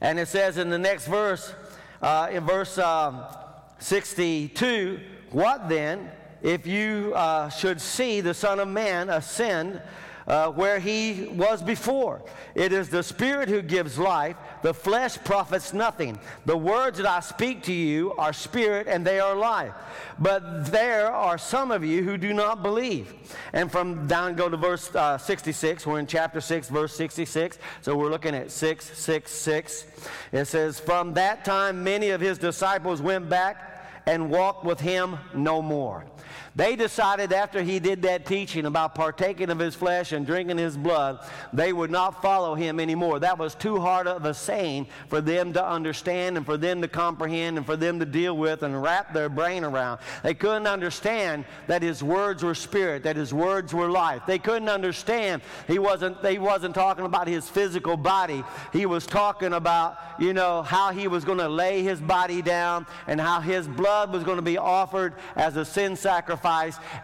And 0.00 0.18
it 0.18 0.28
says 0.28 0.58
in 0.58 0.68
the 0.70 0.78
next 0.78 1.06
verse, 1.06 1.54
uh, 2.02 2.28
in 2.30 2.44
verse 2.44 2.76
uh, 2.78 3.32
62, 3.78 5.00
What 5.30 5.68
then 5.68 6.10
if 6.42 6.66
you 6.66 7.12
uh, 7.14 7.48
should 7.48 7.80
see 7.80 8.20
the 8.20 8.34
Son 8.34 8.58
of 8.58 8.68
Man 8.68 9.08
ascend 9.08 9.80
uh, 10.26 10.50
where 10.50 10.78
he 10.78 11.28
was 11.32 11.62
before. 11.62 12.22
It 12.54 12.72
is 12.72 12.88
the 12.88 13.02
Spirit 13.02 13.48
who 13.48 13.62
gives 13.62 13.98
life, 13.98 14.36
the 14.66 14.74
flesh 14.74 15.16
profits 15.22 15.72
nothing. 15.72 16.18
The 16.44 16.56
words 16.56 16.98
that 16.98 17.06
I 17.06 17.20
speak 17.20 17.62
to 17.64 17.72
you 17.72 18.14
are 18.14 18.32
spirit 18.32 18.88
and 18.88 19.06
they 19.06 19.20
are 19.20 19.36
life. 19.36 19.72
But 20.18 20.72
there 20.72 21.06
are 21.12 21.38
some 21.38 21.70
of 21.70 21.84
you 21.84 22.02
who 22.02 22.18
do 22.18 22.34
not 22.34 22.64
believe. 22.64 23.14
And 23.52 23.70
from 23.70 24.08
down, 24.08 24.34
go 24.34 24.48
to 24.48 24.56
verse 24.56 24.92
uh, 24.92 25.18
66. 25.18 25.86
We're 25.86 26.00
in 26.00 26.08
chapter 26.08 26.40
6, 26.40 26.68
verse 26.68 26.96
66. 26.96 27.60
So 27.80 27.96
we're 27.96 28.10
looking 28.10 28.34
at 28.34 28.50
666. 28.50 29.84
It 30.32 30.46
says, 30.46 30.80
From 30.80 31.14
that 31.14 31.44
time, 31.44 31.84
many 31.84 32.10
of 32.10 32.20
his 32.20 32.36
disciples 32.36 33.00
went 33.00 33.28
back 33.28 34.02
and 34.04 34.30
walked 34.32 34.64
with 34.64 34.80
him 34.80 35.16
no 35.32 35.62
more. 35.62 36.04
They 36.54 36.76
decided 36.76 37.32
after 37.32 37.62
he 37.62 37.78
did 37.78 38.02
that 38.02 38.26
teaching 38.26 38.66
about 38.66 38.94
partaking 38.94 39.50
of 39.50 39.58
his 39.58 39.74
flesh 39.74 40.12
and 40.12 40.26
drinking 40.26 40.58
his 40.58 40.76
blood, 40.76 41.18
they 41.52 41.72
would 41.72 41.90
not 41.90 42.22
follow 42.22 42.54
him 42.54 42.80
anymore. 42.80 43.20
That 43.20 43.38
was 43.38 43.54
too 43.54 43.78
hard 43.78 44.06
of 44.06 44.24
a 44.24 44.34
saying 44.34 44.86
for 45.08 45.20
them 45.20 45.52
to 45.52 45.64
understand 45.64 46.36
and 46.36 46.46
for 46.46 46.56
them 46.56 46.80
to 46.82 46.88
comprehend 46.88 47.56
and 47.56 47.66
for 47.66 47.76
them 47.76 47.98
to 48.00 48.06
deal 48.06 48.36
with 48.36 48.62
and 48.62 48.82
wrap 48.82 49.12
their 49.12 49.28
brain 49.28 49.64
around. 49.64 50.00
They 50.22 50.34
couldn't 50.34 50.66
understand 50.66 51.44
that 51.66 51.82
his 51.82 52.02
words 52.02 52.42
were 52.42 52.54
spirit, 52.54 53.02
that 53.04 53.16
his 53.16 53.32
words 53.32 53.74
were 53.74 53.90
life. 53.90 54.22
They 54.26 54.38
couldn't 54.38 54.68
understand 54.68 55.42
he 55.66 55.78
wasn't, 55.78 56.24
he 56.24 56.38
wasn't 56.38 56.74
talking 56.74 57.04
about 57.04 57.28
his 57.28 57.48
physical 57.48 57.96
body. 57.96 58.44
He 58.72 58.86
was 58.86 59.06
talking 59.06 59.52
about, 59.52 59.98
you 60.18 60.32
know, 60.32 60.62
how 60.62 60.92
he 60.92 61.08
was 61.08 61.24
going 61.24 61.38
to 61.38 61.48
lay 61.48 61.82
his 61.82 62.00
body 62.00 62.42
down 62.42 62.86
and 63.06 63.20
how 63.20 63.40
his 63.40 63.66
blood 63.66 64.12
was 64.12 64.24
going 64.24 64.36
to 64.36 64.42
be 64.42 64.58
offered 64.58 65.14
as 65.34 65.56
a 65.56 65.64
sin 65.64 65.96
sacrifice. 65.96 66.25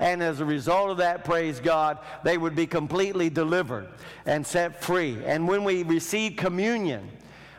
And 0.01 0.23
as 0.23 0.40
a 0.40 0.44
result 0.44 0.90
of 0.90 0.97
that, 0.99 1.24
praise 1.24 1.61
God, 1.61 1.99
they 2.24 2.39
would 2.39 2.55
be 2.55 2.66
completely 2.66 3.31
delivered 3.31 3.89
and 4.27 4.47
set 4.47 4.82
free. 4.82 5.19
And 5.24 5.47
when 5.47 5.65
we 5.65 5.82
receive 5.82 6.36
communion, 6.36 7.09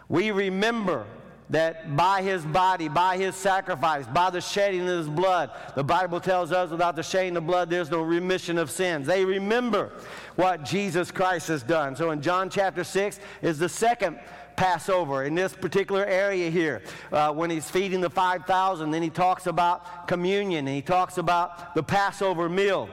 we 0.10 0.32
remember 0.32 1.06
that 1.50 1.96
by 1.96 2.22
his 2.22 2.44
body, 2.44 2.88
by 2.88 3.18
his 3.18 3.36
sacrifice, 3.36 4.08
by 4.08 4.30
the 4.30 4.42
shedding 4.42 4.82
of 4.82 4.98
his 4.98 5.08
blood, 5.08 5.52
the 5.76 5.84
Bible 5.84 6.20
tells 6.20 6.52
us 6.52 6.72
without 6.72 6.96
the 6.96 7.04
shedding 7.04 7.38
of 7.38 7.46
blood, 7.46 7.70
there's 7.70 7.92
no 7.92 8.02
remission 8.02 8.58
of 8.58 8.72
sins. 8.72 9.06
They 9.06 9.24
remember 9.26 9.92
what 10.36 10.64
Jesus 10.64 11.12
Christ 11.12 11.50
has 11.50 11.62
done. 11.62 11.96
So 11.96 12.12
in 12.12 12.22
John 12.22 12.50
chapter 12.50 12.84
6 12.84 13.20
is 13.42 13.60
the 13.60 13.70
second 13.70 14.20
Passover 14.56 15.24
in 15.24 15.36
this 15.36 15.54
particular 15.54 16.06
area 16.06 16.50
here. 16.50 16.82
Uh, 17.12 17.32
when 17.32 17.50
he's 17.50 17.70
feeding 17.70 18.02
the 18.02 18.10
5,000, 18.10 18.92
then 18.92 19.02
he 19.02 19.10
talks 19.10 19.48
about 19.48 20.08
communion 20.08 20.68
and 20.68 20.76
he 20.76 20.82
talks 20.82 21.18
about 21.18 21.76
the 21.76 21.84
Passover 21.84 22.50
meal 22.50 22.90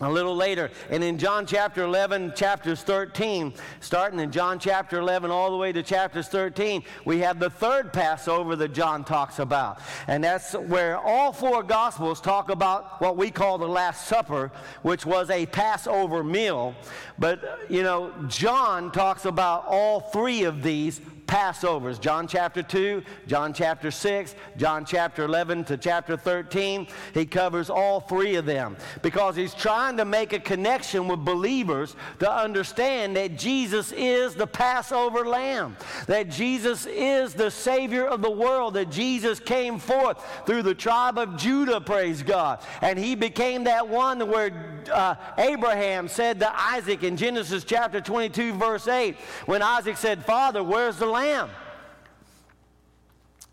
a 0.00 0.10
little 0.10 0.34
later. 0.34 0.70
And 0.90 1.04
in 1.04 1.18
John 1.18 1.46
chapter 1.46 1.84
11, 1.84 2.32
chapters 2.34 2.82
13, 2.82 3.52
starting 3.80 4.20
in 4.20 4.32
John 4.32 4.58
chapter 4.58 4.98
11 4.98 5.30
all 5.30 5.50
the 5.50 5.56
way 5.56 5.70
to 5.72 5.82
chapters 5.82 6.28
13, 6.28 6.82
we 7.04 7.18
have 7.18 7.38
the 7.38 7.50
third 7.50 7.92
Passover 7.92 8.56
that 8.56 8.72
John 8.72 9.04
talks 9.04 9.38
about. 9.38 9.80
And 10.08 10.24
that's 10.24 10.54
where 10.54 10.98
all 10.98 11.32
four 11.32 11.62
Gospels 11.62 12.20
talk 12.20 12.50
about 12.50 13.00
what 13.00 13.16
we 13.16 13.30
call 13.30 13.58
the 13.58 13.68
Last 13.68 14.06
Supper, 14.08 14.50
which 14.82 15.04
was 15.04 15.30
a 15.30 15.46
Passover 15.46 16.24
meal. 16.24 16.74
But, 17.18 17.60
you 17.68 17.82
know, 17.82 18.12
John 18.28 18.90
talks 18.92 19.24
about 19.24 19.66
all 19.66 20.00
three 20.00 20.44
of 20.44 20.62
these 20.62 21.00
Passovers 21.26 22.00
John 22.00 22.26
chapter 22.26 22.62
2, 22.62 23.02
John 23.26 23.52
chapter 23.52 23.90
6, 23.90 24.34
John 24.56 24.84
chapter 24.84 25.24
11 25.24 25.64
to 25.64 25.76
chapter 25.76 26.16
13. 26.16 26.86
He 27.14 27.26
covers 27.26 27.70
all 27.70 28.00
three 28.00 28.36
of 28.36 28.44
them 28.44 28.76
because 29.02 29.36
he's 29.36 29.54
trying 29.54 29.96
to 29.96 30.04
make 30.04 30.32
a 30.32 30.38
connection 30.38 31.08
with 31.08 31.24
believers 31.24 31.96
to 32.18 32.30
understand 32.30 33.16
that 33.16 33.38
Jesus 33.38 33.92
is 33.92 34.34
the 34.34 34.46
Passover 34.46 35.24
lamb, 35.24 35.76
that 36.06 36.28
Jesus 36.28 36.86
is 36.86 37.34
the 37.34 37.50
Savior 37.50 38.06
of 38.06 38.20
the 38.20 38.30
world, 38.30 38.74
that 38.74 38.90
Jesus 38.90 39.40
came 39.40 39.78
forth 39.78 40.22
through 40.46 40.62
the 40.62 40.74
tribe 40.74 41.18
of 41.18 41.36
Judah, 41.36 41.80
praise 41.80 42.22
God. 42.22 42.60
And 42.80 42.98
he 42.98 43.14
became 43.14 43.64
that 43.64 43.88
one 43.88 44.28
where 44.28 44.82
uh, 44.92 45.14
Abraham 45.38 46.08
said 46.08 46.40
to 46.40 46.60
Isaac 46.60 47.02
in 47.04 47.16
Genesis 47.16 47.64
chapter 47.64 48.00
22, 48.00 48.54
verse 48.54 48.88
8, 48.88 49.16
when 49.46 49.62
Isaac 49.62 49.96
said, 49.96 50.24
Father, 50.24 50.62
where's 50.62 50.96
the 50.96 51.06
lamb? 51.12 51.50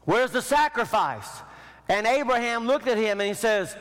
Where's 0.05 0.31
the 0.31 0.41
sacrifice? 0.41 1.29
And 1.87 2.07
Abraham 2.07 2.65
looked 2.65 2.87
at 2.87 2.97
him 2.97 3.19
and 3.19 3.27
he 3.27 3.33
says, 3.33 3.75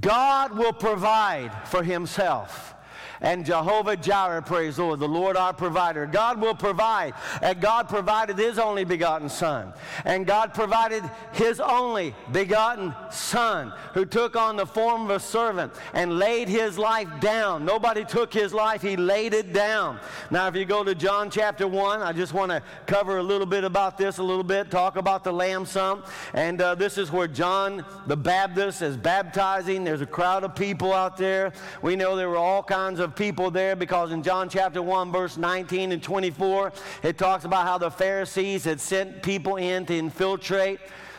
God 0.00 0.56
will 0.56 0.72
provide 0.72 1.50
for 1.68 1.82
himself 1.82 2.74
and 3.20 3.44
Jehovah 3.44 3.96
Jireh, 3.96 4.42
praise 4.42 4.76
the 4.76 4.84
Lord, 4.84 5.00
the 5.00 5.08
Lord 5.08 5.36
our 5.36 5.52
provider. 5.52 6.06
God 6.06 6.40
will 6.40 6.54
provide. 6.54 7.12
And 7.42 7.60
God 7.60 7.88
provided 7.88 8.38
his 8.38 8.58
only 8.58 8.84
begotten 8.84 9.28
Son. 9.28 9.74
And 10.04 10.26
God 10.26 10.54
provided 10.54 11.02
his 11.32 11.60
only 11.60 12.14
begotten 12.32 12.94
Son 13.10 13.72
who 13.92 14.06
took 14.06 14.36
on 14.36 14.56
the 14.56 14.64
form 14.64 15.04
of 15.04 15.10
a 15.10 15.20
servant 15.20 15.72
and 15.92 16.18
laid 16.18 16.48
his 16.48 16.78
life 16.78 17.08
down. 17.20 17.64
Nobody 17.64 18.04
took 18.04 18.32
his 18.32 18.54
life, 18.54 18.80
he 18.80 18.96
laid 18.96 19.34
it 19.34 19.52
down. 19.52 20.00
Now, 20.30 20.48
if 20.48 20.56
you 20.56 20.64
go 20.64 20.82
to 20.82 20.94
John 20.94 21.30
chapter 21.30 21.68
1, 21.68 22.00
I 22.00 22.12
just 22.12 22.32
want 22.32 22.50
to 22.50 22.62
cover 22.86 23.18
a 23.18 23.22
little 23.22 23.46
bit 23.46 23.64
about 23.64 23.98
this 23.98 24.16
a 24.16 24.22
little 24.22 24.44
bit, 24.44 24.70
talk 24.70 24.96
about 24.96 25.24
the 25.24 25.32
lamb 25.32 25.66
some. 25.66 26.04
And 26.32 26.60
uh, 26.62 26.74
this 26.74 26.96
is 26.96 27.12
where 27.12 27.28
John 27.28 27.84
the 28.06 28.16
Baptist 28.16 28.80
is 28.80 28.96
baptizing. 28.96 29.84
There's 29.84 30.00
a 30.00 30.06
crowd 30.06 30.42
of 30.42 30.54
people 30.54 30.94
out 30.94 31.18
there. 31.18 31.52
We 31.82 31.96
know 31.96 32.16
there 32.16 32.30
were 32.30 32.36
all 32.36 32.62
kinds 32.62 32.98
of 32.98 33.09
of 33.10 33.16
people 33.16 33.50
there 33.50 33.74
because 33.74 34.12
in 34.12 34.22
John 34.22 34.48
chapter 34.48 34.80
1, 34.80 35.10
verse 35.10 35.36
19 35.36 35.92
and 35.92 36.02
24, 36.02 36.72
it 37.02 37.18
talks 37.18 37.44
about 37.44 37.66
how 37.66 37.76
the 37.76 37.90
Pharisees 37.90 38.64
had 38.64 38.80
sent 38.80 39.22
people 39.22 39.56
in 39.56 39.84
to 39.86 39.96
infiltrate 39.96 40.78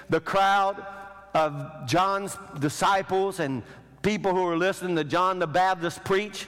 the 0.10 0.22
crowd 0.22 0.86
of 1.34 1.86
John's 1.86 2.38
disciples 2.60 3.40
and 3.42 3.62
people 4.04 4.34
who 4.34 4.44
were 4.44 4.58
listening 4.58 4.96
to 4.96 5.04
John 5.04 5.40
the 5.40 5.48
Baptist 5.48 6.04
preach. 6.06 6.48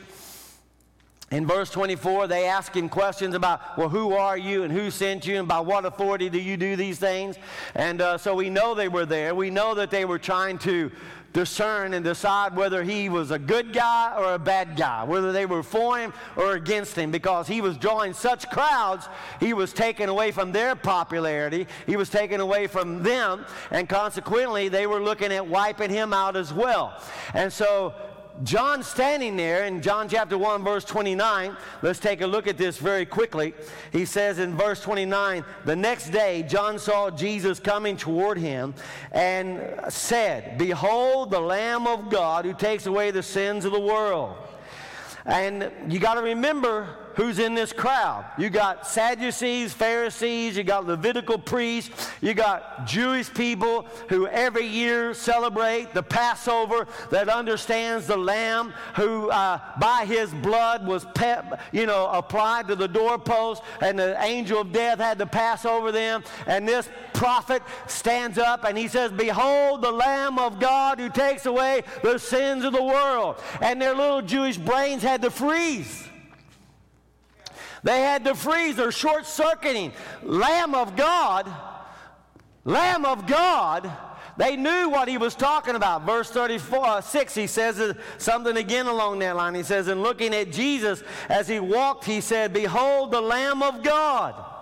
In 1.34 1.47
verse 1.47 1.72
24, 1.72 2.27
they 2.27 2.45
ask 2.45 2.76
him 2.76 2.88
questions 2.88 3.34
about, 3.34 3.76
well, 3.76 3.89
who 3.89 4.14
are 4.14 4.38
you 4.38 4.61
and 4.61 4.72
who 4.72 4.91
sent 4.91 5.26
you 5.26 5.39
and 5.39 5.47
by 5.47 5.60
what 5.60 5.84
authority 5.84 6.30
do 6.30 6.39
you 6.39 6.57
do 6.57 6.76
these 6.76 6.99
things? 6.99 7.38
And 7.73 8.01
uh, 8.01 8.19
so 8.19 8.35
we 8.35 8.51
know 8.51 8.76
they 8.76 8.88
were 8.88 9.07
there. 9.07 9.34
We 9.34 9.49
know 9.49 9.73
that 9.73 9.89
they 9.89 10.05
were 10.05 10.19
trying 10.19 10.60
to 10.60 10.91
discern 11.34 11.95
and 11.95 12.05
decide 12.05 12.55
whether 12.55 12.84
he 12.84 13.10
was 13.10 13.31
a 13.31 13.39
good 13.39 13.73
guy 13.73 14.14
or 14.15 14.35
a 14.35 14.38
bad 14.38 14.77
guy, 14.77 15.03
whether 15.05 15.31
they 15.31 15.47
were 15.47 15.64
for 15.64 15.97
him 15.97 16.14
or 16.35 16.53
against 16.53 16.95
him, 16.95 17.10
because 17.10 17.47
he 17.47 17.61
was 17.61 17.77
drawing 17.77 18.14
such 18.14 18.47
crowds, 18.51 19.10
he 19.39 19.55
was 19.55 19.73
taken 19.73 20.10
away 20.10 20.30
from 20.30 20.51
their 20.51 20.76
popularity, 20.76 21.65
he 21.88 21.95
was 21.95 22.11
taken 22.11 22.41
away 22.41 22.68
from 22.68 23.01
them, 23.01 23.43
and 23.72 23.89
consequently, 23.89 24.69
they 24.69 24.85
were 24.85 25.01
looking 25.01 25.34
at 25.34 25.47
wiping 25.47 25.89
him 25.89 26.14
out 26.14 26.35
as 26.35 26.53
well. 26.53 27.01
And 27.34 27.51
so 27.51 27.95
John 28.41 28.81
standing 28.81 29.38
there 29.38 29.65
in 29.65 29.81
John 29.81 30.10
chapter 30.10 30.39
1, 30.39 30.64
verse 30.64 30.84
29, 30.85 31.55
let's 31.84 31.99
take 31.99 32.22
a 32.22 32.27
look 32.27 32.47
at 32.47 32.57
this 32.57 32.77
very 32.77 33.05
quickly. 33.05 33.53
He 33.91 34.05
says 34.05 34.39
in 34.39 34.57
verse 34.57 34.81
29, 34.81 35.45
the 35.65 35.76
next 35.76 36.10
day 36.10 36.41
John 36.41 36.80
saw 36.80 37.11
Jesus 37.11 37.60
coming 37.60 37.95
toward 37.95 38.39
him 38.39 38.73
and 39.11 39.80
said, 39.88 40.57
Behold 40.57 41.30
the 41.30 41.39
Lamb 41.39 41.85
of 41.85 42.10
God 42.10 42.45
who 42.45 42.55
takes 42.55 42.88
away 42.88 43.11
the 43.11 43.22
sins 43.22 43.65
of 43.65 43.72
the 43.72 43.80
world. 43.80 44.35
And 45.26 45.72
you 45.88 45.99
got 45.99 46.15
to 46.15 46.22
remember 46.22 47.03
who's 47.15 47.40
in 47.40 47.53
this 47.53 47.72
crowd. 47.73 48.26
You 48.38 48.49
got 48.49 48.88
Sadducees, 48.88 49.73
Pharisees, 49.73 50.57
you 50.57 50.64
got 50.64 50.85
Levitical 50.85 51.38
priests, 51.38 52.11
you 52.22 52.34
got 52.34 52.85
Jewish 52.85 53.34
people 53.34 53.85
who 54.10 54.27
every 54.27 54.65
year 54.65 55.14
celebrate 55.14 55.94
the 55.94 56.03
Passover 56.03 56.88
that 57.11 57.30
understands 57.30 58.07
the 58.07 58.18
lamb 58.18 58.73
who 58.95 59.30
uh, 59.30 59.60
by 59.80 60.06
his 60.06 60.34
blood 60.34 60.85
was 60.85 61.06
pep, 61.14 61.61
you 61.72 61.85
know 61.85 62.07
applied 62.07 62.68
to 62.68 62.76
the 62.76 62.88
doorpost 62.88 63.64
and 63.81 63.98
the 63.98 64.22
angel 64.23 64.61
of 64.61 64.72
death 64.72 64.99
had 64.99 65.18
to 65.19 65.26
pass 65.26 65.65
over 65.65 65.91
them. 65.91 66.23
And 66.48 66.68
this 66.68 66.90
prophet 67.14 67.61
stands 67.88 68.38
up 68.38 68.64
and 68.64 68.77
he 68.77 68.88
says 68.88 69.11
behold 69.11 69.81
the 69.81 69.91
lamb 69.91 70.40
of 70.40 70.60
God 70.60 70.99
who 70.99 71.10
takes 71.10 71.45
away 71.45 71.84
the 72.02 72.18
sins 72.18 72.64
of 72.64 72.73
the 72.73 72.84
world. 72.84 73.41
And 73.61 73.81
their 73.81 73.95
little 73.95 74.22
Jewish 74.22 74.57
brains 74.57 75.03
had 75.03 75.22
to 75.22 75.31
freeze 75.31 76.10
they 77.84 78.01
had 78.01 78.23
to 78.26 78.35
freeze. 78.35 78.76
They're 78.76 78.91
short 78.91 79.26
circuiting. 79.26 79.91
Lamb 80.23 80.73
of 80.73 80.95
God, 80.95 81.51
Lamb 82.65 83.05
of 83.05 83.27
God. 83.27 83.91
They 84.35 84.55
knew 84.55 84.89
what 84.89 85.07
he 85.07 85.19
was 85.19 85.35
talking 85.35 85.76
about. 85.76 86.07
Verse 86.07 86.31
34, 86.31 86.85
uh, 86.88 87.01
6, 87.01 87.35
he 87.35 87.45
says 87.45 87.95
something 88.18 88.57
again 88.57 88.88
along 88.88 89.19
that 89.19 89.35
line. 89.35 89.53
He 89.53 89.61
says, 89.61 89.88
In 89.88 90.01
looking 90.01 90.34
at 90.34 90.51
Jesus 90.51 91.03
as 91.30 91.47
he 91.47 91.60
walked, 91.60 92.05
he 92.05 92.19
said, 92.19 92.51
Behold 92.51 93.11
the 93.11 93.22
Lamb 93.22 93.61
of 93.61 93.84
God 93.84 94.53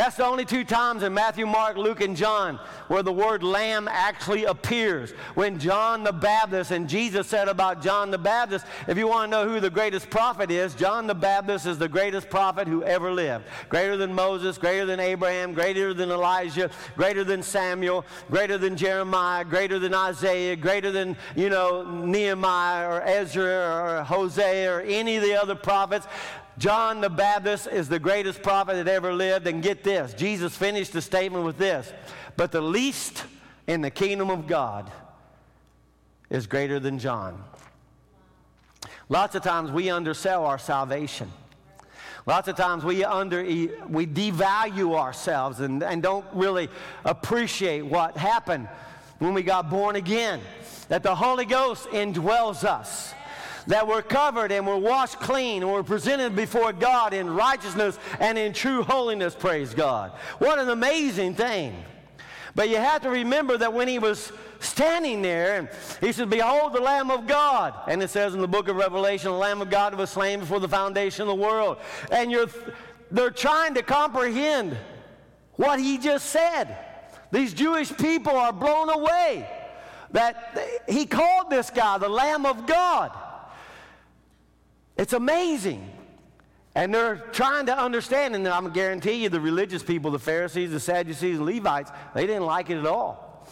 that's 0.00 0.16
the 0.16 0.24
only 0.24 0.46
two 0.46 0.64
times 0.64 1.02
in 1.02 1.12
Matthew, 1.12 1.46
Mark, 1.46 1.76
Luke, 1.76 2.00
and 2.00 2.16
John 2.16 2.58
where 2.88 3.02
the 3.02 3.12
word 3.12 3.42
lamb 3.42 3.86
actually 3.86 4.46
appears. 4.46 5.12
When 5.34 5.58
John 5.58 6.02
the 6.02 6.12
Baptist 6.12 6.70
and 6.70 6.88
Jesus 6.88 7.26
said 7.26 7.48
about 7.48 7.82
John 7.82 8.10
the 8.10 8.16
Baptist, 8.16 8.64
if 8.88 8.96
you 8.96 9.06
want 9.06 9.30
to 9.30 9.36
know 9.36 9.46
who 9.46 9.60
the 9.60 9.68
greatest 9.68 10.08
prophet 10.08 10.50
is, 10.50 10.74
John 10.74 11.06
the 11.06 11.14
Baptist 11.14 11.66
is 11.66 11.76
the 11.76 11.88
greatest 11.88 12.30
prophet 12.30 12.66
who 12.66 12.82
ever 12.82 13.12
lived. 13.12 13.44
Greater 13.68 13.98
than 13.98 14.14
Moses, 14.14 14.56
greater 14.56 14.86
than 14.86 15.00
Abraham, 15.00 15.52
greater 15.52 15.92
than 15.92 16.10
Elijah, 16.10 16.70
greater 16.96 17.22
than 17.22 17.42
Samuel, 17.42 18.06
greater 18.30 18.56
than 18.56 18.76
Jeremiah, 18.76 19.44
greater 19.44 19.78
than 19.78 19.92
Isaiah, 19.92 20.56
greater 20.56 20.90
than, 20.90 21.14
you 21.36 21.50
know, 21.50 21.84
Nehemiah 21.84 22.88
or 22.88 23.02
Ezra 23.02 24.00
or 24.00 24.04
Hosea 24.04 24.78
or 24.78 24.80
any 24.80 25.16
of 25.16 25.22
the 25.22 25.40
other 25.40 25.54
prophets. 25.54 26.06
John 26.58 27.00
the 27.00 27.10
Baptist 27.10 27.66
is 27.66 27.88
the 27.88 27.98
greatest 27.98 28.42
prophet 28.42 28.74
that 28.74 28.88
ever 28.88 29.12
lived. 29.12 29.46
And 29.46 29.62
get 29.62 29.82
this 29.82 30.14
Jesus 30.14 30.56
finished 30.56 30.92
the 30.92 31.02
statement 31.02 31.44
with 31.44 31.58
this 31.58 31.92
But 32.36 32.52
the 32.52 32.60
least 32.60 33.24
in 33.66 33.80
the 33.80 33.90
kingdom 33.90 34.30
of 34.30 34.46
God 34.46 34.90
is 36.28 36.46
greater 36.46 36.80
than 36.80 36.98
John. 36.98 37.42
Lots 39.08 39.34
of 39.34 39.42
times 39.42 39.72
we 39.72 39.90
undersell 39.90 40.44
our 40.46 40.58
salvation. 40.58 41.30
Lots 42.26 42.48
of 42.48 42.56
times 42.56 42.84
we, 42.84 43.02
under, 43.02 43.42
we 43.42 44.06
devalue 44.06 44.94
ourselves 44.94 45.60
and, 45.60 45.82
and 45.82 46.02
don't 46.02 46.26
really 46.32 46.68
appreciate 47.04 47.82
what 47.82 48.16
happened 48.16 48.68
when 49.18 49.34
we 49.34 49.42
got 49.42 49.70
born 49.70 49.96
again. 49.96 50.40
That 50.88 51.02
the 51.02 51.14
Holy 51.14 51.44
Ghost 51.44 51.88
indwells 51.88 52.62
us. 52.64 53.14
That 53.70 53.86
we're 53.86 54.02
covered 54.02 54.50
and 54.50 54.66
we're 54.66 54.76
washed 54.76 55.20
clean 55.20 55.62
and 55.62 55.70
we're 55.70 55.84
presented 55.84 56.34
before 56.34 56.72
God 56.72 57.14
in 57.14 57.30
righteousness 57.30 58.00
and 58.18 58.36
in 58.36 58.52
true 58.52 58.82
holiness, 58.82 59.32
praise 59.32 59.74
God. 59.74 60.10
What 60.40 60.58
an 60.58 60.70
amazing 60.70 61.36
thing. 61.36 61.76
But 62.56 62.68
you 62.68 62.78
have 62.78 63.02
to 63.02 63.10
remember 63.10 63.56
that 63.58 63.72
when 63.72 63.86
he 63.86 64.00
was 64.00 64.32
standing 64.58 65.22
there, 65.22 65.70
he 66.00 66.10
said, 66.10 66.28
Behold 66.28 66.72
the 66.72 66.80
Lamb 66.80 67.12
of 67.12 67.28
God. 67.28 67.74
And 67.86 68.02
it 68.02 68.10
says 68.10 68.34
in 68.34 68.40
the 68.40 68.48
book 68.48 68.66
of 68.66 68.74
Revelation, 68.74 69.30
the 69.30 69.36
Lamb 69.36 69.62
of 69.62 69.70
God 69.70 69.94
was 69.94 70.10
slain 70.10 70.40
before 70.40 70.58
the 70.58 70.68
foundation 70.68 71.22
of 71.22 71.28
the 71.28 71.34
world. 71.36 71.78
And 72.10 72.28
you're, 72.28 72.48
they're 73.12 73.30
trying 73.30 73.74
to 73.74 73.84
comprehend 73.84 74.76
what 75.52 75.78
he 75.78 75.96
just 75.96 76.26
said. 76.26 76.76
These 77.30 77.54
Jewish 77.54 77.96
people 77.96 78.34
are 78.34 78.52
blown 78.52 78.90
away 78.90 79.48
that 80.10 80.82
he 80.88 81.06
called 81.06 81.50
this 81.50 81.70
guy 81.70 81.98
the 81.98 82.08
Lamb 82.08 82.46
of 82.46 82.66
God. 82.66 83.16
It's 84.96 85.12
amazing. 85.12 85.88
And 86.74 86.94
they're 86.94 87.16
trying 87.16 87.66
to 87.66 87.76
understand, 87.76 88.36
and 88.36 88.46
I'm 88.46 88.70
guarantee 88.70 89.22
you, 89.22 89.28
the 89.28 89.40
religious 89.40 89.82
people, 89.82 90.10
the 90.10 90.18
Pharisees, 90.18 90.70
the 90.70 90.80
Sadducees, 90.80 91.38
and 91.38 91.46
Levites, 91.46 91.90
they 92.14 92.26
didn't 92.26 92.46
like 92.46 92.70
it 92.70 92.78
at 92.78 92.86
all. 92.86 93.46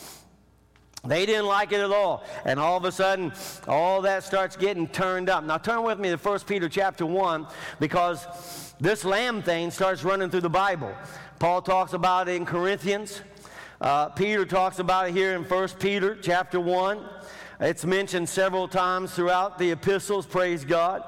They 1.05 1.27
didn't 1.27 1.47
like 1.47 1.73
it 1.73 1.81
at 1.81 1.91
all. 1.91 2.25
And 2.45 2.61
all 2.61 2.77
of 2.77 2.85
a 2.85 2.93
sudden, 2.93 3.33
all 3.67 4.03
that 4.03 4.25
starts 4.25 4.57
getting 4.57 4.87
turned 4.87 5.29
up. 5.29 5.45
Now 5.45 5.59
turn 5.59 5.83
with 5.83 5.99
me 5.99 6.11
to 6.11 6.17
1 6.17 6.41
Peter 6.41 6.69
chapter 6.69 7.07
1, 7.07 7.47
because 7.81 8.75
this 8.81 9.05
lamb 9.05 9.43
thing 9.43 9.71
starts 9.71 10.05
running 10.05 10.31
through 10.31 10.43
the 10.43 10.51
Bible. 10.51 10.95
Paul 11.39 11.63
talks 11.63 11.93
about 11.93 12.29
it 12.29 12.37
in 12.37 12.47
Corinthians. 12.47 13.21
Uh, 13.81 14.09
Peter 14.11 14.45
talks 14.45 14.81
about 14.81 15.09
it 15.09 15.13
here 15.13 15.35
in 15.35 15.45
1 15.45 15.69
Peter 15.81 16.17
chapter 16.21 16.61
1. 16.61 17.05
It's 17.61 17.85
mentioned 17.85 18.29
several 18.29 18.69
times 18.69 19.13
throughout 19.13 19.59
the 19.59 19.73
epistles, 19.73 20.27
praise 20.27 20.65
God. 20.65 21.03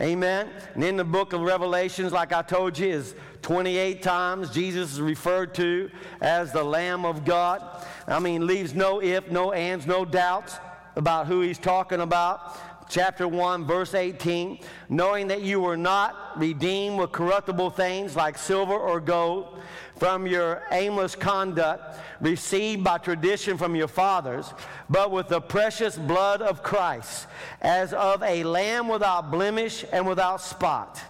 Amen. 0.00 0.50
And 0.74 0.84
in 0.84 0.96
the 0.96 1.04
book 1.04 1.32
of 1.32 1.40
Revelations, 1.40 2.12
like 2.12 2.32
I 2.32 2.42
told 2.42 2.78
you, 2.78 2.88
is 2.88 3.14
28 3.40 4.02
times 4.02 4.50
Jesus 4.50 4.92
is 4.92 5.00
referred 5.00 5.54
to 5.54 5.90
as 6.20 6.52
the 6.52 6.62
Lamb 6.62 7.06
of 7.06 7.24
God. 7.24 7.62
I 8.06 8.18
mean, 8.18 8.46
leaves 8.46 8.74
no 8.74 9.00
if, 9.00 9.30
no 9.30 9.52
ands, 9.52 9.86
no 9.86 10.04
doubts 10.04 10.58
about 10.96 11.26
who 11.26 11.40
he's 11.40 11.58
talking 11.58 12.00
about. 12.00 12.58
Chapter 12.90 13.26
1, 13.26 13.64
verse 13.64 13.94
18, 13.94 14.60
knowing 14.90 15.28
that 15.28 15.42
you 15.42 15.60
were 15.60 15.76
not 15.76 16.38
redeemed 16.38 16.98
with 16.98 17.10
corruptible 17.10 17.70
things 17.70 18.14
like 18.14 18.36
silver 18.36 18.74
or 18.74 19.00
gold 19.00 19.60
from 19.96 20.26
your 20.26 20.62
aimless 20.70 21.14
conduct 21.14 21.98
received 22.20 22.84
by 22.84 22.98
tradition 22.98 23.56
from 23.58 23.74
your 23.74 23.88
fathers, 23.88 24.52
but 24.88 25.10
with 25.10 25.28
the 25.28 25.40
precious 25.40 25.96
blood 25.96 26.42
of 26.42 26.62
Christ, 26.62 27.26
as 27.60 27.92
of 27.92 28.22
a 28.22 28.44
lamb 28.44 28.88
without 28.88 29.30
blemish 29.30 29.84
and 29.92 30.06
without 30.06 30.40
spot. 30.40 31.00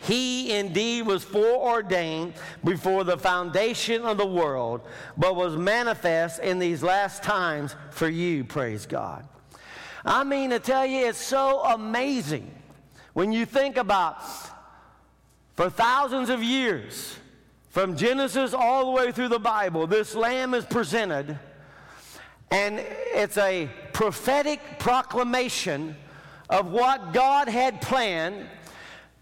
He 0.00 0.52
indeed 0.52 1.02
was 1.06 1.24
foreordained 1.24 2.34
before 2.64 3.04
the 3.04 3.18
foundation 3.18 4.02
of 4.02 4.16
the 4.16 4.26
world, 4.26 4.82
but 5.16 5.34
was 5.34 5.56
manifest 5.56 6.40
in 6.40 6.58
these 6.58 6.82
last 6.82 7.22
times 7.22 7.74
for 7.90 8.08
you, 8.08 8.44
praise 8.44 8.86
God. 8.86 9.26
I 10.04 10.24
mean, 10.24 10.50
to 10.50 10.60
tell 10.60 10.86
you, 10.86 11.08
it's 11.08 11.18
so 11.18 11.62
amazing 11.64 12.50
when 13.12 13.32
you 13.32 13.44
think 13.44 13.76
about 13.76 14.22
for 15.56 15.68
thousands 15.68 16.30
of 16.30 16.42
years, 16.42 17.16
from 17.68 17.96
Genesis 17.96 18.54
all 18.54 18.86
the 18.86 18.90
way 18.90 19.12
through 19.12 19.28
the 19.28 19.38
Bible, 19.38 19.86
this 19.86 20.14
lamb 20.14 20.54
is 20.54 20.64
presented, 20.64 21.38
and 22.50 22.78
it's 22.80 23.36
a 23.36 23.68
prophetic 23.92 24.60
proclamation 24.78 25.94
of 26.48 26.70
what 26.70 27.12
God 27.12 27.48
had 27.48 27.80
planned. 27.80 28.46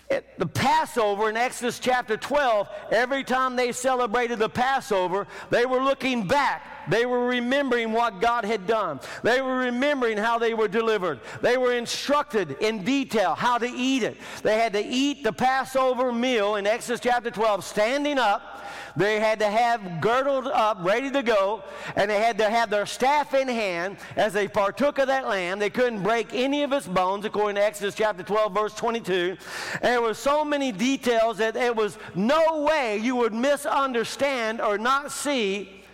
At 0.08 0.38
the 0.38 0.46
Passover 0.46 1.28
in 1.28 1.36
Exodus 1.36 1.80
chapter 1.80 2.16
12, 2.16 2.68
every 2.92 3.24
time 3.24 3.56
they 3.56 3.72
celebrated 3.72 4.38
the 4.38 4.48
Passover, 4.48 5.26
they 5.50 5.66
were 5.66 5.80
looking 5.80 6.28
back 6.28 6.75
they 6.88 7.06
were 7.06 7.26
remembering 7.26 7.92
what 7.92 8.20
God 8.20 8.44
had 8.44 8.66
done. 8.66 9.00
They 9.22 9.40
were 9.40 9.56
remembering 9.56 10.18
how 10.18 10.38
they 10.38 10.54
were 10.54 10.68
delivered. 10.68 11.20
They 11.40 11.56
were 11.56 11.74
instructed 11.74 12.56
in 12.60 12.84
detail 12.84 13.34
how 13.34 13.58
to 13.58 13.66
eat 13.66 14.02
it. 14.02 14.16
They 14.42 14.58
had 14.58 14.72
to 14.74 14.84
eat 14.84 15.22
the 15.24 15.32
Passover 15.32 16.12
meal 16.12 16.56
in 16.56 16.66
Exodus 16.66 17.00
chapter 17.00 17.30
12 17.30 17.64
standing 17.64 18.18
up. 18.18 18.64
They 18.96 19.20
had 19.20 19.40
to 19.40 19.48
have 19.48 20.00
girdled 20.00 20.46
up, 20.46 20.78
ready 20.80 21.10
to 21.10 21.22
go, 21.22 21.62
and 21.96 22.10
they 22.10 22.18
had 22.18 22.38
to 22.38 22.48
have 22.48 22.70
their 22.70 22.86
staff 22.86 23.34
in 23.34 23.46
hand 23.46 23.98
as 24.16 24.32
they 24.32 24.48
partook 24.48 24.98
of 24.98 25.08
that 25.08 25.28
lamb. 25.28 25.58
They 25.58 25.68
couldn't 25.68 26.02
break 26.02 26.32
any 26.32 26.62
of 26.62 26.72
its 26.72 26.86
bones, 26.86 27.26
according 27.26 27.56
to 27.56 27.62
Exodus 27.64 27.94
chapter 27.94 28.22
12, 28.22 28.54
verse 28.54 28.74
22. 28.74 29.36
And 29.74 29.82
there 29.82 30.00
were 30.00 30.14
so 30.14 30.44
many 30.44 30.72
details 30.72 31.36
that 31.38 31.52
there 31.52 31.74
was 31.74 31.98
no 32.14 32.62
way 32.62 32.96
you 32.96 33.16
would 33.16 33.34
misunderstand 33.34 34.62
or 34.62 34.78
not 34.78 35.12
see 35.12 35.84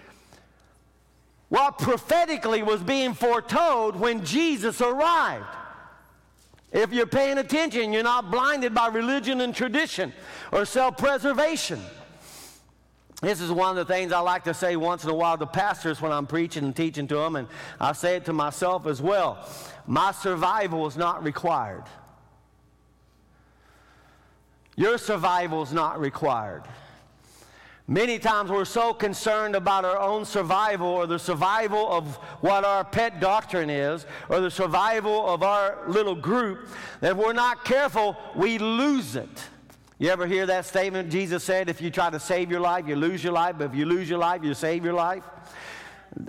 what 1.52 1.76
prophetically 1.76 2.62
was 2.62 2.82
being 2.82 3.12
foretold 3.12 3.94
when 3.94 4.24
Jesus 4.24 4.80
arrived. 4.80 5.44
If 6.72 6.94
you're 6.94 7.04
paying 7.04 7.36
attention, 7.36 7.92
you're 7.92 8.02
not 8.02 8.30
blinded 8.30 8.74
by 8.74 8.86
religion 8.86 9.42
and 9.42 9.54
tradition 9.54 10.14
or 10.50 10.64
self 10.64 10.96
preservation. 10.96 11.78
This 13.20 13.42
is 13.42 13.52
one 13.52 13.68
of 13.68 13.86
the 13.86 13.92
things 13.92 14.12
I 14.12 14.20
like 14.20 14.44
to 14.44 14.54
say 14.54 14.76
once 14.76 15.04
in 15.04 15.10
a 15.10 15.14
while 15.14 15.36
to 15.36 15.44
pastors 15.44 16.00
when 16.00 16.10
I'm 16.10 16.26
preaching 16.26 16.64
and 16.64 16.74
teaching 16.74 17.06
to 17.08 17.16
them, 17.16 17.36
and 17.36 17.46
I 17.78 17.92
say 17.92 18.16
it 18.16 18.24
to 18.24 18.32
myself 18.32 18.86
as 18.86 19.02
well. 19.02 19.46
My 19.86 20.12
survival 20.12 20.86
is 20.86 20.96
not 20.96 21.22
required. 21.22 21.84
Your 24.74 24.96
survival 24.96 25.62
is 25.62 25.72
not 25.74 26.00
required. 26.00 26.62
Many 27.88 28.18
times 28.20 28.48
we're 28.48 28.64
so 28.64 28.94
concerned 28.94 29.56
about 29.56 29.84
our 29.84 29.98
own 29.98 30.24
survival 30.24 30.86
or 30.86 31.06
the 31.06 31.18
survival 31.18 31.90
of 31.92 32.16
what 32.40 32.64
our 32.64 32.84
pet 32.84 33.20
doctrine 33.20 33.68
is 33.68 34.06
or 34.28 34.40
the 34.40 34.50
survival 34.50 35.28
of 35.28 35.42
our 35.42 35.78
little 35.88 36.14
group 36.14 36.68
that 37.00 37.12
if 37.12 37.16
we're 37.16 37.32
not 37.32 37.64
careful, 37.64 38.16
we 38.36 38.58
lose 38.58 39.16
it. 39.16 39.48
You 39.98 40.10
ever 40.10 40.26
hear 40.26 40.46
that 40.46 40.64
statement? 40.64 41.10
Jesus 41.10 41.42
said, 41.42 41.68
if 41.68 41.80
you 41.80 41.90
try 41.90 42.08
to 42.10 42.20
save 42.20 42.50
your 42.50 42.60
life, 42.60 42.86
you 42.86 42.96
lose 42.96 43.22
your 43.22 43.32
life, 43.32 43.56
but 43.58 43.64
if 43.70 43.74
you 43.74 43.84
lose 43.84 44.08
your 44.08 44.18
life, 44.18 44.44
you 44.44 44.54
save 44.54 44.84
your 44.84 44.94
life. 44.94 45.24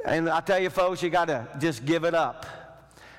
And 0.05 0.29
I 0.29 0.41
tell 0.41 0.59
you, 0.59 0.69
folks, 0.69 1.03
you 1.03 1.09
got 1.09 1.25
to 1.25 1.47
just 1.59 1.85
give 1.85 2.03
it 2.03 2.15
up. 2.15 2.45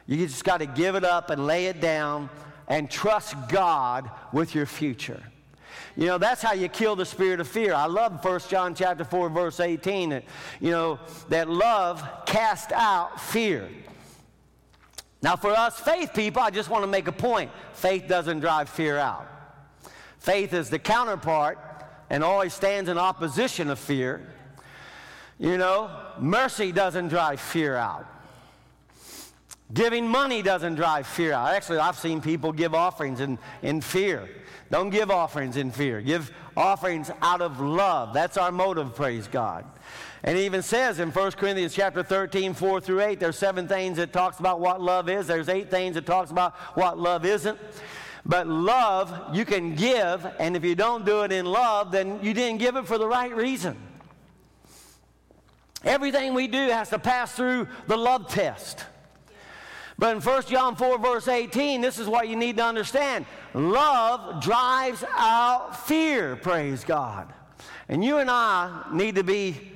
You 0.07 0.17
just 0.17 0.45
got 0.45 0.59
to 0.59 0.67
give 0.67 0.97
it 0.97 1.05
up 1.05 1.31
and 1.31 1.47
lay 1.47 1.67
it 1.67 1.81
down 1.81 2.31
and 2.69 2.91
trust 2.91 3.37
God 3.49 4.11
with 4.33 4.55
your 4.55 4.67
future. 4.67 5.23
You 5.97 6.07
know, 6.07 6.19
that's 6.19 6.43
how 6.43 6.53
you 6.53 6.69
kill 6.69 6.97
the 6.97 7.05
spirit 7.05 7.39
of 7.41 7.47
fear. 7.47 7.73
I 7.73 7.87
love 7.87 8.25
1 8.25 8.41
John 8.49 8.75
chapter 8.75 9.05
4, 9.05 9.29
verse 9.29 9.61
18, 9.61 10.11
that, 10.11 10.25
you 10.61 10.73
know, 10.73 10.99
that 11.29 11.49
love 11.49 12.03
cast 12.27 12.73
out 12.73 13.21
fear. 13.21 13.69
Now, 15.23 15.37
for 15.37 15.53
us 15.53 15.79
faith 15.79 16.13
people, 16.15 16.43
I 16.43 16.51
just 16.51 16.69
want 16.69 16.83
to 16.83 16.89
make 16.89 17.07
a 17.07 17.13
point. 17.13 17.51
Faith 17.73 18.09
doesn't 18.09 18.41
drive 18.41 18.69
fear 18.69 18.99
out. 18.99 19.27
Faith 20.19 20.53
is 20.53 20.69
the 20.69 20.79
counterpart 20.79 21.59
and 22.11 22.25
always 22.25 22.53
stands 22.53 22.91
in 22.91 22.99
opposition 22.99 23.71
of 23.71 23.79
fear. 23.79 24.27
You 25.39 25.59
know, 25.59 25.91
mercy 26.19 26.73
doesn't 26.73 27.09
drive 27.09 27.41
fear 27.41 27.77
out. 27.77 28.07
Giving 29.75 30.07
money 30.07 30.41
doesn't 30.41 30.77
drive 30.77 31.07
fear 31.07 31.33
out. 31.33 31.53
Actually, 31.53 31.79
I've 31.79 31.99
seen 31.99 32.21
people 32.21 32.53
give 32.53 32.75
offerings 32.75 33.21
in, 33.21 33.39
in 33.61 33.81
fear. 33.81 34.29
Don't 34.71 34.91
give 34.91 35.11
offerings 35.11 35.57
in 35.57 35.73
fear. 35.73 36.01
Give 36.01 36.31
offerings 36.57 37.11
out 37.21 37.43
of 37.43 37.61
love. 37.61 38.15
That's 38.15 38.37
our 38.37 38.53
motive, 38.53 38.95
praise 38.95 39.27
God. 39.27 39.65
And 40.23 40.39
it 40.39 40.43
even 40.43 40.63
says 40.63 41.01
in 41.01 41.11
1 41.11 41.33
Corinthians 41.33 41.75
chapter 41.75 42.05
13, 42.05 42.55
4 42.55 42.81
through 42.81 43.01
8, 43.01 43.21
there's 43.21 43.37
seven 43.37 43.67
things 43.67 43.97
that 43.97 44.13
talks 44.13 44.39
about 44.39 44.61
what 44.61 44.81
love 44.81 45.09
is. 45.09 45.27
There's 45.27 45.49
eight 45.49 45.71
things 45.71 45.97
that 45.97 46.07
talks 46.07 46.31
about 46.31 46.55
what 46.77 46.99
love 46.99 47.27
isn't. 47.27 47.59
But 48.25 48.47
love, 48.47 49.35
you 49.35 49.45
can 49.45 49.75
give, 49.75 50.27
and 50.39 50.57
if 50.57 50.65
you 50.65 50.75
don't 50.75 51.05
do 51.05 51.25
it 51.25 51.33
in 51.33 51.47
love, 51.47 51.91
then 51.91 52.21
you 52.23 52.33
didn't 52.33 52.59
give 52.59 52.77
it 52.77 52.87
for 52.87 52.97
the 52.97 53.07
right 53.07 53.35
reason. 53.35 53.77
Everything 55.83 56.33
we 56.33 56.47
do 56.47 56.69
has 56.69 56.89
to 56.91 56.99
pass 56.99 57.33
through 57.33 57.69
the 57.87 57.97
love 57.97 58.29
test. 58.29 58.85
But 59.99 60.17
in 60.17 60.23
1 60.23 60.43
John 60.45 60.75
4, 60.77 60.99
verse 60.99 61.29
18, 61.29 61.81
this 61.81 61.99
is 61.99 62.09
what 62.09 62.29
you 62.29 62.37
need 62.37 62.57
to 62.57 62.65
understand 62.65 63.27
love 63.53 64.43
drives 64.43 65.05
out 65.11 65.87
fear, 65.87 66.37
praise 66.37 66.85
God. 66.85 67.33
And 67.89 68.05
you 68.05 68.19
and 68.19 68.31
I 68.31 68.87
need 68.93 69.15
to 69.17 69.25
be 69.25 69.73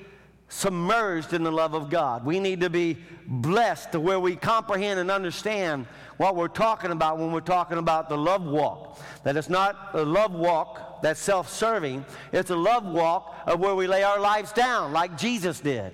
submerged 0.48 1.34
in 1.34 1.42
the 1.44 1.52
love 1.52 1.74
of 1.74 1.90
God. 1.90 2.24
We 2.24 2.40
need 2.40 2.60
to 2.60 2.70
be 2.70 2.96
blessed 3.26 3.92
to 3.92 4.00
where 4.00 4.18
we 4.18 4.34
comprehend 4.34 4.98
and 4.98 5.10
understand 5.10 5.86
what 6.16 6.34
we're 6.34 6.48
talking 6.48 6.90
about 6.90 7.18
when 7.18 7.30
we're 7.30 7.40
talking 7.40 7.78
about 7.78 8.08
the 8.08 8.16
love 8.16 8.44
walk. 8.44 8.98
That 9.24 9.36
it's 9.36 9.50
not 9.50 9.90
a 9.92 10.02
love 10.02 10.32
walk 10.32 11.02
that's 11.02 11.20
self 11.20 11.50
serving, 11.50 12.04
it's 12.32 12.50
a 12.50 12.56
love 12.56 12.84
walk 12.84 13.34
of 13.46 13.60
where 13.60 13.74
we 13.74 13.86
lay 13.86 14.02
our 14.02 14.18
lives 14.18 14.52
down 14.52 14.92
like 14.92 15.16
Jesus 15.16 15.60
did. 15.60 15.92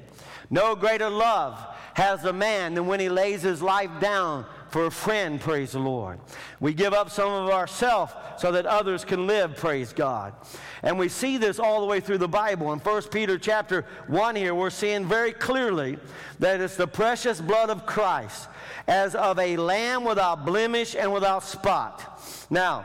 No 0.51 0.77
greater 0.77 1.11
love 1.11 1.59
has 1.95 2.25
a 2.25 2.33
man 2.33 2.75
than 2.75 2.87
when 2.87 3.01
he 3.01 3.09
lays 3.09 3.43
his 3.43 3.63
life 3.63 3.91
down 4.01 4.45
for 4.75 4.87
a 4.87 4.91
friend, 4.91 5.41
praise 5.41 5.71
the 5.71 5.79
Lord. 5.79 6.19
We 6.59 6.75
give 6.75 6.93
up 6.93 7.09
some 7.09 7.31
of 7.31 7.51
ourselves 7.51 8.13
so 8.39 8.51
that 8.51 8.67
others 8.67 9.05
can 9.05 9.29
live, 9.29 9.57
praise 9.57 9.93
God. 9.93 10.35
And 10.83 10.99
we 10.99 11.09
see 11.09 11.39
this 11.39 11.61
all 11.61 11.81
the 11.81 11.87
way 11.87 12.01
through 12.01 12.19
the 12.19 12.27
Bible. 12.27 12.73
In 12.73 12.81
1 12.81 13.03
Peter 13.05 13.39
chapter 13.39 13.87
1 14.09 14.35
here, 14.35 14.53
we're 14.53 14.71
seeing 14.71 15.07
very 15.07 15.33
clearly 15.33 15.97
that 16.41 16.61
it's 16.61 16.77
the 16.77 16.89
precious 16.89 17.41
blood 17.41 17.71
of 17.71 17.87
Christ 17.87 18.49
as 18.89 19.15
of 19.15 19.39
a 19.39 19.57
lamb 19.57 20.03
without 20.03 20.45
blemish 20.45 20.97
and 20.97 21.13
without 21.13 21.45
spot. 21.45 22.21
Now, 22.51 22.85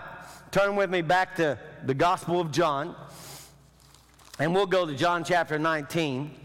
turn 0.51 0.75
with 0.75 0.91
me 0.91 1.01
back 1.01 1.35
to 1.37 1.57
the 1.83 1.95
Gospel 1.95 2.39
of 2.39 2.51
John, 2.51 2.95
and 4.37 4.53
we'll 4.53 4.67
go 4.67 4.85
to 4.85 4.95
John 4.95 5.23
chapter 5.23 5.57
19 5.57 6.35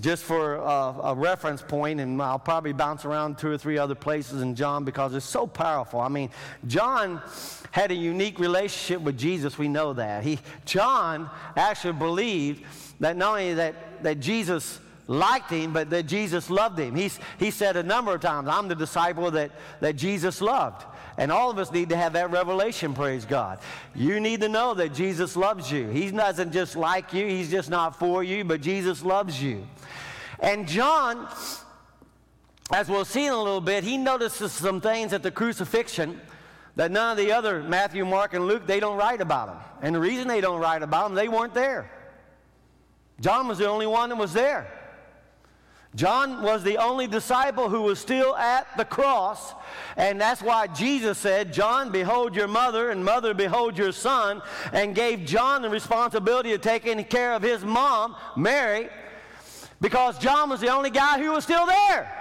just 0.00 0.22
for 0.22 0.56
a, 0.56 0.94
a, 1.04 1.14
reference 1.14 1.62
point, 1.62 2.00
and 2.00 2.20
I'll 2.22 2.38
probably 2.38 2.72
bounce 2.72 3.04
around 3.04 3.38
two 3.38 3.50
or 3.50 3.58
three 3.58 3.78
other 3.78 3.94
places 3.94 4.42
in 4.42 4.54
John 4.54 4.84
because 4.84 5.14
it's 5.14 5.26
so 5.26 5.46
powerful. 5.46 6.00
I 6.00 6.08
mean, 6.08 6.30
John 6.66 7.20
had 7.70 7.90
a 7.90 7.94
unique 7.94 8.38
relationship 8.38 9.02
with 9.02 9.18
Jesus. 9.18 9.58
We 9.58 9.68
know 9.68 9.92
that. 9.94 10.22
He, 10.22 10.38
John 10.64 11.28
actually 11.56 11.94
believed 11.94 12.64
that 13.00 13.16
not 13.16 13.30
only 13.30 13.54
that, 13.54 14.02
that 14.02 14.20
Jesus 14.20 14.80
liked 15.08 15.50
him, 15.50 15.72
but 15.72 15.90
that 15.90 16.06
Jesus 16.06 16.50
loved 16.50 16.78
him. 16.78 16.94
He's, 16.94 17.18
he 17.38 17.50
said 17.50 17.76
a 17.76 17.82
number 17.82 18.14
of 18.14 18.20
times, 18.20 18.48
I'm 18.48 18.68
the 18.68 18.74
disciple 18.74 19.30
that, 19.32 19.50
that 19.80 19.96
Jesus 19.96 20.40
loved. 20.40 20.84
And 21.18 21.32
all 21.32 21.50
of 21.50 21.58
us 21.58 21.72
need 21.72 21.88
to 21.88 21.96
have 21.96 22.12
that 22.12 22.30
revelation, 22.30 22.94
praise 22.94 23.24
God. 23.24 23.58
You 23.92 24.20
need 24.20 24.40
to 24.40 24.48
know 24.48 24.72
that 24.74 24.94
Jesus 24.94 25.36
loves 25.36 25.70
you. 25.70 25.88
He 25.88 26.12
doesn't 26.12 26.52
just 26.52 26.76
like 26.76 27.12
you, 27.12 27.26
He's 27.26 27.50
just 27.50 27.68
not 27.68 27.98
for 27.98 28.22
you, 28.22 28.44
but 28.44 28.60
Jesus 28.60 29.02
loves 29.02 29.42
you. 29.42 29.66
And 30.38 30.68
John, 30.68 31.28
as 32.70 32.88
we'll 32.88 33.04
see 33.04 33.26
in 33.26 33.32
a 33.32 33.36
little 33.36 33.60
bit, 33.60 33.82
he 33.82 33.98
notices 33.98 34.52
some 34.52 34.80
things 34.80 35.12
at 35.12 35.24
the 35.24 35.32
crucifixion 35.32 36.20
that 36.76 36.92
none 36.92 37.10
of 37.10 37.16
the 37.16 37.32
other 37.32 37.64
Matthew, 37.64 38.06
Mark, 38.06 38.34
and 38.34 38.46
Luke, 38.46 38.64
they 38.64 38.78
don't 38.78 38.96
write 38.96 39.20
about 39.20 39.48
them. 39.48 39.56
And 39.82 39.96
the 39.96 40.00
reason 40.00 40.28
they 40.28 40.40
don't 40.40 40.60
write 40.60 40.84
about 40.84 41.08
them, 41.08 41.16
they 41.16 41.28
weren't 41.28 41.54
there. 41.54 41.90
John 43.20 43.48
was 43.48 43.58
the 43.58 43.68
only 43.68 43.88
one 43.88 44.10
that 44.10 44.16
was 44.16 44.32
there. 44.32 44.72
John 45.94 46.42
was 46.42 46.62
the 46.62 46.76
only 46.78 47.06
disciple 47.06 47.70
who 47.70 47.82
was 47.82 47.98
still 47.98 48.36
at 48.36 48.66
the 48.76 48.84
cross, 48.84 49.54
and 49.96 50.20
that's 50.20 50.42
why 50.42 50.66
Jesus 50.66 51.16
said, 51.16 51.52
John, 51.52 51.90
behold 51.90 52.36
your 52.36 52.46
mother, 52.46 52.90
and 52.90 53.02
mother, 53.04 53.32
behold 53.32 53.78
your 53.78 53.92
son, 53.92 54.42
and 54.72 54.94
gave 54.94 55.24
John 55.24 55.62
the 55.62 55.70
responsibility 55.70 56.52
of 56.52 56.60
taking 56.60 57.02
care 57.04 57.32
of 57.32 57.42
his 57.42 57.64
mom, 57.64 58.16
Mary, 58.36 58.90
because 59.80 60.18
John 60.18 60.50
was 60.50 60.60
the 60.60 60.68
only 60.68 60.90
guy 60.90 61.18
who 61.18 61.32
was 61.32 61.44
still 61.44 61.66
there. 61.66 62.14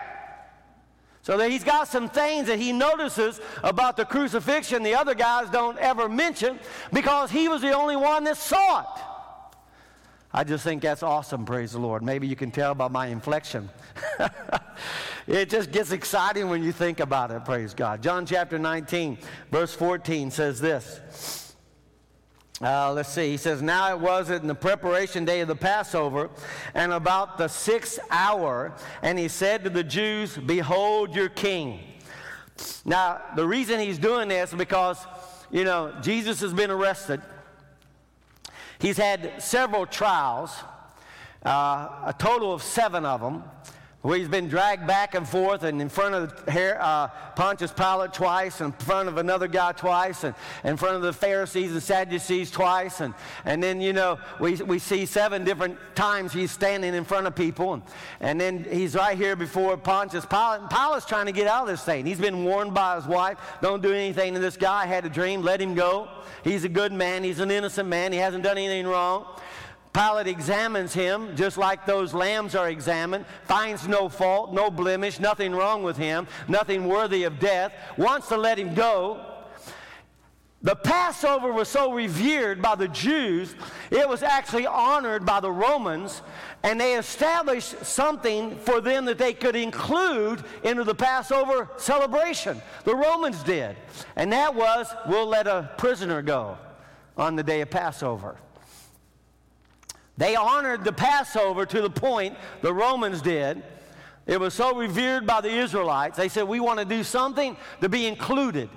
So 1.24 1.38
that 1.38 1.52
he's 1.52 1.66
got 1.66 1.90
some 1.90 2.10
things 2.10 2.48
that 2.48 2.58
he 2.58 2.72
notices 2.72 3.42
about 3.62 3.98
the 3.98 4.06
crucifixion 4.06 4.82
the 4.82 4.96
other 4.96 5.14
guys 5.14 5.50
don't 5.50 5.78
ever 5.78 6.08
mention 6.08 6.58
because 6.94 7.30
he 7.32 7.50
was 7.50 7.62
the 7.62 7.74
only 7.74 7.98
one 7.98 8.24
that 8.24 8.38
saw 8.38 8.80
it. 8.80 9.02
I 10.34 10.44
just 10.44 10.64
think 10.64 10.82
that's 10.82 11.04
awesome, 11.04 11.46
praise 11.46 11.72
the 11.72 11.80
Lord. 11.80 12.04
Maybe 12.04 12.28
you 12.28 12.36
can 12.36 12.52
tell 12.52 12.76
by 12.76 12.90
my 12.90 13.08
inflection. 13.08 13.70
it 15.28 15.50
just 15.50 15.72
gets 15.72 15.92
exciting 15.92 16.50
when 16.50 16.64
you 16.64 16.72
think 16.72 17.00
about 17.00 17.32
it, 17.32 17.46
praise 17.46 17.74
God. 17.74 18.04
John 18.04 18.26
chapter 18.26 18.60
19, 18.60 19.18
verse 19.52 19.74
14 19.74 20.30
says 20.32 20.60
this. 20.60 21.56
Uh, 22.60 22.92
let's 22.92 23.10
see. 23.10 23.30
He 23.30 23.38
says, 23.38 23.62
Now 23.62 23.94
it 23.94 24.00
was 24.00 24.32
in 24.32 24.48
the 24.48 24.56
preparation 24.56 25.26
day 25.26 25.42
of 25.42 25.48
the 25.48 25.56
Passover, 25.56 26.30
and 26.74 26.92
about 26.92 27.38
the 27.38 27.48
sixth 27.48 28.00
hour, 28.10 28.74
and 29.04 29.20
he 29.20 29.28
said 29.28 29.64
to 29.64 29.70
the 29.70 29.84
Jews, 29.84 30.36
Behold 30.38 31.16
your 31.16 31.30
king. 31.30 31.80
Now, 32.84 33.22
the 33.36 33.46
reason 33.46 33.80
he's 33.80 34.00
doing 34.00 34.28
this 34.30 34.52
is 34.52 34.58
because, 34.58 34.98
you 35.52 35.64
know, 35.64 35.94
Jesus 36.02 36.42
has 36.42 36.54
been 36.54 36.72
arrested. 36.72 37.22
He's 38.80 38.98
had 38.98 39.42
several 39.42 39.86
trials, 39.86 40.52
uh, 41.44 41.50
a 42.06 42.16
total 42.18 42.54
of 42.54 42.62
seven 42.62 43.06
of 43.06 43.22
them, 43.22 43.44
where 44.02 44.18
he's 44.18 44.28
been 44.28 44.48
dragged 44.48 44.86
back 44.86 45.16
and 45.16 45.28
forth 45.28 45.64
and 45.64 45.82
in 45.82 45.90
front 45.90 46.14
of 46.14 46.48
uh, 46.48 47.08
Pontius 47.36 47.72
Pilate 47.72 48.14
twice, 48.14 48.62
and 48.62 48.74
in 48.74 48.86
front 48.86 49.10
of 49.10 49.18
another 49.18 49.48
guy 49.48 49.72
twice, 49.72 50.24
and 50.24 50.36
in 50.64 50.78
front 50.78 50.96
of 50.96 51.02
the 51.02 51.12
Pharisees 51.12 51.72
and 51.72 51.82
Sadducees 51.82 52.52
twice. 52.52 53.02
And, 53.02 53.14
and 53.44 53.62
then, 53.62 53.82
you 53.82 53.94
know, 53.94 54.20
we, 54.40 54.56
we 54.56 54.80
see 54.80 55.06
seven 55.06 55.44
different 55.44 55.78
times 55.96 56.32
he's 56.32 56.52
standing 56.52 56.94
in 56.94 57.04
front 57.04 57.28
of 57.28 57.36
people. 57.36 57.74
And, 57.74 57.84
and 58.22 58.40
then 58.40 58.66
he's 58.70 58.96
right 58.96 59.18
here 59.18 59.36
before 59.36 59.76
Pontius 59.78 60.26
Pilate. 60.26 60.62
And 60.62 60.70
Pilate's 60.70 61.06
trying 61.06 61.26
to 61.26 61.32
get 61.32 61.48
out 61.48 61.64
of 61.64 61.68
this 61.68 61.84
thing. 61.84 62.06
He's 62.06 62.20
been 62.20 62.44
warned 62.44 62.74
by 62.74 62.96
his 62.96 63.06
wife 63.06 63.38
don't 63.62 63.82
do 63.82 63.94
anything 63.94 64.34
to 64.36 64.40
this 64.40 64.58
guy. 64.58 64.84
I 64.84 64.86
had 64.86 65.06
a 65.06 65.10
dream, 65.10 65.42
let 65.42 65.60
him 65.60 65.74
go. 65.74 66.08
He's 66.44 66.64
a 66.64 66.70
good 66.70 66.94
man. 66.94 67.24
He's 67.24 67.40
an 67.40 67.52
innocent 67.52 67.90
man. 67.90 68.12
He 68.12 68.20
hasn't 68.20 68.44
done 68.44 68.58
anything 68.58 68.88
wrong. 68.88 69.26
Pilate 69.98 70.28
examines 70.28 70.94
him 70.94 71.36
just 71.36 71.58
like 71.58 71.88
those 71.88 72.14
lambs 72.14 72.54
are 72.54 72.70
examined, 72.70 73.26
finds 73.46 73.88
no 73.88 74.08
fault, 74.08 74.54
no 74.54 74.70
blemish, 74.70 75.20
nothing 75.20 75.56
wrong 75.56 75.82
with 75.82 75.98
him, 75.98 76.28
nothing 76.48 76.88
worthy 76.88 77.24
of 77.24 77.40
death, 77.40 77.74
wants 77.98 78.28
to 78.28 78.38
let 78.38 78.60
him 78.60 78.76
go. 78.76 79.20
The 80.62 80.76
Passover 80.76 81.52
was 81.52 81.68
so 81.68 81.94
revered 81.94 82.62
by 82.62 82.76
the 82.76 82.88
Jews, 82.90 83.56
it 83.90 84.08
was 84.08 84.22
actually 84.22 84.68
honored 84.68 85.26
by 85.26 85.40
the 85.40 85.52
Romans, 85.52 86.22
and 86.62 86.80
they 86.80 86.94
established 86.94 87.84
something 87.84 88.56
for 88.60 88.82
them 88.82 89.06
that 89.06 89.18
they 89.18 89.34
could 89.34 89.56
include 89.56 90.44
into 90.64 90.84
the 90.84 90.94
Passover 90.94 91.72
celebration. 91.78 92.62
The 92.84 92.96
Romans 92.96 93.42
did. 93.42 93.76
And 94.16 94.32
that 94.32 94.54
was 94.54 94.94
we'll 95.08 95.26
let 95.26 95.48
a 95.48 95.72
prisoner 95.80 96.22
go 96.22 96.56
on 97.18 97.36
the 97.36 97.44
day 97.44 97.62
of 97.62 97.72
Passover. 97.72 98.38
They 100.18 100.36
honored 100.36 100.84
the 100.84 100.92
Passover 100.92 101.66
to 101.68 101.82
the 101.82 101.90
point 101.90 102.36
the 102.62 102.74
Romans 102.74 103.22
did. 103.22 103.62
It 104.26 104.40
was 104.40 104.54
so 104.54 104.76
revered 104.76 105.26
by 105.26 105.42
the 105.42 105.50
Israelites. 105.50 106.18
They 106.18 106.28
said, 106.28 106.48
We 106.48 106.60
want 106.60 106.80
to 106.80 106.86
do 106.86 107.04
something 107.04 107.56
to 107.82 107.88
be 107.88 108.08
included. 108.08 108.70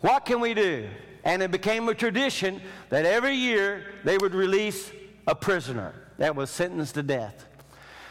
What 0.00 0.24
can 0.24 0.40
we 0.40 0.54
do? 0.54 0.88
And 1.22 1.42
it 1.42 1.50
became 1.50 1.88
a 1.88 1.94
tradition 1.94 2.60
that 2.88 3.04
every 3.04 3.34
year 3.34 3.84
they 4.04 4.16
would 4.16 4.34
release 4.34 4.90
a 5.26 5.34
prisoner 5.34 5.94
that 6.18 6.34
was 6.34 6.50
sentenced 6.50 6.94
to 6.94 7.02
death. 7.02 7.46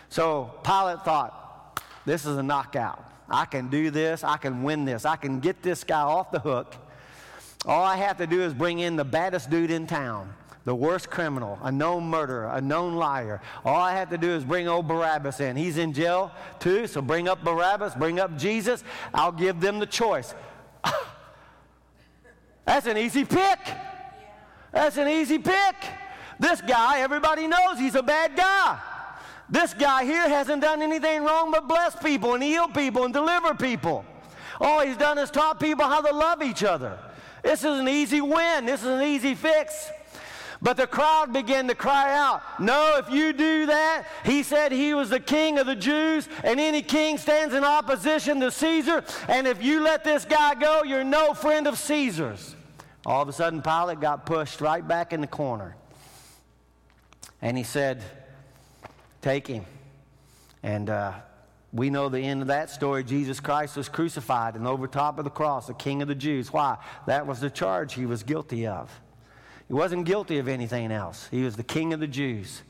So 0.10 0.54
Pilate 0.64 1.04
thought, 1.04 1.82
This 2.06 2.26
is 2.26 2.38
a 2.38 2.44
knockout. 2.44 3.04
I 3.28 3.46
can 3.46 3.70
do 3.70 3.90
this. 3.90 4.24
I 4.24 4.38
can 4.38 4.62
win 4.62 4.86
this. 4.86 5.06
I 5.06 5.16
can 5.16 5.40
get 5.40 5.64
this 5.64 5.84
guy 5.84 6.02
off 6.02 6.32
the 6.32 6.40
hook. 6.40 6.76
All 7.66 7.84
I 7.84 7.96
have 7.96 8.18
to 8.18 8.28
do 8.28 8.44
is 8.44 8.54
bring 8.54 8.78
in 8.78 8.96
the 8.96 9.04
baddest 9.04 9.50
dude 9.50 9.72
in 9.72 9.88
town 9.88 10.32
the 10.66 10.76
worst 10.76 11.12
criminal, 11.12 11.60
a 11.62 11.72
known 11.72 12.08
murderer, 12.08 12.50
a 12.52 12.60
known 12.60 12.96
liar. 12.96 13.40
All 13.64 13.80
I 13.80 13.94
have 13.94 14.10
to 14.10 14.18
do 14.18 14.32
is 14.32 14.44
bring 14.44 14.68
old 14.68 14.88
Barabbas 14.88 15.40
in. 15.40 15.56
He's 15.56 15.78
in 15.78 15.94
jail 15.94 16.32
too, 16.60 16.88
so 16.88 17.02
bring 17.02 17.30
up 17.30 17.44
Barabbas, 17.44 17.94
bring 17.94 18.20
up 18.20 18.36
Jesus. 18.36 18.84
I'll 19.14 19.32
give 19.32 19.62
them 19.62 19.78
the 19.78 19.86
choice. 19.86 20.34
That's 22.66 22.88
an 22.88 22.98
easy 22.98 23.26
pick. 23.26 23.60
That's 24.72 24.98
an 24.98 25.08
easy 25.08 25.38
pick. 25.38 25.76
This 26.40 26.62
guy, 26.62 27.00
everybody 27.00 27.48
knows 27.48 27.78
he's 27.78 27.96
a 27.96 28.04
bad 28.04 28.36
guy. 28.36 28.80
This 29.48 29.76
guy 29.76 30.04
here 30.04 30.28
hasn't 30.28 30.64
done 30.64 30.82
anything 30.82 31.24
wrong 31.24 31.52
but 31.52 31.68
bless 31.68 31.96
people 31.96 32.34
and 32.34 32.42
heal 32.42 32.68
people 32.68 33.06
and 33.06 33.14
deliver 33.14 33.54
people. 33.54 34.04
All 34.60 34.82
he's 34.82 34.98
done 34.98 35.20
is 35.20 35.30
taught 35.30 35.60
people 35.60 35.86
how 35.86 36.02
to 36.02 36.12
love 36.12 36.42
each 36.42 36.64
other. 36.64 36.98
This 37.44 37.60
is 37.60 37.80
an 37.80 37.88
easy 37.88 38.22
win. 38.22 38.66
This 38.66 38.82
is 38.82 38.88
an 38.88 39.04
easy 39.04 39.36
fix. 39.36 39.92
But 40.66 40.78
the 40.78 40.88
crowd 40.88 41.32
began 41.32 41.68
to 41.68 41.76
cry 41.76 42.18
out, 42.18 42.42
No, 42.60 42.96
if 42.98 43.08
you 43.12 43.34
do 43.34 43.68
that, 43.68 44.08
he 44.26 44.42
said 44.42 44.72
he 44.72 44.96
was 44.96 45.12
the 45.12 45.20
king 45.20 45.60
of 45.60 45.68
the 45.68 45.76
Jews, 45.76 46.28
and 46.44 46.60
any 46.60 46.82
king 46.82 47.20
stands 47.20 47.54
in 47.54 47.64
opposition 47.64 48.40
to 48.40 48.50
Caesar, 48.50 49.04
and 49.28 49.46
if 49.46 49.62
you 49.62 49.82
let 49.82 50.04
this 50.04 50.26
guy 50.26 50.56
go, 50.56 50.82
you're 50.84 51.04
no 51.04 51.36
friend 51.36 51.68
of 51.68 51.78
Caesar's. 51.78 52.56
All 53.06 53.22
of 53.22 53.30
a 53.30 53.32
sudden, 53.32 53.62
Pilate 53.62 54.00
got 54.00 54.26
pushed 54.26 54.60
right 54.60 54.86
back 54.86 55.14
in 55.14 55.22
the 55.22 55.28
corner. 55.28 55.76
And 57.44 57.56
he 57.56 57.64
said, 57.64 58.02
Take 59.22 59.46
him. 59.46 59.66
And 60.64 60.90
uh, 60.90 61.14
we 61.74 61.92
know 61.92 62.10
the 62.10 62.22
end 62.22 62.42
of 62.42 62.48
that 62.48 62.72
story. 62.72 63.04
Jesus 63.04 63.40
Christ 63.40 63.78
was 63.78 63.88
crucified 63.88 64.56
and 64.56 64.66
over 64.66 64.88
top 64.88 65.20
of 65.20 65.26
the 65.26 65.30
cross, 65.30 65.68
the 65.68 65.76
king 65.76 66.02
of 66.02 66.08
the 66.08 66.16
Jews. 66.16 66.52
Why? 66.52 66.78
That 67.06 67.28
was 67.28 67.40
the 67.40 67.52
charge 67.52 67.94
he 67.94 68.08
was 68.08 68.24
guilty 68.24 68.66
of. 68.66 68.90
He 69.68 69.74
wasn't 69.74 70.06
guilty 70.06 70.38
of 70.38 70.48
anything 70.48 70.92
else. 70.92 71.28
He 71.32 71.44
was 71.44 71.56
the 71.56 71.64
king 71.64 71.94
of 71.94 72.00
the 72.00 72.08
Jews. 72.08 72.62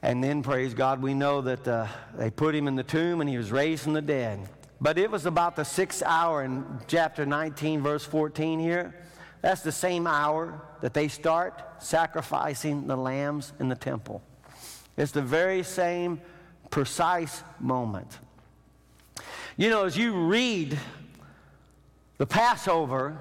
And 0.00 0.22
then, 0.22 0.42
praise 0.42 0.74
God, 0.74 1.02
we 1.02 1.12
know 1.12 1.40
that 1.40 1.66
uh, 1.66 1.88
they 2.16 2.30
put 2.30 2.54
him 2.54 2.68
in 2.68 2.76
the 2.76 2.84
tomb 2.84 3.20
and 3.20 3.28
he 3.28 3.36
was 3.36 3.50
raised 3.50 3.82
from 3.82 3.94
the 3.94 4.02
dead. 4.02 4.48
But 4.80 4.96
it 4.96 5.10
was 5.10 5.26
about 5.26 5.56
the 5.56 5.64
sixth 5.64 6.04
hour 6.06 6.44
in 6.44 6.64
chapter 6.86 7.26
19, 7.26 7.82
verse 7.82 8.04
14 8.04 8.60
here. 8.60 8.94
That's 9.42 9.62
the 9.62 9.72
same 9.72 10.06
hour 10.06 10.62
that 10.82 10.94
they 10.94 11.08
start 11.08 11.82
sacrificing 11.82 12.86
the 12.86 12.96
lambs 12.96 13.52
in 13.58 13.68
the 13.68 13.74
temple. 13.74 14.22
It's 14.96 15.12
the 15.12 15.22
very 15.22 15.64
same 15.64 16.20
precise 16.70 17.42
moment. 17.58 18.18
You 19.56 19.70
know, 19.70 19.84
as 19.84 19.96
you 19.96 20.12
read 20.12 20.78
the 22.18 22.26
Passover 22.26 23.20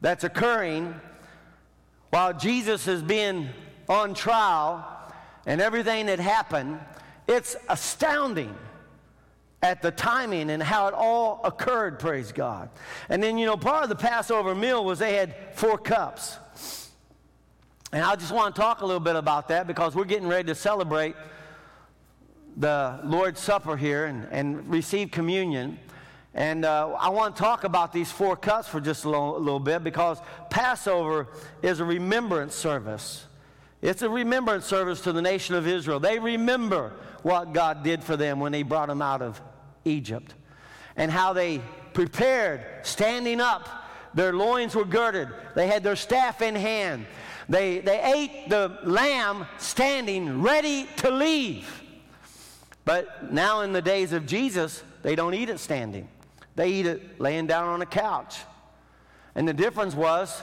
that's 0.00 0.22
occurring 0.22 0.94
while 2.16 2.32
Jesus 2.32 2.88
is 2.88 3.02
being 3.02 3.46
on 3.90 4.14
trial 4.14 4.82
and 5.44 5.60
everything 5.60 6.06
that 6.06 6.18
happened, 6.18 6.80
it's 7.28 7.56
astounding 7.68 8.56
at 9.62 9.82
the 9.82 9.90
timing 9.90 10.48
and 10.48 10.62
how 10.62 10.88
it 10.88 10.94
all 10.94 11.42
occurred, 11.44 11.98
praise 11.98 12.32
God. 12.32 12.70
And 13.10 13.22
then, 13.22 13.36
you 13.36 13.44
know, 13.44 13.58
part 13.58 13.82
of 13.82 13.90
the 13.90 13.96
Passover 13.96 14.54
meal 14.54 14.82
was 14.82 14.98
they 14.98 15.14
had 15.14 15.34
four 15.52 15.76
cups. 15.76 16.38
And 17.92 18.02
I 18.02 18.16
just 18.16 18.32
want 18.32 18.54
to 18.54 18.62
talk 18.62 18.80
a 18.80 18.86
little 18.86 18.98
bit 18.98 19.16
about 19.16 19.48
that 19.48 19.66
because 19.66 19.94
we're 19.94 20.06
getting 20.06 20.26
ready 20.26 20.46
to 20.46 20.54
celebrate 20.54 21.16
the 22.56 22.98
Lord's 23.04 23.40
Supper 23.42 23.76
here 23.76 24.06
and, 24.06 24.26
and 24.30 24.66
receive 24.70 25.10
communion. 25.10 25.78
And 26.36 26.66
uh, 26.66 26.90
I 27.00 27.08
want 27.08 27.34
to 27.34 27.42
talk 27.42 27.64
about 27.64 27.94
these 27.94 28.12
four 28.12 28.36
cups 28.36 28.68
for 28.68 28.78
just 28.78 29.06
a 29.06 29.10
little, 29.10 29.40
little 29.40 29.58
bit 29.58 29.82
because 29.82 30.20
Passover 30.50 31.28
is 31.62 31.80
a 31.80 31.84
remembrance 31.84 32.54
service. 32.54 33.24
It's 33.80 34.02
a 34.02 34.10
remembrance 34.10 34.66
service 34.66 35.00
to 35.02 35.12
the 35.12 35.22
nation 35.22 35.54
of 35.54 35.66
Israel. 35.66 35.98
They 35.98 36.18
remember 36.18 36.92
what 37.22 37.54
God 37.54 37.82
did 37.82 38.04
for 38.04 38.18
them 38.18 38.38
when 38.38 38.52
He 38.52 38.62
brought 38.62 38.88
them 38.88 39.00
out 39.00 39.22
of 39.22 39.40
Egypt 39.86 40.34
and 40.94 41.10
how 41.10 41.32
they 41.32 41.62
prepared, 41.94 42.62
standing 42.82 43.40
up. 43.40 43.68
Their 44.12 44.34
loins 44.34 44.74
were 44.74 44.84
girded, 44.84 45.28
they 45.54 45.66
had 45.66 45.82
their 45.82 45.96
staff 45.96 46.42
in 46.42 46.54
hand. 46.54 47.06
They, 47.48 47.78
they 47.78 48.02
ate 48.02 48.50
the 48.50 48.78
lamb 48.82 49.46
standing, 49.58 50.42
ready 50.42 50.88
to 50.96 51.10
leave. 51.10 51.82
But 52.84 53.32
now, 53.32 53.60
in 53.60 53.72
the 53.72 53.82
days 53.82 54.12
of 54.12 54.26
Jesus, 54.26 54.82
they 55.02 55.14
don't 55.14 55.34
eat 55.34 55.48
it 55.48 55.60
standing, 55.60 56.08
they 56.56 56.70
eat 56.70 56.86
it 56.86 57.20
laying 57.20 57.46
down 57.46 57.68
on 57.68 57.82
a 57.82 57.86
couch. 57.86 58.38
And 59.34 59.46
the 59.46 59.54
difference 59.54 59.94
was 59.94 60.42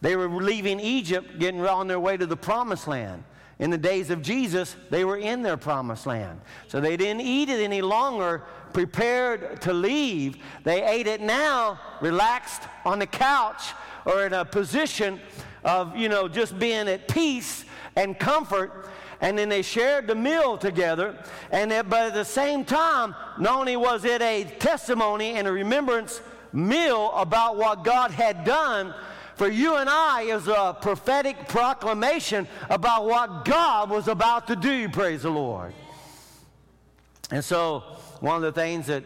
they 0.00 0.16
were 0.16 0.28
leaving 0.28 0.80
Egypt, 0.80 1.38
getting 1.38 1.64
on 1.64 1.86
their 1.86 2.00
way 2.00 2.16
to 2.16 2.26
the 2.26 2.36
promised 2.36 2.88
land. 2.88 3.24
In 3.58 3.70
the 3.70 3.78
days 3.78 4.10
of 4.10 4.20
Jesus, 4.20 4.74
they 4.90 5.04
were 5.04 5.16
in 5.16 5.42
their 5.42 5.56
promised 5.56 6.06
land. 6.06 6.40
So 6.68 6.80
they 6.80 6.96
didn't 6.96 7.20
eat 7.20 7.48
it 7.48 7.60
any 7.60 7.82
longer, 7.82 8.42
prepared 8.72 9.62
to 9.62 9.72
leave. 9.72 10.38
They 10.64 10.84
ate 10.84 11.06
it 11.06 11.20
now, 11.20 11.80
relaxed 12.00 12.62
on 12.84 12.98
the 12.98 13.06
couch 13.06 13.72
or 14.04 14.26
in 14.26 14.32
a 14.32 14.44
position 14.44 15.20
of, 15.62 15.96
you 15.96 16.08
know, 16.08 16.28
just 16.28 16.58
being 16.58 16.88
at 16.88 17.06
peace 17.08 17.64
and 17.96 18.18
comfort. 18.18 18.90
And 19.24 19.38
then 19.38 19.48
they 19.48 19.62
shared 19.62 20.06
the 20.06 20.14
meal 20.14 20.58
together. 20.58 21.16
And 21.50 21.70
but 21.88 22.08
at 22.08 22.12
the 22.12 22.26
same 22.26 22.62
time, 22.62 23.14
not 23.38 23.58
only 23.58 23.74
was 23.74 24.04
it 24.04 24.20
a 24.20 24.44
testimony 24.58 25.36
and 25.36 25.48
a 25.48 25.52
remembrance 25.52 26.20
meal 26.52 27.10
about 27.12 27.56
what 27.56 27.84
God 27.84 28.10
had 28.10 28.44
done, 28.44 28.92
for 29.36 29.48
you 29.48 29.76
and 29.76 29.88
I 29.88 30.24
is 30.24 30.46
a 30.46 30.76
prophetic 30.78 31.48
proclamation 31.48 32.46
about 32.68 33.06
what 33.06 33.46
God 33.46 33.88
was 33.88 34.08
about 34.08 34.46
to 34.48 34.56
do, 34.56 34.90
praise 34.90 35.22
the 35.22 35.30
Lord. 35.30 35.72
And 37.30 37.42
so, 37.42 37.80
one 38.20 38.36
of 38.36 38.42
the 38.42 38.52
things 38.52 38.88
that 38.88 39.04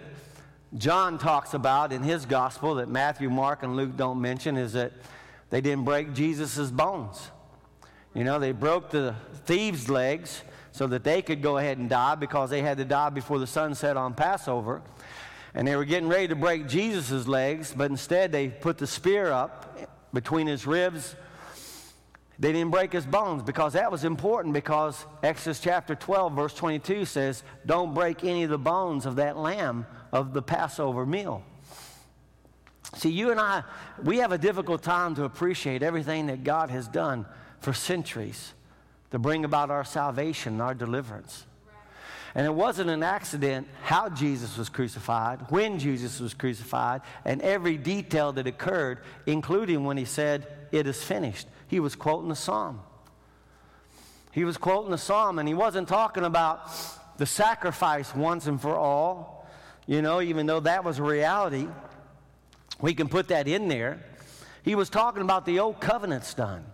John 0.77 1.19
talks 1.19 1.55
about 1.55 1.93
in 1.93 2.03
his 2.03 2.27
gospel 2.27 2.75
that 2.75 2.89
Matthew, 2.89 3.31
Mark, 3.31 3.63
and 3.63 3.77
Luke 3.77 3.97
don't 3.97 4.21
mention 4.21 4.57
is 4.57 4.73
that 4.73 4.91
they 5.51 5.61
didn't 5.61 5.85
break 5.85 6.13
Jesus' 6.13 6.73
bones. 6.73 7.31
You 8.15 8.25
know, 8.25 8.39
they 8.39 8.53
broke 8.53 8.91
the 8.91 9.15
thieves' 9.45 9.89
legs 9.89 10.43
so 10.73 10.87
that 10.87 11.05
they 11.05 11.23
could 11.23 11.43
go 11.43 11.59
ahead 11.59 11.79
and 11.79 11.89
die 11.89 12.15
because 12.15 12.51
they 12.51 12.63
had 12.63 12.79
to 12.79 12.85
die 12.85 13.11
before 13.11 13.39
the 13.39 13.47
sun 13.47 13.75
set 13.75 13.97
on 13.97 14.15
Passover. 14.15 14.83
And 15.55 15.67
they 15.67 15.77
were 15.77 15.85
getting 15.85 16.09
ready 16.09 16.29
to 16.29 16.37
break 16.37 16.69
Jesus' 16.69 17.27
legs, 17.27 17.75
but 17.77 17.91
instead 17.91 18.33
they 18.33 18.49
put 18.49 18.79
the 18.79 18.87
spear 18.87 19.31
up 19.31 19.89
between 20.13 20.47
his 20.47 20.67
ribs. 20.67 21.17
They 22.39 22.53
didn't 22.53 22.71
break 22.71 22.93
his 22.93 23.05
bones 23.05 23.43
because 23.43 23.73
that 23.73 23.91
was 23.91 24.05
important 24.05 24.55
because 24.55 25.05
Exodus 25.23 25.59
chapter 25.59 25.97
12, 25.97 26.33
verse 26.33 26.55
22 26.55 27.05
says, 27.05 27.43
Don't 27.67 27.95
break 27.95 28.23
any 28.23 28.45
of 28.45 28.51
the 28.51 28.59
bones 28.59 29.07
of 29.07 29.17
that 29.17 29.37
lamb 29.37 29.87
of 30.13 30.33
the 30.33 30.43
Passover 30.43 31.05
meal. 31.05 31.43
See, 32.95 33.11
you 33.11 33.33
and 33.33 33.41
I, 33.41 33.65
we 34.03 34.19
have 34.19 34.33
a 34.33 34.39
difficult 34.39 34.83
time 34.83 35.15
to 35.17 35.25
appreciate 35.25 35.83
everything 35.83 36.27
that 36.27 36.45
God 36.45 36.71
has 36.71 36.87
done 36.87 37.27
for 37.61 37.73
centuries 37.73 38.55
to 39.11 39.19
bring 39.19 39.45
about 39.45 39.71
our 39.71 39.85
salvation, 39.85 40.55
and 40.55 40.63
our 40.63 40.75
deliverance. 40.75 41.47
And 42.35 42.47
it 42.47 42.55
wasn't 42.55 42.91
an 42.91 43.03
accident 43.03 43.67
how 43.83 44.11
Jesus 44.11 44.59
was 44.59 44.69
crucified, 44.69 45.41
when 45.49 45.79
Jesus 45.79 46.21
was 46.21 46.35
crucified, 46.35 47.01
and 47.25 47.41
every 47.41 47.77
detail 47.79 48.33
that 48.33 48.47
occurred, 48.47 48.99
including 49.27 49.85
when 49.85 49.97
he 49.97 50.05
said, 50.05 50.47
It 50.71 50.87
is 50.87 51.03
finished. 51.03 51.49
He 51.69 51.81
was 51.81 51.95
quoting 51.95 52.29
the 52.29 52.37
psalm. 52.37 52.81
He 54.31 54.45
was 54.45 54.59
quoting 54.59 54.91
the 54.91 54.99
psalm, 54.99 55.39
and 55.39 55.49
he 55.49 55.55
wasn't 55.55 55.89
talking 55.89 56.25
about 56.25 56.71
the 57.17 57.27
sacrifice 57.27 58.15
once 58.15 58.47
and 58.47 58.61
for 58.61 58.77
all, 58.77 59.49
you 59.87 60.03
know, 60.03 60.21
even 60.21 60.47
though 60.47 60.61
that 60.61 60.85
was 60.85 60.99
a 60.99 61.03
reality. 61.03 61.67
We 62.81 62.95
can 62.95 63.09
put 63.09 63.29
that 63.29 63.49
in 63.49 63.69
there. 63.69 64.05
He 64.63 64.75
was 64.75 64.91
talking 64.91 65.23
about 65.23 65.47
the 65.47 65.59
old 65.59 65.81
covenants 65.81 66.35
done. 66.35 66.65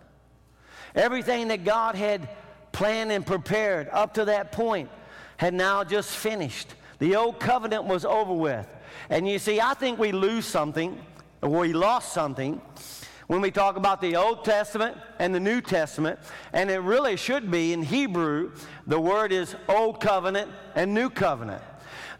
Everything 0.95 1.49
that 1.49 1.63
God 1.63 1.95
had 1.95 2.27
planned 2.71 3.11
and 3.11 3.25
prepared 3.25 3.89
up 3.91 4.13
to 4.15 4.25
that 4.25 4.51
point 4.51 4.89
had 5.37 5.53
now 5.53 5.83
just 5.83 6.11
finished. 6.11 6.73
The 6.99 7.15
old 7.15 7.39
covenant 7.39 7.83
was 7.83 8.05
over 8.05 8.33
with. 8.33 8.67
And 9.09 9.27
you 9.27 9.39
see, 9.39 9.59
I 9.59 9.73
think 9.73 9.99
we 9.99 10.11
lose 10.11 10.45
something, 10.45 10.97
or 11.41 11.49
we 11.49 11.73
lost 11.73 12.13
something, 12.13 12.61
when 13.27 13.41
we 13.41 13.51
talk 13.51 13.75
about 13.75 14.01
the 14.01 14.15
Old 14.15 14.45
Testament 14.45 14.97
and 15.19 15.33
the 15.33 15.39
New 15.39 15.59
Testament. 15.61 16.19
And 16.53 16.69
it 16.69 16.79
really 16.79 17.17
should 17.17 17.51
be 17.51 17.73
in 17.73 17.83
Hebrew, 17.83 18.51
the 18.87 18.99
word 18.99 19.31
is 19.31 19.55
Old 19.67 19.99
Covenant 19.99 20.51
and 20.75 20.93
New 20.93 21.09
Covenant. 21.09 21.61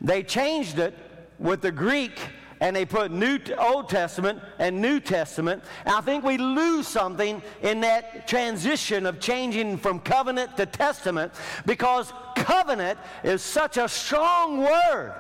They 0.02 0.23
changed 0.23 0.80
it 0.80 0.93
with 1.39 1.61
the 1.61 1.72
Greek 1.72 2.19
and 2.60 2.76
they 2.76 2.86
put 2.86 3.11
New 3.11 3.40
Old 3.57 3.90
Testament 3.90 4.40
and 4.60 4.82
New 4.82 4.99
Testament. 4.99 5.64
I 5.86 6.02
think 6.02 6.23
we 6.23 6.38
lose 6.38 6.88
something 6.88 7.41
in 7.61 7.82
that 7.82 8.27
transition 8.27 9.06
of 9.06 9.19
changing 9.19 9.77
from 9.77 9.99
covenant 9.99 10.56
to 10.57 10.65
testament 10.65 11.34
because 11.65 12.14
covenant 12.36 12.98
is 13.23 13.41
such 13.41 13.77
a 13.77 13.88
strong 13.90 14.61
word. 14.61 15.14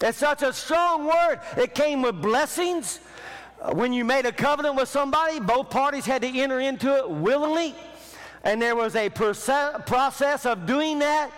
It's 0.00 0.18
such 0.18 0.42
a 0.42 0.52
strong 0.52 1.06
word. 1.06 1.40
It 1.56 1.74
came 1.74 2.02
with 2.02 2.20
blessings. 2.20 3.00
When 3.72 3.92
you 3.92 4.04
made 4.04 4.26
a 4.26 4.32
covenant 4.32 4.74
with 4.74 4.88
somebody, 4.88 5.38
both 5.38 5.70
parties 5.70 6.04
had 6.04 6.22
to 6.22 6.28
enter 6.28 6.58
into 6.58 6.96
it 6.96 7.08
willingly. 7.08 7.74
And 8.42 8.60
there 8.60 8.74
was 8.74 8.96
a 8.96 9.08
process 9.08 10.44
of 10.44 10.66
doing 10.66 10.98
that. 10.98 11.30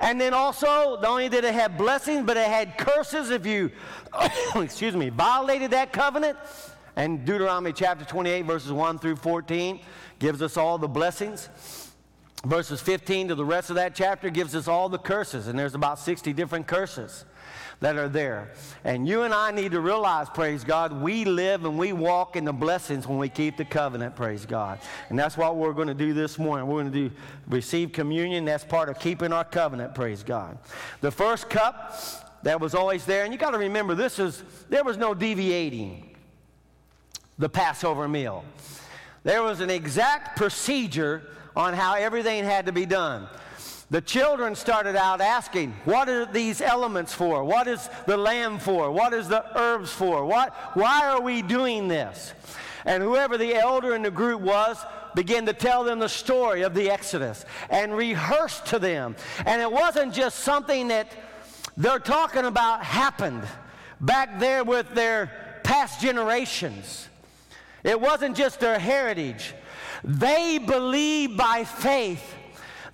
And 0.00 0.20
then 0.20 0.32
also, 0.32 0.96
not 1.00 1.04
only 1.04 1.28
did 1.28 1.44
it 1.44 1.54
have 1.54 1.76
blessings, 1.76 2.24
but 2.24 2.36
it 2.36 2.46
had 2.46 2.78
curses 2.78 3.30
if 3.30 3.44
you, 3.44 3.70
excuse 4.56 4.96
me, 4.96 5.10
violated 5.10 5.72
that 5.72 5.92
covenant. 5.92 6.38
And 6.96 7.24
Deuteronomy 7.24 7.72
chapter 7.72 8.04
28, 8.04 8.42
verses 8.42 8.72
1 8.72 8.98
through 8.98 9.16
14, 9.16 9.80
gives 10.18 10.42
us 10.42 10.56
all 10.56 10.78
the 10.78 10.88
blessings. 10.88 11.48
Verses 12.44 12.80
15 12.80 13.28
to 13.28 13.34
the 13.34 13.44
rest 13.44 13.68
of 13.68 13.76
that 13.76 13.94
chapter 13.94 14.30
gives 14.30 14.54
us 14.54 14.66
all 14.66 14.88
the 14.88 14.98
curses, 14.98 15.46
and 15.46 15.58
there's 15.58 15.74
about 15.74 15.98
60 15.98 16.32
different 16.32 16.66
curses 16.66 17.26
that 17.80 17.96
are 17.96 18.08
there. 18.08 18.52
And 18.84 19.08
you 19.08 19.22
and 19.22 19.32
I 19.32 19.50
need 19.50 19.72
to 19.72 19.80
realize, 19.80 20.28
praise 20.28 20.64
God, 20.64 20.92
we 20.92 21.24
live 21.24 21.64
and 21.64 21.78
we 21.78 21.92
walk 21.92 22.36
in 22.36 22.44
the 22.44 22.52
blessings 22.52 23.06
when 23.06 23.18
we 23.18 23.28
keep 23.28 23.56
the 23.56 23.64
covenant, 23.64 24.14
praise 24.14 24.44
God. 24.44 24.78
And 25.08 25.18
that's 25.18 25.36
what 25.36 25.56
we're 25.56 25.72
going 25.72 25.88
to 25.88 25.94
do 25.94 26.12
this 26.12 26.38
morning. 26.38 26.66
We're 26.66 26.82
going 26.82 26.92
to 26.92 27.08
do 27.08 27.14
receive 27.48 27.92
communion. 27.92 28.44
That's 28.44 28.64
part 28.64 28.90
of 28.90 28.98
keeping 28.98 29.32
our 29.32 29.44
covenant, 29.44 29.94
praise 29.94 30.22
God. 30.22 30.58
The 31.00 31.10
first 31.10 31.48
cup 31.48 31.98
that 32.42 32.60
was 32.60 32.74
always 32.74 33.06
there, 33.06 33.24
and 33.24 33.32
you 33.32 33.38
got 33.38 33.52
to 33.52 33.58
remember 33.58 33.94
this 33.94 34.18
is 34.18 34.42
there 34.68 34.84
was 34.84 34.98
no 34.98 35.14
deviating 35.14 36.16
the 37.38 37.48
Passover 37.48 38.06
meal. 38.06 38.44
There 39.24 39.42
was 39.42 39.60
an 39.60 39.70
exact 39.70 40.36
procedure 40.36 41.22
on 41.56 41.74
how 41.74 41.94
everything 41.94 42.44
had 42.44 42.66
to 42.66 42.72
be 42.72 42.86
done. 42.86 43.26
The 43.90 44.00
children 44.00 44.54
started 44.54 44.94
out 44.94 45.20
asking, 45.20 45.74
What 45.84 46.08
are 46.08 46.24
these 46.24 46.60
elements 46.60 47.12
for? 47.12 47.42
What 47.42 47.66
is 47.66 47.88
the 48.06 48.16
lamb 48.16 48.60
for? 48.60 48.90
What 48.92 49.12
is 49.12 49.26
the 49.26 49.44
herbs 49.58 49.90
for? 49.90 50.24
What, 50.24 50.54
why 50.74 51.08
are 51.08 51.20
we 51.20 51.42
doing 51.42 51.88
this? 51.88 52.32
And 52.84 53.02
whoever 53.02 53.36
the 53.36 53.54
elder 53.54 53.94
in 53.96 54.02
the 54.02 54.10
group 54.10 54.40
was 54.40 54.78
began 55.16 55.44
to 55.46 55.52
tell 55.52 55.82
them 55.82 55.98
the 55.98 56.08
story 56.08 56.62
of 56.62 56.72
the 56.72 56.88
Exodus 56.88 57.44
and 57.68 57.96
rehearsed 57.96 58.66
to 58.66 58.78
them. 58.78 59.16
And 59.44 59.60
it 59.60 59.70
wasn't 59.70 60.14
just 60.14 60.38
something 60.40 60.88
that 60.88 61.08
they're 61.76 61.98
talking 61.98 62.44
about 62.44 62.84
happened 62.84 63.42
back 64.00 64.38
there 64.38 64.62
with 64.62 64.94
their 64.94 65.60
past 65.64 66.00
generations. 66.00 67.08
It 67.82 68.00
wasn't 68.00 68.36
just 68.36 68.60
their 68.60 68.78
heritage. 68.78 69.52
They 70.04 70.58
believed 70.58 71.36
by 71.36 71.64
faith 71.64 72.36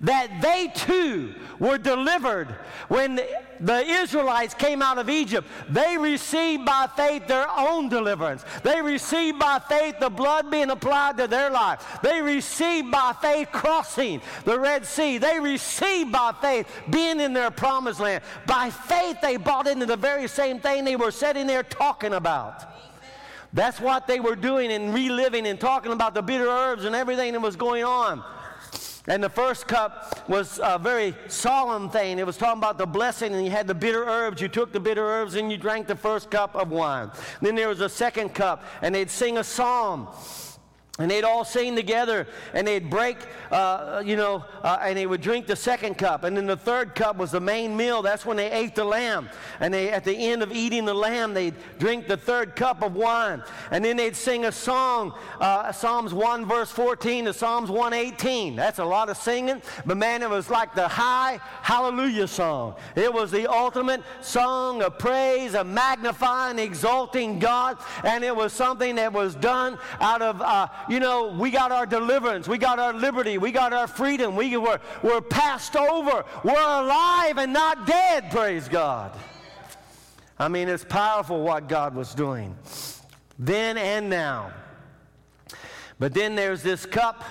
that 0.01 0.41
they 0.41 0.71
too 0.75 1.33
were 1.59 1.77
delivered 1.77 2.47
when 2.87 3.19
the 3.59 3.79
Israelites 3.79 4.53
came 4.53 4.81
out 4.81 4.97
of 4.97 5.09
Egypt. 5.09 5.47
They 5.69 5.97
received 5.97 6.65
by 6.65 6.87
faith 6.95 7.27
their 7.27 7.47
own 7.49 7.89
deliverance. 7.89 8.45
They 8.63 8.81
received 8.81 9.39
by 9.39 9.59
faith 9.59 9.95
the 9.99 10.09
blood 10.09 10.51
being 10.51 10.69
applied 10.69 11.17
to 11.17 11.27
their 11.27 11.49
life. 11.49 11.99
They 12.03 12.21
received 12.21 12.91
by 12.91 13.15
faith 13.19 13.49
crossing 13.51 14.21
the 14.45 14.59
Red 14.59 14.85
Sea. 14.85 15.17
They 15.17 15.39
received 15.39 16.11
by 16.11 16.33
faith 16.41 16.67
being 16.89 17.19
in 17.19 17.33
their 17.33 17.51
promised 17.51 17.99
land. 17.99 18.23
By 18.45 18.69
faith, 18.69 19.17
they 19.21 19.37
bought 19.37 19.67
into 19.67 19.85
the 19.85 19.97
very 19.97 20.27
same 20.27 20.59
thing 20.59 20.85
they 20.85 20.95
were 20.95 21.11
sitting 21.11 21.47
there 21.47 21.63
talking 21.63 22.13
about. 22.13 22.65
That's 23.53 23.79
what 23.79 24.07
they 24.07 24.19
were 24.19 24.35
doing 24.35 24.71
and 24.71 24.93
reliving 24.93 25.47
and 25.47 25.59
talking 25.59 25.91
about 25.91 26.13
the 26.13 26.21
bitter 26.21 26.47
herbs 26.47 26.83
and 26.83 26.95
everything 26.95 27.33
that 27.33 27.39
was 27.39 27.55
going 27.55 27.83
on. 27.83 28.23
And 29.07 29.23
the 29.23 29.29
first 29.29 29.67
cup 29.67 30.29
was 30.29 30.59
a 30.61 30.77
very 30.77 31.15
solemn 31.27 31.89
thing. 31.89 32.19
It 32.19 32.25
was 32.25 32.35
talking 32.35 32.57
about 32.57 32.77
the 32.77 32.85
blessing, 32.85 33.33
and 33.33 33.45
you 33.45 33.51
had 33.51 33.65
the 33.65 33.73
bitter 33.73 34.03
herbs. 34.03 34.41
You 34.41 34.49
took 34.49 34.73
the 34.73 34.81
bitter 34.81 35.05
herbs 35.05 35.35
and 35.35 35.49
you 35.49 35.57
drank 35.57 35.87
the 35.87 35.95
first 35.95 36.29
cup 36.29 36.55
of 36.55 36.71
wine. 36.71 37.09
Then 37.41 37.55
there 37.55 37.69
was 37.69 37.79
a 37.79 37.89
second 37.89 38.35
cup, 38.35 38.63
and 38.81 38.93
they'd 38.93 39.09
sing 39.09 39.37
a 39.37 39.43
psalm. 39.43 40.09
And 40.99 41.11
they'd 41.11 41.23
all 41.23 41.45
sing 41.45 41.75
together 41.75 42.25
and 42.53 42.65
they'd 42.65 42.89
break, 42.89 43.17
uh, 43.51 44.01
you 44.03 44.15
know, 44.15 44.43
uh, 44.63 44.79
and 44.81 44.97
they 44.97 45.05
would 45.05 45.21
drink 45.21 45.45
the 45.45 45.55
second 45.55 45.95
cup. 45.95 46.23
And 46.23 46.35
then 46.35 46.47
the 46.47 46.57
third 46.57 46.95
cup 46.95 47.17
was 47.17 47.29
the 47.29 47.39
main 47.39 47.77
meal. 47.77 48.01
That's 48.01 48.25
when 48.25 48.35
they 48.35 48.49
ate 48.49 48.73
the 48.73 48.83
lamb. 48.83 49.29
And 49.59 49.71
they, 49.71 49.91
at 49.91 50.03
the 50.03 50.15
end 50.15 50.41
of 50.41 50.51
eating 50.51 50.85
the 50.85 50.95
lamb, 50.95 51.35
they'd 51.35 51.53
drink 51.77 52.07
the 52.07 52.17
third 52.17 52.55
cup 52.55 52.81
of 52.81 52.95
wine. 52.95 53.43
And 53.69 53.85
then 53.85 53.95
they'd 53.95 54.15
sing 54.15 54.45
a 54.45 54.51
song, 54.51 55.13
uh, 55.39 55.71
Psalms 55.71 56.15
1, 56.15 56.47
verse 56.47 56.71
14 56.71 57.25
to 57.25 57.33
Psalms 57.33 57.69
118. 57.69 58.55
That's 58.55 58.79
a 58.79 58.85
lot 58.85 59.09
of 59.09 59.17
singing. 59.17 59.61
But 59.85 59.97
man, 59.97 60.23
it 60.23 60.29
was 60.31 60.49
like 60.49 60.73
the 60.73 60.87
high 60.87 61.39
hallelujah 61.61 62.27
song. 62.27 62.73
It 62.95 63.13
was 63.13 63.29
the 63.29 63.45
ultimate 63.45 64.01
song 64.21 64.81
of 64.81 64.97
praise, 64.97 65.53
of 65.53 65.67
magnifying, 65.67 66.57
exalting 66.57 67.37
God. 67.37 67.77
And 68.03 68.23
it 68.23 68.35
was 68.35 68.51
something 68.51 68.95
that 68.95 69.13
was 69.13 69.35
done 69.35 69.77
out 69.99 70.23
of 70.23 70.41
uh, 70.41 70.67
you 70.89 70.99
know, 70.99 71.27
we 71.27 71.51
got 71.51 71.71
our 71.71 71.85
deliverance, 71.85 72.47
we 72.47 72.57
got 72.57 72.79
our 72.79 72.93
liberty, 72.93 73.37
we 73.37 73.51
got 73.51 73.73
our 73.73 73.87
freedom, 73.87 74.35
we 74.35 74.55
were, 74.57 74.79
we're 75.03 75.21
passed 75.21 75.75
over, 75.75 76.25
we're 76.43 76.53
alive 76.53 77.37
and 77.37 77.53
not 77.53 77.85
dead, 77.85 78.31
praise 78.31 78.67
God. 78.67 79.17
I 80.39 80.47
mean, 80.47 80.69
it's 80.69 80.85
powerful 80.85 81.41
what 81.41 81.67
God 81.67 81.95
was 81.95 82.13
doing 82.13 82.55
then 83.39 83.77
and 83.77 84.09
now. 84.09 84.51
But 85.99 86.13
then 86.13 86.35
there's 86.35 86.63
this 86.63 86.85
cup 86.85 87.23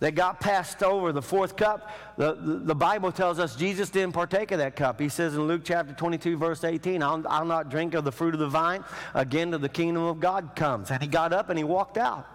that 0.00 0.14
got 0.14 0.40
passed 0.40 0.82
over, 0.82 1.12
the 1.12 1.22
fourth 1.22 1.56
cup. 1.56 1.90
The, 2.16 2.34
the, 2.34 2.56
the, 2.56 2.74
Bible 2.74 3.12
tells 3.12 3.38
us 3.38 3.56
Jesus 3.56 3.90
didn't 3.90 4.12
partake 4.12 4.50
of 4.50 4.58
that 4.58 4.76
cup. 4.76 5.00
He 5.00 5.08
says 5.08 5.34
in 5.34 5.46
Luke 5.46 5.62
chapter 5.64 5.94
22, 5.94 6.36
verse 6.36 6.64
18, 6.64 7.02
I'll, 7.02 7.24
I'll 7.28 7.44
not 7.44 7.70
drink 7.70 7.94
of 7.94 8.04
the 8.04 8.12
fruit 8.12 8.34
of 8.34 8.40
the 8.40 8.48
vine 8.48 8.84
again 9.14 9.50
till 9.50 9.60
the 9.60 9.68
kingdom 9.68 10.02
of 10.02 10.20
God 10.20 10.50
comes. 10.56 10.90
And 10.90 11.00
he 11.00 11.08
got 11.08 11.32
up 11.32 11.48
and 11.48 11.58
he 11.58 11.64
walked 11.64 11.96
out. 11.96 12.28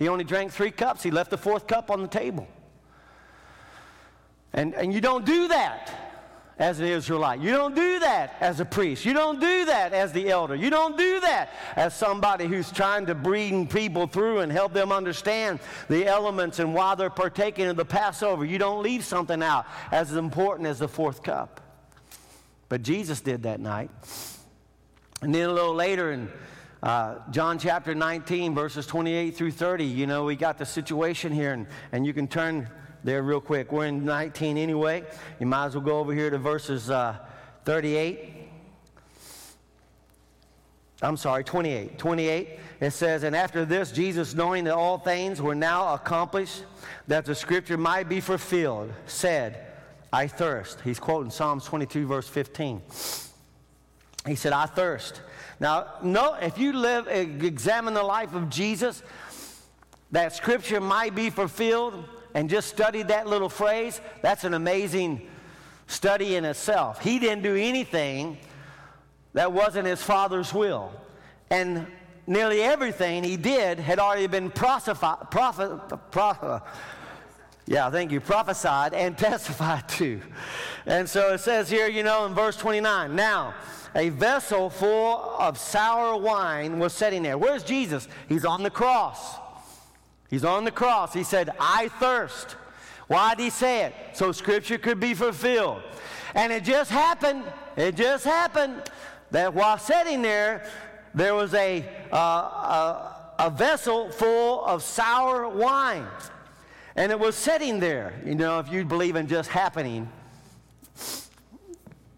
He 0.00 0.08
only 0.08 0.24
drank 0.24 0.50
three 0.50 0.70
cups. 0.70 1.02
He 1.02 1.10
left 1.10 1.30
the 1.30 1.36
fourth 1.36 1.66
cup 1.66 1.90
on 1.90 2.00
the 2.00 2.08
table. 2.08 2.48
And, 4.54 4.74
and 4.74 4.94
you 4.94 5.02
don't 5.02 5.26
do 5.26 5.46
that 5.48 5.92
as 6.58 6.80
an 6.80 6.86
Israelite. 6.86 7.40
You 7.40 7.50
don't 7.50 7.74
do 7.74 7.98
that 7.98 8.34
as 8.40 8.60
a 8.60 8.64
priest. 8.64 9.04
You 9.04 9.12
don't 9.12 9.38
do 9.40 9.66
that 9.66 9.92
as 9.92 10.10
the 10.12 10.30
elder. 10.30 10.54
You 10.54 10.70
don't 10.70 10.96
do 10.96 11.20
that 11.20 11.50
as 11.76 11.94
somebody 11.94 12.46
who's 12.46 12.72
trying 12.72 13.04
to 13.06 13.14
bring 13.14 13.66
people 13.66 14.06
through 14.06 14.38
and 14.38 14.50
help 14.50 14.72
them 14.72 14.90
understand 14.90 15.60
the 15.88 16.06
elements 16.06 16.60
and 16.60 16.72
why 16.74 16.94
they're 16.94 17.10
partaking 17.10 17.66
of 17.66 17.76
the 17.76 17.84
Passover. 17.84 18.46
You 18.46 18.56
don't 18.56 18.82
leave 18.82 19.04
something 19.04 19.42
out 19.42 19.66
as 19.92 20.16
important 20.16 20.66
as 20.66 20.78
the 20.78 20.88
fourth 20.88 21.22
cup. 21.22 21.60
But 22.70 22.82
Jesus 22.82 23.20
did 23.20 23.42
that 23.42 23.60
night. 23.60 23.90
And 25.20 25.34
then 25.34 25.50
a 25.50 25.52
little 25.52 25.74
later 25.74 26.10
in 26.12 26.30
uh, 26.82 27.16
John 27.30 27.58
chapter 27.58 27.94
19, 27.94 28.54
verses 28.54 28.86
28 28.86 29.36
through 29.36 29.50
30. 29.50 29.84
You 29.84 30.06
know, 30.06 30.24
we 30.24 30.36
got 30.36 30.56
the 30.56 30.64
situation 30.64 31.32
here, 31.32 31.52
and, 31.52 31.66
and 31.92 32.06
you 32.06 32.14
can 32.14 32.26
turn 32.26 32.68
there 33.04 33.22
real 33.22 33.40
quick. 33.40 33.70
We're 33.70 33.86
in 33.86 34.04
19 34.04 34.56
anyway. 34.56 35.04
You 35.38 35.46
might 35.46 35.66
as 35.66 35.74
well 35.74 35.84
go 35.84 35.98
over 35.98 36.14
here 36.14 36.30
to 36.30 36.38
verses 36.38 36.90
uh, 36.90 37.18
38. 37.64 38.34
I'm 41.02 41.16
sorry, 41.16 41.44
28. 41.44 41.98
28, 41.98 42.58
it 42.80 42.90
says, 42.90 43.22
And 43.22 43.34
after 43.34 43.64
this, 43.64 43.92
Jesus, 43.92 44.34
knowing 44.34 44.64
that 44.64 44.74
all 44.74 44.98
things 44.98 45.40
were 45.40 45.54
now 45.54 45.94
accomplished, 45.94 46.64
that 47.08 47.24
the 47.24 47.34
scripture 47.34 47.78
might 47.78 48.08
be 48.08 48.20
fulfilled, 48.20 48.92
said, 49.06 49.66
I 50.12 50.26
thirst. 50.26 50.80
He's 50.82 50.98
quoting 50.98 51.30
Psalms 51.30 51.64
22, 51.64 52.06
verse 52.06 52.28
15. 52.28 52.82
He 54.26 54.34
said, 54.34 54.52
I 54.52 54.66
thirst. 54.66 55.22
Now, 55.58 55.94
no, 56.02 56.34
if 56.34 56.58
you 56.58 56.72
live, 56.72 57.08
eh, 57.08 57.20
examine 57.20 57.94
the 57.94 58.02
life 58.02 58.34
of 58.34 58.50
Jesus, 58.50 59.02
that 60.12 60.34
scripture 60.34 60.80
might 60.80 61.14
be 61.14 61.30
fulfilled, 61.30 62.04
and 62.34 62.48
just 62.48 62.68
study 62.68 63.02
that 63.02 63.26
little 63.26 63.48
phrase, 63.48 64.00
that's 64.22 64.44
an 64.44 64.54
amazing 64.54 65.28
study 65.86 66.36
in 66.36 66.44
itself. 66.44 67.00
He 67.02 67.18
didn't 67.18 67.42
do 67.42 67.56
anything 67.56 68.38
that 69.32 69.52
wasn't 69.52 69.86
his 69.86 70.02
Father's 70.02 70.54
will. 70.54 70.92
And 71.50 71.86
nearly 72.26 72.62
everything 72.62 73.24
he 73.24 73.36
did 73.36 73.78
had 73.78 73.98
already 73.98 74.26
been 74.26 74.50
prophesied, 74.50 75.26
yeah, 77.66 77.90
thank 77.90 78.12
you, 78.12 78.20
prophesied 78.20 78.94
and 78.94 79.18
testified 79.18 79.88
to. 79.90 80.20
And 80.86 81.08
so 81.08 81.34
it 81.34 81.38
says 81.38 81.68
here, 81.68 81.88
you 81.88 82.02
know, 82.02 82.26
in 82.26 82.34
verse 82.34 82.56
29, 82.56 83.14
now, 83.14 83.54
a 83.94 84.08
vessel 84.10 84.70
full 84.70 85.36
of 85.38 85.58
sour 85.58 86.16
wine 86.16 86.78
was 86.78 86.92
sitting 86.92 87.22
there. 87.22 87.38
Where's 87.38 87.62
Jesus? 87.62 88.08
He's 88.28 88.44
on 88.44 88.62
the 88.62 88.70
cross. 88.70 89.36
He's 90.28 90.44
on 90.44 90.64
the 90.64 90.70
cross. 90.70 91.12
He 91.12 91.24
said, 91.24 91.50
I 91.58 91.88
thirst. 91.98 92.56
Why 93.08 93.34
did 93.34 93.42
he 93.42 93.50
say 93.50 93.86
it? 93.86 93.94
So 94.12 94.30
scripture 94.30 94.78
could 94.78 95.00
be 95.00 95.14
fulfilled. 95.14 95.82
And 96.34 96.52
it 96.52 96.62
just 96.62 96.90
happened, 96.90 97.44
it 97.76 97.96
just 97.96 98.24
happened 98.24 98.88
that 99.32 99.52
while 99.52 99.78
sitting 99.78 100.22
there, 100.22 100.64
there 101.12 101.34
was 101.34 101.52
a, 101.54 101.84
uh, 102.12 102.16
a, 102.16 103.34
a 103.40 103.50
vessel 103.50 104.10
full 104.12 104.64
of 104.64 104.84
sour 104.84 105.48
wine. 105.48 106.06
And 106.94 107.10
it 107.10 107.18
was 107.18 107.34
sitting 107.34 107.80
there. 107.80 108.12
You 108.24 108.36
know, 108.36 108.60
if 108.60 108.70
you 108.70 108.84
believe 108.84 109.16
in 109.16 109.26
just 109.26 109.50
happening, 109.50 110.08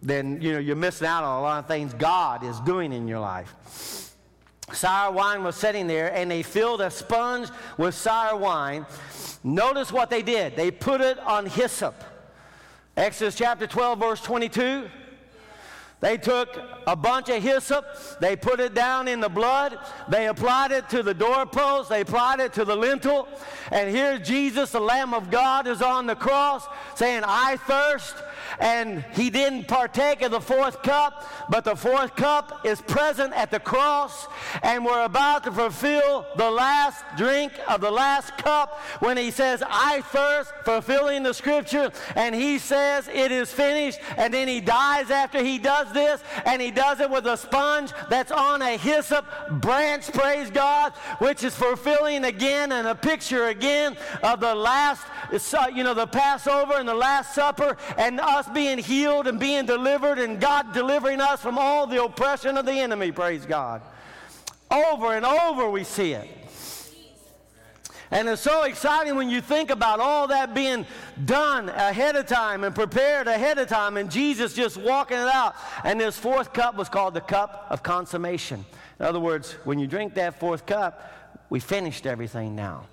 then 0.02 0.40
you 0.42 0.52
know 0.52 0.58
you're 0.58 0.76
missing 0.76 1.06
out 1.06 1.24
on 1.24 1.38
a 1.38 1.42
lot 1.42 1.58
of 1.60 1.68
things 1.68 1.94
God 1.94 2.44
is 2.44 2.58
doing 2.60 2.92
in 2.92 3.06
your 3.06 3.20
life. 3.20 3.54
Sour 4.72 5.12
wine 5.12 5.44
was 5.44 5.56
sitting 5.56 5.86
there, 5.86 6.12
and 6.14 6.30
they 6.30 6.42
filled 6.42 6.80
a 6.80 6.90
sponge 6.90 7.48
with 7.76 7.94
sour 7.94 8.36
wine. 8.36 8.86
Notice 9.44 9.92
what 9.92 10.10
they 10.10 10.22
did. 10.22 10.56
They 10.56 10.70
put 10.70 11.00
it 11.00 11.18
on 11.18 11.46
hyssop. 11.46 11.94
Exodus 12.96 13.34
chapter 13.34 13.66
12, 13.66 13.98
verse 13.98 14.20
22. 14.20 14.88
They 16.02 16.18
took 16.18 16.58
a 16.84 16.96
bunch 16.96 17.28
of 17.28 17.40
hyssop, 17.40 17.86
they 18.18 18.34
put 18.34 18.58
it 18.58 18.74
down 18.74 19.06
in 19.06 19.20
the 19.20 19.28
blood, 19.28 19.78
they 20.08 20.26
applied 20.26 20.72
it 20.72 20.88
to 20.88 21.04
the 21.04 21.14
doorpost, 21.14 21.90
they 21.90 22.00
applied 22.00 22.40
it 22.40 22.52
to 22.54 22.64
the 22.64 22.74
lintel, 22.74 23.28
and 23.70 23.88
here 23.88 24.18
Jesus, 24.18 24.72
the 24.72 24.80
Lamb 24.80 25.14
of 25.14 25.30
God, 25.30 25.68
is 25.68 25.80
on 25.80 26.06
the 26.06 26.16
cross 26.16 26.66
saying, 26.96 27.22
I 27.24 27.56
thirst 27.56 28.16
and 28.60 29.04
he 29.12 29.30
didn't 29.30 29.68
partake 29.68 30.22
of 30.22 30.30
the 30.30 30.40
fourth 30.40 30.82
cup, 30.82 31.26
but 31.48 31.64
the 31.64 31.76
fourth 31.76 32.14
cup 32.16 32.64
is 32.64 32.80
present 32.82 33.32
at 33.34 33.50
the 33.50 33.60
cross, 33.60 34.26
and 34.62 34.84
we're 34.84 35.04
about 35.04 35.44
to 35.44 35.52
fulfill 35.52 36.26
the 36.36 36.50
last 36.50 37.04
drink 37.16 37.52
of 37.68 37.80
the 37.80 37.90
last 37.90 38.36
cup 38.38 38.78
when 39.00 39.16
he 39.16 39.30
says, 39.30 39.62
I 39.66 40.00
thirst, 40.02 40.52
fulfilling 40.64 41.22
the 41.22 41.32
scripture, 41.32 41.90
and 42.14 42.34
he 42.34 42.58
says, 42.58 43.08
It 43.08 43.32
is 43.32 43.52
finished, 43.52 43.98
and 44.16 44.32
then 44.32 44.48
he 44.48 44.60
dies 44.60 45.10
after 45.10 45.42
he 45.42 45.58
does 45.58 45.91
this, 45.92 46.22
and 46.44 46.60
he 46.60 46.70
does 46.70 47.00
it 47.00 47.10
with 47.10 47.26
a 47.26 47.36
sponge 47.36 47.92
that's 48.08 48.32
on 48.32 48.62
a 48.62 48.76
hyssop 48.76 49.26
branch, 49.50 50.12
praise 50.12 50.50
God, 50.50 50.92
which 51.18 51.44
is 51.44 51.54
fulfilling 51.54 52.24
again 52.24 52.72
and 52.72 52.88
a 52.88 52.94
picture 52.94 53.48
again 53.48 53.96
of 54.22 54.40
the 54.40 54.54
last, 54.54 55.02
you 55.74 55.84
know, 55.84 55.94
the 55.94 56.06
Passover 56.06 56.74
and 56.74 56.88
the 56.88 56.94
Last 56.94 57.34
Supper, 57.34 57.76
and 57.96 58.20
us 58.20 58.48
being 58.50 58.78
healed 58.78 59.26
and 59.26 59.38
being 59.38 59.66
delivered 59.66 60.18
and 60.18 60.40
God 60.40 60.72
delivering 60.72 61.20
us 61.20 61.40
from 61.40 61.58
all 61.58 61.86
the 61.86 62.02
oppression 62.02 62.56
of 62.56 62.66
the 62.66 62.72
enemy, 62.72 63.12
praise 63.12 63.46
God. 63.46 63.82
Over 64.70 65.14
and 65.14 65.26
over 65.26 65.68
we 65.68 65.84
see 65.84 66.12
it. 66.12 66.28
And 68.12 68.28
it's 68.28 68.42
so 68.42 68.64
exciting 68.64 69.16
when 69.16 69.30
you 69.30 69.40
think 69.40 69.70
about 69.70 69.98
all 69.98 70.28
that 70.28 70.54
being 70.54 70.84
done 71.24 71.70
ahead 71.70 72.14
of 72.14 72.26
time 72.26 72.62
and 72.62 72.74
prepared 72.74 73.26
ahead 73.26 73.56
of 73.56 73.68
time, 73.68 73.96
and 73.96 74.10
Jesus 74.10 74.52
just 74.52 74.76
walking 74.76 75.16
it 75.16 75.28
out. 75.28 75.54
And 75.82 75.98
this 75.98 76.18
fourth 76.18 76.52
cup 76.52 76.76
was 76.76 76.90
called 76.90 77.14
the 77.14 77.22
cup 77.22 77.66
of 77.70 77.82
consummation. 77.82 78.66
In 79.00 79.06
other 79.06 79.18
words, 79.18 79.52
when 79.64 79.78
you 79.78 79.86
drink 79.86 80.12
that 80.14 80.38
fourth 80.38 80.66
cup, 80.66 81.46
we 81.48 81.58
finished 81.58 82.06
everything 82.06 82.54
now. 82.54 82.86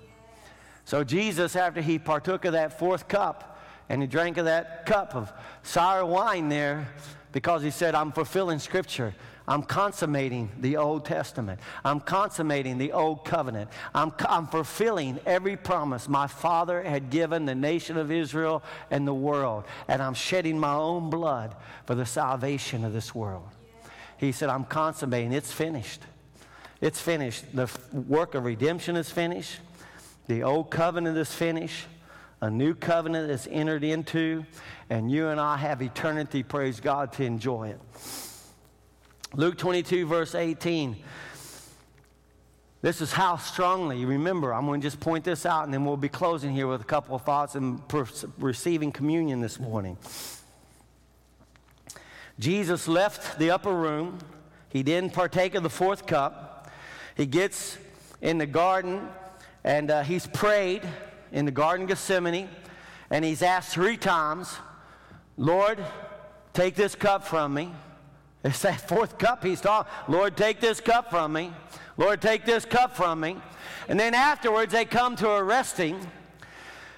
So 0.86 1.04
Jesus, 1.04 1.54
after 1.54 1.82
he 1.82 1.98
partook 1.98 2.46
of 2.46 2.54
that 2.54 2.78
fourth 2.78 3.06
cup, 3.06 3.58
and 3.90 4.00
he 4.00 4.08
drank 4.08 4.38
of 4.38 4.46
that 4.46 4.86
cup 4.86 5.14
of 5.14 5.30
sour 5.62 6.06
wine 6.06 6.48
there, 6.48 6.88
because 7.32 7.62
he 7.62 7.70
said, 7.70 7.94
I'm 7.94 8.10
fulfilling 8.10 8.58
Scripture. 8.58 9.14
I'm 9.50 9.64
consummating 9.64 10.48
the 10.60 10.76
Old 10.76 11.04
Testament. 11.04 11.58
I'm 11.84 11.98
consummating 11.98 12.78
the 12.78 12.92
Old 12.92 13.24
Covenant. 13.24 13.68
I'm, 13.92 14.12
I'm 14.20 14.46
fulfilling 14.46 15.18
every 15.26 15.56
promise 15.56 16.08
my 16.08 16.28
Father 16.28 16.80
had 16.84 17.10
given 17.10 17.46
the 17.46 17.54
nation 17.56 17.96
of 17.96 18.12
Israel 18.12 18.62
and 18.92 19.08
the 19.08 19.12
world. 19.12 19.64
And 19.88 20.00
I'm 20.00 20.14
shedding 20.14 20.56
my 20.56 20.74
own 20.74 21.10
blood 21.10 21.56
for 21.84 21.96
the 21.96 22.06
salvation 22.06 22.84
of 22.84 22.92
this 22.92 23.12
world. 23.12 23.48
He 24.18 24.30
said, 24.30 24.50
I'm 24.50 24.64
consummating. 24.64 25.32
It's 25.32 25.50
finished. 25.50 26.00
It's 26.80 27.00
finished. 27.00 27.44
The 27.52 27.68
work 27.92 28.36
of 28.36 28.44
redemption 28.44 28.94
is 28.94 29.10
finished. 29.10 29.58
The 30.28 30.44
Old 30.44 30.70
Covenant 30.70 31.18
is 31.18 31.34
finished. 31.34 31.86
A 32.40 32.48
new 32.48 32.72
covenant 32.72 33.32
is 33.32 33.48
entered 33.50 33.82
into. 33.82 34.46
And 34.90 35.10
you 35.10 35.26
and 35.26 35.40
I 35.40 35.56
have 35.56 35.82
eternity, 35.82 36.44
praise 36.44 36.78
God, 36.78 37.12
to 37.14 37.24
enjoy 37.24 37.70
it. 37.70 38.29
Luke 39.34 39.56
22, 39.58 40.06
verse 40.06 40.34
18. 40.34 40.96
This 42.82 43.00
is 43.00 43.12
how 43.12 43.36
strongly, 43.36 44.04
remember, 44.04 44.52
I'm 44.52 44.66
going 44.66 44.80
to 44.80 44.86
just 44.86 44.98
point 44.98 45.22
this 45.22 45.46
out 45.46 45.64
and 45.64 45.72
then 45.72 45.84
we'll 45.84 45.96
be 45.96 46.08
closing 46.08 46.52
here 46.52 46.66
with 46.66 46.80
a 46.80 46.84
couple 46.84 47.14
of 47.14 47.22
thoughts 47.22 47.54
and 47.54 47.80
receiving 48.38 48.90
communion 48.90 49.40
this 49.40 49.60
morning. 49.60 49.96
Jesus 52.40 52.88
left 52.88 53.38
the 53.38 53.52
upper 53.52 53.72
room. 53.72 54.18
He 54.68 54.82
didn't 54.82 55.12
partake 55.12 55.54
of 55.54 55.62
the 55.62 55.70
fourth 55.70 56.06
cup. 56.06 56.68
He 57.16 57.26
gets 57.26 57.78
in 58.20 58.38
the 58.38 58.46
garden 58.46 59.08
and 59.62 59.92
uh, 59.92 60.02
he's 60.02 60.26
prayed 60.26 60.82
in 61.30 61.44
the 61.44 61.52
Garden 61.52 61.84
of 61.84 61.90
Gethsemane 61.90 62.48
and 63.10 63.24
he's 63.24 63.42
asked 63.42 63.70
three 63.70 63.96
times, 63.96 64.56
Lord, 65.36 65.78
take 66.52 66.74
this 66.74 66.96
cup 66.96 67.24
from 67.24 67.54
me. 67.54 67.70
It's 68.42 68.62
that 68.62 68.88
fourth 68.88 69.18
cup 69.18 69.44
he's 69.44 69.60
talking. 69.60 69.92
Lord, 70.08 70.36
take 70.36 70.60
this 70.60 70.80
cup 70.80 71.10
from 71.10 71.32
me. 71.32 71.52
Lord, 71.96 72.22
take 72.22 72.46
this 72.46 72.64
cup 72.64 72.96
from 72.96 73.20
me. 73.20 73.36
And 73.88 74.00
then 74.00 74.14
afterwards, 74.14 74.72
they 74.72 74.84
come 74.84 75.16
to 75.16 75.28
arresting, 75.30 76.00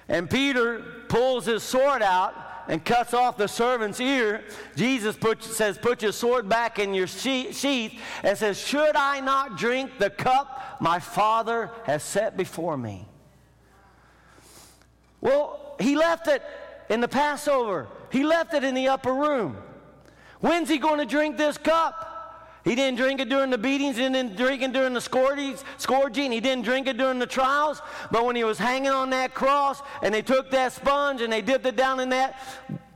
and 0.07 0.29
Peter 0.29 0.79
pulls 1.09 1.45
his 1.45 1.63
sword 1.63 2.01
out 2.01 2.33
and 2.67 2.83
cuts 2.83 3.13
off 3.13 3.35
the 3.35 3.47
servant's 3.47 3.99
ear. 3.99 4.43
Jesus 4.75 5.17
put, 5.17 5.43
says, 5.43 5.77
Put 5.77 6.01
your 6.01 6.13
sword 6.13 6.47
back 6.47 6.79
in 6.79 6.93
your 6.93 7.07
sheath, 7.07 7.99
and 8.23 8.37
says, 8.37 8.57
Should 8.57 8.95
I 8.95 9.19
not 9.19 9.57
drink 9.57 9.99
the 9.99 10.09
cup 10.09 10.77
my 10.79 10.99
Father 10.99 11.69
has 11.83 12.03
set 12.03 12.37
before 12.37 12.77
me? 12.77 13.05
Well, 15.19 15.75
he 15.79 15.95
left 15.95 16.27
it 16.27 16.41
in 16.89 17.01
the 17.01 17.07
Passover, 17.07 17.87
he 18.11 18.23
left 18.23 18.53
it 18.53 18.63
in 18.63 18.75
the 18.75 18.87
upper 18.87 19.13
room. 19.13 19.57
When's 20.43 20.67
he 20.67 20.77
going 20.77 20.99
to 20.99 21.05
drink 21.05 21.37
this 21.37 21.57
cup? 21.57 22.59
He 22.65 22.75
didn't 22.75 22.97
drink 22.97 23.21
it 23.21 23.29
during 23.29 23.49
the 23.49 23.57
beatings, 23.57 23.95
he 23.95 24.03
didn't 24.03 24.35
drink 24.35 24.61
it 24.61 24.73
during 24.73 24.93
the 24.93 24.99
scourging, 24.99 26.31
he 26.33 26.41
didn't 26.41 26.65
drink 26.65 26.87
it 26.87 26.97
during 26.97 27.17
the 27.17 27.25
trials. 27.25 27.81
But 28.11 28.25
when 28.25 28.35
he 28.35 28.43
was 28.43 28.57
hanging 28.57 28.91
on 28.91 29.09
that 29.11 29.33
cross 29.33 29.81
and 30.01 30.13
they 30.13 30.21
took 30.21 30.51
that 30.51 30.73
sponge 30.73 31.21
and 31.21 31.31
they 31.31 31.41
dipped 31.41 31.65
it 31.65 31.77
down 31.77 32.01
in 32.01 32.09
that 32.09 32.37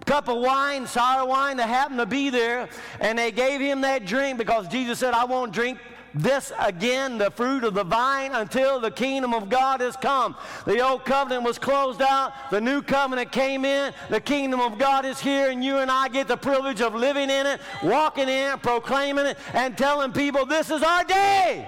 cup 0.05 0.27
of 0.27 0.39
wine, 0.39 0.85
sour 0.87 1.25
wine 1.25 1.55
that 1.55 1.69
happened 1.69 1.99
to 1.99 2.05
be 2.05 2.29
there, 2.29 2.67
and 2.99 3.17
they 3.17 3.31
gave 3.31 3.61
him 3.61 3.79
that 3.79 4.05
drink 4.05 4.37
because 4.37 4.67
Jesus 4.67 4.99
said, 4.99 5.13
I 5.13 5.23
won't 5.23 5.53
drink 5.53 5.79
this 6.19 6.51
again, 6.59 7.17
the 7.17 7.31
fruit 7.31 7.63
of 7.63 7.73
the 7.73 7.83
vine, 7.83 8.33
until 8.33 8.79
the 8.79 8.91
kingdom 8.91 9.33
of 9.33 9.49
God 9.49 9.81
has 9.81 9.95
come. 9.95 10.35
The 10.65 10.79
old 10.79 11.05
covenant 11.05 11.43
was 11.43 11.57
closed 11.57 12.01
out, 12.01 12.33
the 12.51 12.61
new 12.61 12.81
covenant 12.81 13.31
came 13.31 13.65
in, 13.65 13.93
the 14.09 14.21
kingdom 14.21 14.59
of 14.59 14.77
God 14.77 15.05
is 15.05 15.19
here, 15.19 15.49
and 15.49 15.63
you 15.63 15.77
and 15.77 15.91
I 15.91 16.07
get 16.07 16.27
the 16.27 16.37
privilege 16.37 16.81
of 16.81 16.95
living 16.95 17.29
in 17.29 17.45
it, 17.45 17.61
walking 17.83 18.29
in 18.29 18.53
it, 18.53 18.61
proclaiming 18.61 19.25
it, 19.25 19.37
and 19.53 19.77
telling 19.77 20.11
people 20.11 20.45
this 20.45 20.69
is 20.69 20.83
our 20.83 21.03
day. 21.03 21.67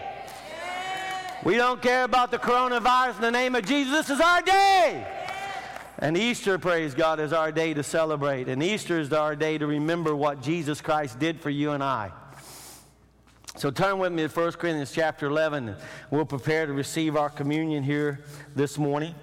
We 1.44 1.56
don't 1.56 1.82
care 1.82 2.04
about 2.04 2.32
the 2.32 2.38
coronavirus 2.38 3.16
in 3.16 3.22
the 3.22 3.32
name 3.32 3.56
of 3.56 3.66
Jesus. 3.66 3.94
This 3.94 4.10
is 4.10 4.22
our 4.22 4.42
day. 4.42 5.08
And 6.00 6.18
Easter, 6.18 6.58
praise 6.58 6.94
God, 6.94 7.20
is 7.20 7.34
our 7.34 7.52
day 7.52 7.74
to 7.74 7.84
celebrate. 7.84 8.48
And 8.48 8.62
Easter 8.64 9.00
is 9.00 9.12
our 9.12 9.36
day 9.36 9.58
to 9.58 9.68
remember 9.68 10.16
what 10.16 10.42
Jesus 10.42 10.82
Christ 10.82 11.20
did 11.20 11.42
for 11.42 11.50
you 11.50 11.72
and 11.72 11.84
I. 11.84 12.12
So 13.60 13.70
turn 13.70 14.00
with 14.00 14.14
me 14.14 14.26
to 14.26 14.30
1 14.30 14.54
Corinthians 14.54 14.94
chapter 14.94 15.26
11. 15.26 15.76
We'll 16.12 16.24
prepare 16.24 16.66
to 16.66 16.72
receive 16.72 17.18
our 17.18 17.30
communion 17.30 17.84
here 17.84 18.24
this 18.56 18.78
morning. 18.78 19.14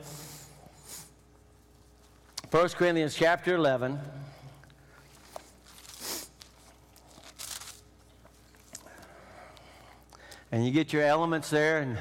1 2.50 2.68
Corinthians 2.68 3.14
chapter 3.14 3.54
11. 3.54 3.98
And 10.52 10.66
you 10.66 10.70
get 10.70 10.92
your 10.92 11.04
elements 11.04 11.48
there 11.48 11.78
and 11.78 11.98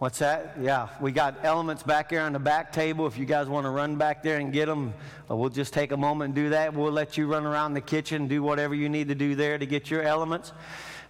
what's 0.00 0.18
that? 0.18 0.58
Yeah, 0.60 0.90
we 1.00 1.12
got 1.12 1.36
elements 1.44 1.82
back 1.82 2.10
here 2.10 2.20
on 2.20 2.34
the 2.34 2.40
back 2.40 2.74
table. 2.74 3.06
If 3.06 3.16
you 3.16 3.24
guys 3.24 3.48
want 3.48 3.64
to 3.64 3.70
run 3.70 3.96
back 3.96 4.22
there 4.22 4.36
and 4.36 4.52
get 4.52 4.66
them, 4.66 4.92
uh, 5.30 5.36
we'll 5.36 5.48
just 5.48 5.72
take 5.72 5.92
a 5.92 5.96
moment 5.96 6.26
and 6.26 6.34
do 6.34 6.50
that. 6.50 6.74
We'll 6.74 6.92
let 6.92 7.16
you 7.16 7.26
run 7.26 7.46
around 7.46 7.72
the 7.72 7.80
kitchen, 7.80 8.22
and 8.22 8.28
do 8.28 8.42
whatever 8.42 8.74
you 8.74 8.90
need 8.90 9.08
to 9.08 9.14
do 9.14 9.34
there 9.34 9.56
to 9.56 9.64
get 9.64 9.90
your 9.90 10.02
elements. 10.02 10.52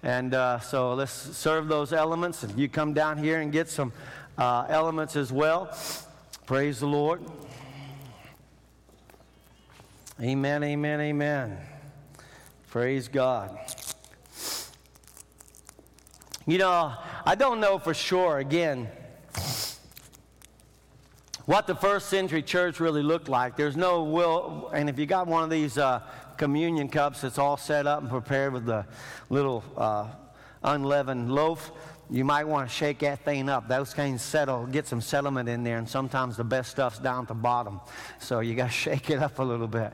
And 0.03 0.35
uh, 0.35 0.59
so 0.59 0.95
let's 0.95 1.13
serve 1.13 1.69
those 1.69 1.93
elements. 1.93 2.43
And 2.43 2.59
you 2.59 2.69
come 2.69 2.93
down 2.93 3.19
here 3.19 3.41
and 3.41 3.53
get 3.53 3.69
some 3.69 3.93
uh, 4.37 4.67
elements 4.69 5.15
as 5.15 5.31
well. 5.31 5.77
Praise 6.47 6.81
the 6.81 6.87
Lord. 6.87 7.23
Amen, 10.21 10.63
amen, 10.65 11.01
amen. 11.01 11.59
Praise 12.69 13.09
God. 13.09 13.59
You 16.47 16.59
know, 16.59 16.95
I 17.25 17.35
don't 17.37 17.61
know 17.61 17.79
for 17.79 17.95
sure, 17.95 18.39
again, 18.39 18.89
what 21.47 21.67
the 21.67 21.75
first 21.75 22.09
century 22.09 22.43
church 22.43 22.81
really 22.81 23.03
looked 23.03 23.29
like. 23.29 23.57
There's 23.57 23.77
no 23.77 24.03
will, 24.03 24.71
and 24.75 24.89
if 24.89 24.99
you 24.99 25.07
got 25.07 25.27
one 25.27 25.45
of 25.45 25.51
these 25.51 25.79
uh, 25.79 26.03
communion 26.43 26.89
cups 26.89 27.21
that's 27.21 27.39
all 27.39 27.57
set 27.57 27.87
up 27.87 28.01
and 28.01 28.11
prepared 28.11 28.53
with 28.53 28.67
the 28.67 28.85
little 29.31 29.63
uh, 29.77 30.09
unleavened 30.65 31.33
loaf, 31.33 31.71
you 32.11 32.25
might 32.25 32.43
want 32.43 32.69
to 32.69 32.75
shake 32.75 32.99
that 32.99 33.25
thing 33.25 33.49
up. 33.49 33.69
Those 33.69 33.95
things 33.95 34.23
settle, 34.23 34.67
get 34.67 34.89
some 34.89 35.01
settlement 35.01 35.49
in 35.49 35.63
there, 35.63 35.79
and 35.79 35.89
sometimes 35.89 36.37
the 36.37 36.43
best 36.43 36.73
stuff's 36.73 36.99
down 36.99 37.23
at 37.23 37.29
the 37.29 37.35
bottom. 37.35 37.81
So 38.19 38.41
you 38.41 38.57
got 38.57 38.67
to 38.67 38.73
shake 38.87 39.09
it 39.09 39.21
up 39.21 39.39
a 39.39 39.43
little 39.45 39.69
bit. 39.69 39.93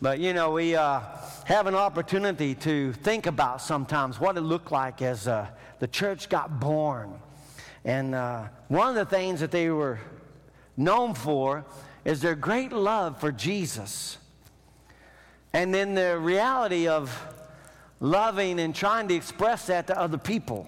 But 0.00 0.20
you 0.20 0.34
know, 0.34 0.52
we 0.52 0.76
uh, 0.76 1.00
have 1.46 1.66
an 1.66 1.74
opportunity 1.74 2.54
to 2.54 2.92
think 2.92 3.26
about 3.26 3.60
sometimes 3.60 4.20
what 4.20 4.36
it 4.36 4.42
looked 4.42 4.70
like 4.70 5.02
as 5.02 5.26
uh, 5.26 5.48
the 5.80 5.88
church 5.88 6.28
got 6.28 6.60
born. 6.60 7.12
And 7.84 8.14
uh, 8.14 8.44
one 8.68 8.88
of 8.88 8.94
the 8.94 9.04
things 9.04 9.40
that 9.40 9.50
they 9.50 9.68
were 9.68 9.98
known 10.76 11.14
for 11.14 11.64
is 12.04 12.20
their 12.20 12.36
great 12.36 12.70
love 12.70 13.18
for 13.18 13.32
Jesus. 13.32 14.18
And 15.52 15.72
then 15.72 15.94
the 15.94 16.18
reality 16.18 16.88
of 16.88 17.16
loving 18.00 18.58
and 18.60 18.74
trying 18.74 19.08
to 19.08 19.14
express 19.14 19.66
that 19.66 19.86
to 19.88 19.98
other 19.98 20.18
people. 20.18 20.66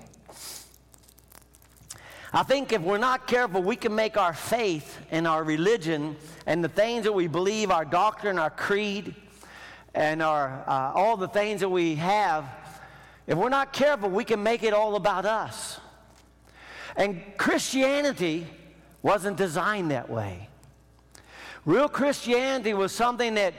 I 2.33 2.43
think 2.43 2.73
if 2.73 2.83
we're 2.83 2.99
not 2.99 3.27
careful, 3.27 3.63
we 3.63 3.77
can 3.77 3.95
make 3.95 4.17
our 4.17 4.35
faith 4.35 4.99
and 5.11 5.27
our 5.27 5.45
religion 5.45 6.17
and 6.47 6.63
the 6.63 6.69
things 6.69 7.05
that 7.05 7.13
we 7.13 7.29
believe, 7.29 7.71
our 7.71 7.85
doctrine, 7.85 8.39
our 8.39 8.51
creed, 8.51 9.15
and 9.95 10.21
our, 10.21 10.65
uh, 10.67 10.93
all 10.95 11.17
the 11.17 11.29
things 11.29 11.61
that 11.61 11.69
we 11.69 11.95
have, 11.95 12.45
if 13.27 13.39
we're 13.39 13.49
not 13.49 13.73
careful, 13.73 14.11
we 14.11 14.25
can 14.25 14.43
make 14.43 14.63
it 14.63 14.75
all 14.75 14.97
about 14.97 15.25
us. 15.25 15.79
And 16.97 17.23
Christianity 17.37 18.47
wasn't 19.03 19.37
designed 19.37 19.91
that 19.91 20.11
way. 20.11 20.49
Real 21.65 21.89
Christianity 21.89 22.75
was 22.75 22.93
something 22.93 23.35
that 23.35 23.55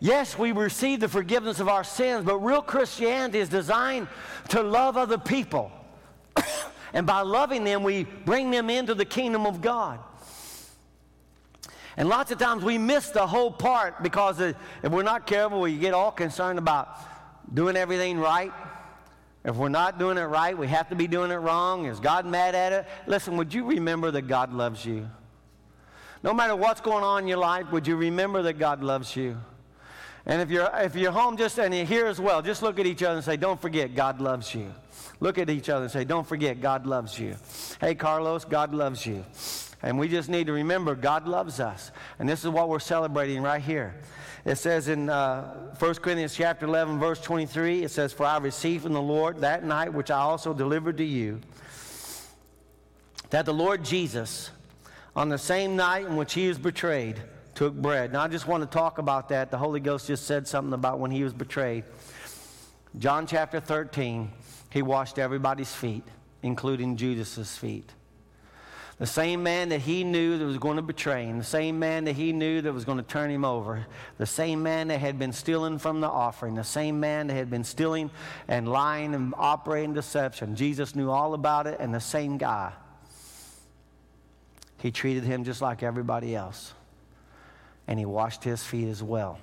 Yes, 0.00 0.38
we 0.38 0.52
receive 0.52 1.00
the 1.00 1.08
forgiveness 1.08 1.60
of 1.60 1.68
our 1.68 1.84
sins, 1.84 2.24
but 2.24 2.38
real 2.38 2.62
Christianity 2.62 3.38
is 3.38 3.48
designed 3.48 4.08
to 4.48 4.62
love 4.62 4.96
other 4.96 5.18
people. 5.18 5.70
and 6.92 7.06
by 7.06 7.20
loving 7.20 7.64
them, 7.64 7.82
we 7.82 8.04
bring 8.04 8.50
them 8.50 8.68
into 8.70 8.94
the 8.94 9.04
kingdom 9.04 9.46
of 9.46 9.60
God. 9.60 10.00
And 11.96 12.08
lots 12.08 12.32
of 12.32 12.38
times 12.38 12.64
we 12.64 12.76
miss 12.76 13.10
the 13.10 13.26
whole 13.26 13.52
part 13.52 14.02
because 14.02 14.40
if 14.40 14.56
we're 14.82 15.04
not 15.04 15.26
careful, 15.26 15.60
we 15.60 15.76
get 15.76 15.94
all 15.94 16.10
concerned 16.10 16.58
about 16.58 16.98
doing 17.52 17.76
everything 17.76 18.18
right, 18.18 18.52
If 19.44 19.56
we're 19.56 19.68
not 19.68 19.98
doing 19.98 20.16
it 20.16 20.22
right, 20.22 20.56
we 20.56 20.66
have 20.68 20.88
to 20.88 20.96
be 20.96 21.06
doing 21.06 21.30
it 21.30 21.36
wrong. 21.36 21.84
Is 21.84 22.00
God 22.00 22.24
mad 22.24 22.54
at 22.54 22.72
it? 22.72 22.86
Listen, 23.06 23.36
would 23.36 23.52
you 23.52 23.64
remember 23.64 24.10
that 24.10 24.22
God 24.22 24.52
loves 24.52 24.84
you? 24.86 25.08
No 26.22 26.32
matter 26.32 26.56
what's 26.56 26.80
going 26.80 27.04
on 27.04 27.22
in 27.22 27.28
your 27.28 27.38
life, 27.38 27.70
would 27.70 27.86
you 27.86 27.96
remember 27.96 28.42
that 28.42 28.58
God 28.58 28.82
loves 28.82 29.14
you? 29.14 29.36
And 30.26 30.40
if 30.40 30.50
you're, 30.50 30.70
if 30.74 30.96
you're 30.96 31.12
home 31.12 31.36
just 31.36 31.58
and 31.58 31.74
you're 31.74 31.84
here 31.84 32.06
as 32.06 32.18
well, 32.18 32.40
just 32.40 32.62
look 32.62 32.78
at 32.78 32.86
each 32.86 33.02
other 33.02 33.16
and 33.16 33.24
say, 33.24 33.36
Don't 33.36 33.60
forget, 33.60 33.94
God 33.94 34.20
loves 34.20 34.54
you. 34.54 34.72
Look 35.20 35.38
at 35.38 35.50
each 35.50 35.68
other 35.68 35.84
and 35.84 35.92
say, 35.92 36.04
Don't 36.04 36.26
forget, 36.26 36.60
God 36.60 36.86
loves 36.86 37.18
you. 37.18 37.36
Hey, 37.80 37.94
Carlos, 37.94 38.44
God 38.44 38.74
loves 38.74 39.04
you. 39.04 39.24
And 39.82 39.98
we 39.98 40.08
just 40.08 40.30
need 40.30 40.46
to 40.46 40.52
remember 40.54 40.94
God 40.94 41.28
loves 41.28 41.60
us. 41.60 41.90
And 42.18 42.26
this 42.26 42.42
is 42.42 42.48
what 42.48 42.70
we're 42.70 42.78
celebrating 42.78 43.42
right 43.42 43.60
here. 43.60 43.94
It 44.46 44.56
says 44.56 44.88
in 44.88 45.10
uh, 45.10 45.72
1 45.78 45.94
Corinthians 45.96 46.34
chapter 46.34 46.64
11, 46.64 46.98
verse 46.98 47.20
23, 47.20 47.84
it 47.84 47.90
says, 47.90 48.12
For 48.12 48.24
I 48.24 48.38
received 48.38 48.84
from 48.84 48.94
the 48.94 49.02
Lord 49.02 49.40
that 49.40 49.62
night 49.62 49.92
which 49.92 50.10
I 50.10 50.18
also 50.18 50.54
delivered 50.54 50.96
to 50.98 51.04
you, 51.04 51.40
that 53.28 53.44
the 53.44 53.54
Lord 53.54 53.84
Jesus, 53.84 54.50
on 55.14 55.28
the 55.28 55.38
same 55.38 55.76
night 55.76 56.06
in 56.06 56.16
which 56.16 56.32
he 56.32 56.48
was 56.48 56.58
betrayed, 56.58 57.20
took 57.54 57.74
bread. 57.74 58.12
Now, 58.12 58.22
I 58.22 58.28
just 58.28 58.46
want 58.46 58.62
to 58.62 58.68
talk 58.68 58.98
about 58.98 59.28
that. 59.30 59.50
The 59.50 59.58
Holy 59.58 59.80
Ghost 59.80 60.06
just 60.06 60.26
said 60.26 60.46
something 60.46 60.72
about 60.72 60.98
when 60.98 61.10
he 61.10 61.22
was 61.22 61.32
betrayed. 61.32 61.84
John 62.98 63.26
chapter 63.26 63.60
13, 63.60 64.30
he 64.70 64.82
washed 64.82 65.18
everybody's 65.18 65.74
feet, 65.74 66.04
including 66.42 66.96
Judas's 66.96 67.56
feet. 67.56 67.90
The 68.98 69.06
same 69.06 69.42
man 69.42 69.70
that 69.70 69.80
he 69.80 70.04
knew 70.04 70.38
that 70.38 70.44
was 70.44 70.58
going 70.58 70.76
to 70.76 70.82
betray 70.82 71.26
him, 71.26 71.38
the 71.38 71.44
same 71.44 71.80
man 71.80 72.04
that 72.04 72.14
he 72.14 72.32
knew 72.32 72.62
that 72.62 72.72
was 72.72 72.84
going 72.84 72.98
to 72.98 73.04
turn 73.04 73.28
him 73.28 73.44
over, 73.44 73.84
the 74.18 74.26
same 74.26 74.62
man 74.62 74.86
that 74.88 74.98
had 74.98 75.18
been 75.18 75.32
stealing 75.32 75.78
from 75.78 76.00
the 76.00 76.08
offering, 76.08 76.54
the 76.54 76.62
same 76.62 77.00
man 77.00 77.26
that 77.26 77.34
had 77.34 77.50
been 77.50 77.64
stealing 77.64 78.12
and 78.46 78.68
lying 78.68 79.14
and 79.14 79.34
operating 79.36 79.94
deception. 79.94 80.54
Jesus 80.54 80.94
knew 80.94 81.10
all 81.10 81.34
about 81.34 81.66
it, 81.66 81.78
and 81.80 81.92
the 81.92 82.00
same 82.00 82.38
guy. 82.38 82.72
He 84.78 84.92
treated 84.92 85.24
him 85.24 85.42
just 85.42 85.60
like 85.60 85.82
everybody 85.82 86.36
else, 86.36 86.72
and 87.86 87.98
he 87.98 88.04
washed 88.04 88.44
his 88.44 88.62
feet 88.62 88.88
as 88.88 89.02
well. 89.02 89.38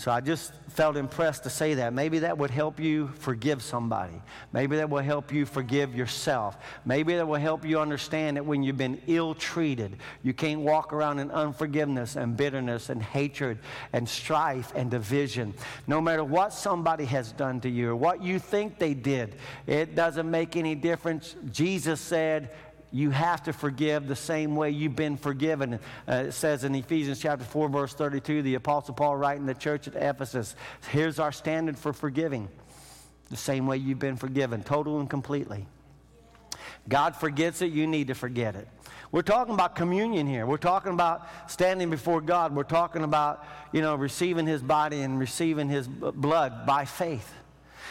So 0.00 0.10
I 0.10 0.22
just 0.22 0.54
felt 0.68 0.96
impressed 0.96 1.42
to 1.42 1.50
say 1.50 1.74
that. 1.74 1.92
Maybe 1.92 2.20
that 2.20 2.38
would 2.38 2.50
help 2.50 2.80
you 2.80 3.08
forgive 3.18 3.60
somebody. 3.62 4.14
Maybe 4.50 4.76
that 4.76 4.88
will 4.88 5.02
help 5.02 5.30
you 5.30 5.44
forgive 5.44 5.94
yourself. 5.94 6.56
Maybe 6.86 7.16
that 7.16 7.28
will 7.28 7.34
help 7.38 7.66
you 7.66 7.78
understand 7.78 8.38
that 8.38 8.46
when 8.46 8.62
you've 8.62 8.78
been 8.78 9.02
ill 9.08 9.34
treated, 9.34 9.98
you 10.22 10.32
can't 10.32 10.60
walk 10.60 10.94
around 10.94 11.18
in 11.18 11.30
unforgiveness 11.30 12.16
and 12.16 12.34
bitterness 12.34 12.88
and 12.88 13.02
hatred 13.02 13.58
and 13.92 14.08
strife 14.08 14.72
and 14.74 14.90
division. 14.90 15.52
No 15.86 16.00
matter 16.00 16.24
what 16.24 16.54
somebody 16.54 17.04
has 17.04 17.32
done 17.32 17.60
to 17.60 17.68
you 17.68 17.90
or 17.90 17.96
what 17.96 18.22
you 18.22 18.38
think 18.38 18.78
they 18.78 18.94
did, 18.94 19.34
it 19.66 19.94
doesn't 19.96 20.30
make 20.30 20.56
any 20.56 20.74
difference. 20.74 21.36
Jesus 21.50 22.00
said, 22.00 22.48
you 22.92 23.10
have 23.10 23.42
to 23.44 23.52
forgive 23.52 24.08
the 24.08 24.16
same 24.16 24.56
way 24.56 24.70
you've 24.70 24.96
been 24.96 25.16
forgiven. 25.16 25.78
Uh, 26.08 26.24
it 26.26 26.32
says 26.32 26.64
in 26.64 26.74
Ephesians 26.74 27.20
chapter 27.20 27.44
4, 27.44 27.68
verse 27.68 27.94
32, 27.94 28.42
the 28.42 28.54
Apostle 28.54 28.94
Paul 28.94 29.16
writing 29.16 29.46
the 29.46 29.54
church 29.54 29.86
at 29.86 29.94
Ephesus, 29.94 30.56
here's 30.90 31.18
our 31.18 31.32
standard 31.32 31.78
for 31.78 31.92
forgiving 31.92 32.48
the 33.30 33.36
same 33.36 33.66
way 33.66 33.76
you've 33.76 34.00
been 34.00 34.16
forgiven, 34.16 34.62
total 34.62 34.98
and 34.98 35.08
completely. 35.08 35.66
God 36.88 37.14
forgets 37.14 37.62
it, 37.62 37.72
you 37.72 37.86
need 37.86 38.08
to 38.08 38.14
forget 38.14 38.56
it. 38.56 38.66
We're 39.12 39.22
talking 39.22 39.54
about 39.54 39.74
communion 39.74 40.26
here. 40.26 40.46
We're 40.46 40.56
talking 40.56 40.92
about 40.92 41.28
standing 41.48 41.90
before 41.90 42.20
God. 42.20 42.54
We're 42.54 42.62
talking 42.62 43.02
about, 43.02 43.44
you 43.72 43.80
know, 43.80 43.96
receiving 43.96 44.46
his 44.46 44.62
body 44.62 45.02
and 45.02 45.18
receiving 45.18 45.68
his 45.68 45.88
blood 45.88 46.64
by 46.64 46.84
faith. 46.84 47.32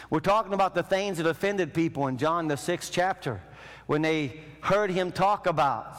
We're 0.09 0.21
talking 0.21 0.53
about 0.53 0.75
the 0.75 0.83
things 0.83 1.17
that 1.17 1.27
offended 1.27 1.73
people 1.73 2.07
in 2.07 2.17
John 2.17 2.47
the 2.47 2.55
sixth 2.57 2.91
chapter 2.91 3.41
when 3.89 4.03
they 4.03 4.31
heard 4.61 4.91
him 4.91 5.11
talk 5.11 5.47
about, 5.47 5.97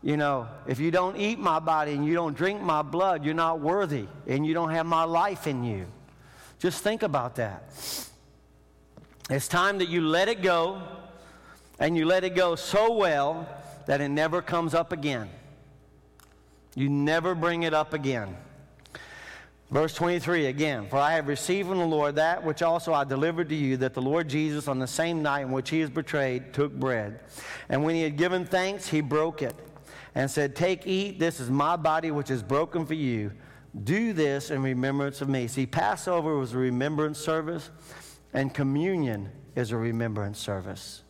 you 0.00 0.16
know, 0.16 0.46
if 0.68 0.78
you 0.78 0.92
don't 0.92 1.16
eat 1.16 1.40
my 1.40 1.58
body 1.58 1.90
and 1.90 2.06
you 2.06 2.14
don't 2.14 2.36
drink 2.36 2.62
my 2.62 2.82
blood, 2.82 3.24
you're 3.24 3.34
not 3.34 3.58
worthy 3.58 4.06
and 4.28 4.46
you 4.46 4.54
don't 4.54 4.70
have 4.70 4.86
my 4.86 5.02
life 5.02 5.48
in 5.48 5.64
you. 5.64 5.86
Just 6.60 6.84
think 6.84 7.02
about 7.02 7.34
that. 7.34 7.64
It's 9.28 9.48
time 9.48 9.78
that 9.78 9.88
you 9.88 10.02
let 10.02 10.28
it 10.28 10.40
go 10.40 10.82
and 11.80 11.96
you 11.96 12.06
let 12.06 12.22
it 12.22 12.36
go 12.36 12.54
so 12.54 12.92
well 12.92 13.48
that 13.86 14.00
it 14.00 14.10
never 14.10 14.40
comes 14.40 14.72
up 14.72 14.92
again. 14.92 15.28
You 16.76 16.88
never 16.88 17.34
bring 17.34 17.64
it 17.64 17.74
up 17.74 17.92
again. 17.92 18.36
Verse 19.72 19.94
23 19.94 20.46
again, 20.46 20.86
for 20.86 20.98
I 20.98 21.12
have 21.12 21.28
received 21.28 21.70
from 21.70 21.78
the 21.78 21.86
Lord 21.86 22.16
that 22.16 22.44
which 22.44 22.60
also 22.60 22.92
I 22.92 23.04
delivered 23.04 23.48
to 23.48 23.54
you, 23.54 23.78
that 23.78 23.94
the 23.94 24.02
Lord 24.02 24.28
Jesus, 24.28 24.68
on 24.68 24.78
the 24.78 24.86
same 24.86 25.22
night 25.22 25.40
in 25.40 25.50
which 25.50 25.70
he 25.70 25.80
is 25.80 25.88
betrayed, 25.88 26.52
took 26.52 26.74
bread. 26.74 27.20
And 27.70 27.82
when 27.82 27.94
he 27.94 28.02
had 28.02 28.18
given 28.18 28.44
thanks, 28.44 28.86
he 28.86 29.00
broke 29.00 29.40
it 29.40 29.54
and 30.14 30.30
said, 30.30 30.54
Take, 30.54 30.86
eat, 30.86 31.18
this 31.18 31.40
is 31.40 31.48
my 31.48 31.76
body 31.76 32.10
which 32.10 32.30
is 32.30 32.42
broken 32.42 32.84
for 32.84 32.92
you. 32.92 33.32
Do 33.84 34.12
this 34.12 34.50
in 34.50 34.62
remembrance 34.62 35.22
of 35.22 35.30
me. 35.30 35.46
See, 35.46 35.64
Passover 35.64 36.36
was 36.36 36.52
a 36.52 36.58
remembrance 36.58 37.18
service, 37.18 37.70
and 38.34 38.52
communion 38.52 39.30
is 39.56 39.70
a 39.70 39.78
remembrance 39.78 40.38
service. 40.38 41.02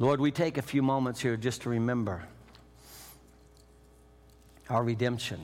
Lord, 0.00 0.18
we 0.18 0.30
take 0.30 0.56
a 0.56 0.62
few 0.62 0.80
moments 0.80 1.20
here 1.20 1.36
just 1.36 1.60
to 1.62 1.68
remember 1.68 2.24
our 4.70 4.82
redemption. 4.82 5.38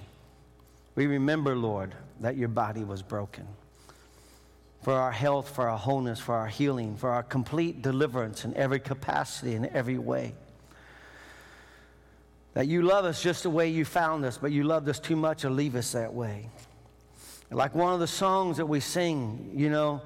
We 0.94 1.06
remember, 1.06 1.54
Lord, 1.54 1.94
that 2.20 2.38
your 2.38 2.48
body 2.48 2.82
was 2.82 3.02
broken 3.02 3.46
for 4.80 4.94
our 4.94 5.12
health, 5.12 5.54
for 5.54 5.68
our 5.68 5.76
wholeness, 5.76 6.18
for 6.18 6.34
our 6.34 6.46
healing, 6.46 6.96
for 6.96 7.10
our 7.10 7.22
complete 7.22 7.82
deliverance 7.82 8.46
in 8.46 8.56
every 8.56 8.80
capacity, 8.80 9.54
in 9.54 9.66
every 9.76 9.98
way. 9.98 10.32
That 12.54 12.66
you 12.66 12.80
love 12.80 13.04
us 13.04 13.22
just 13.22 13.42
the 13.42 13.50
way 13.50 13.68
you 13.68 13.84
found 13.84 14.24
us, 14.24 14.38
but 14.38 14.52
you 14.52 14.64
loved 14.64 14.88
us 14.88 14.98
too 14.98 15.16
much 15.16 15.42
to 15.42 15.50
leave 15.50 15.74
us 15.74 15.92
that 15.92 16.14
way. 16.14 16.48
Like 17.50 17.74
one 17.74 17.92
of 17.92 18.00
the 18.00 18.06
songs 18.06 18.56
that 18.56 18.66
we 18.66 18.80
sing, 18.80 19.50
you 19.54 19.68
know, 19.68 20.00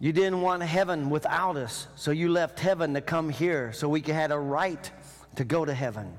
you 0.00 0.12
didn't 0.12 0.40
want 0.40 0.62
heaven 0.62 1.10
without 1.10 1.56
us, 1.56 1.88
so 1.96 2.10
you 2.10 2.28
left 2.28 2.60
heaven 2.60 2.94
to 2.94 3.00
come 3.00 3.28
here 3.28 3.72
so 3.72 3.88
we 3.88 4.00
could 4.00 4.14
have 4.14 4.30
a 4.30 4.38
right 4.38 4.90
to 5.36 5.44
go 5.44 5.64
to 5.64 5.74
heaven. 5.74 6.16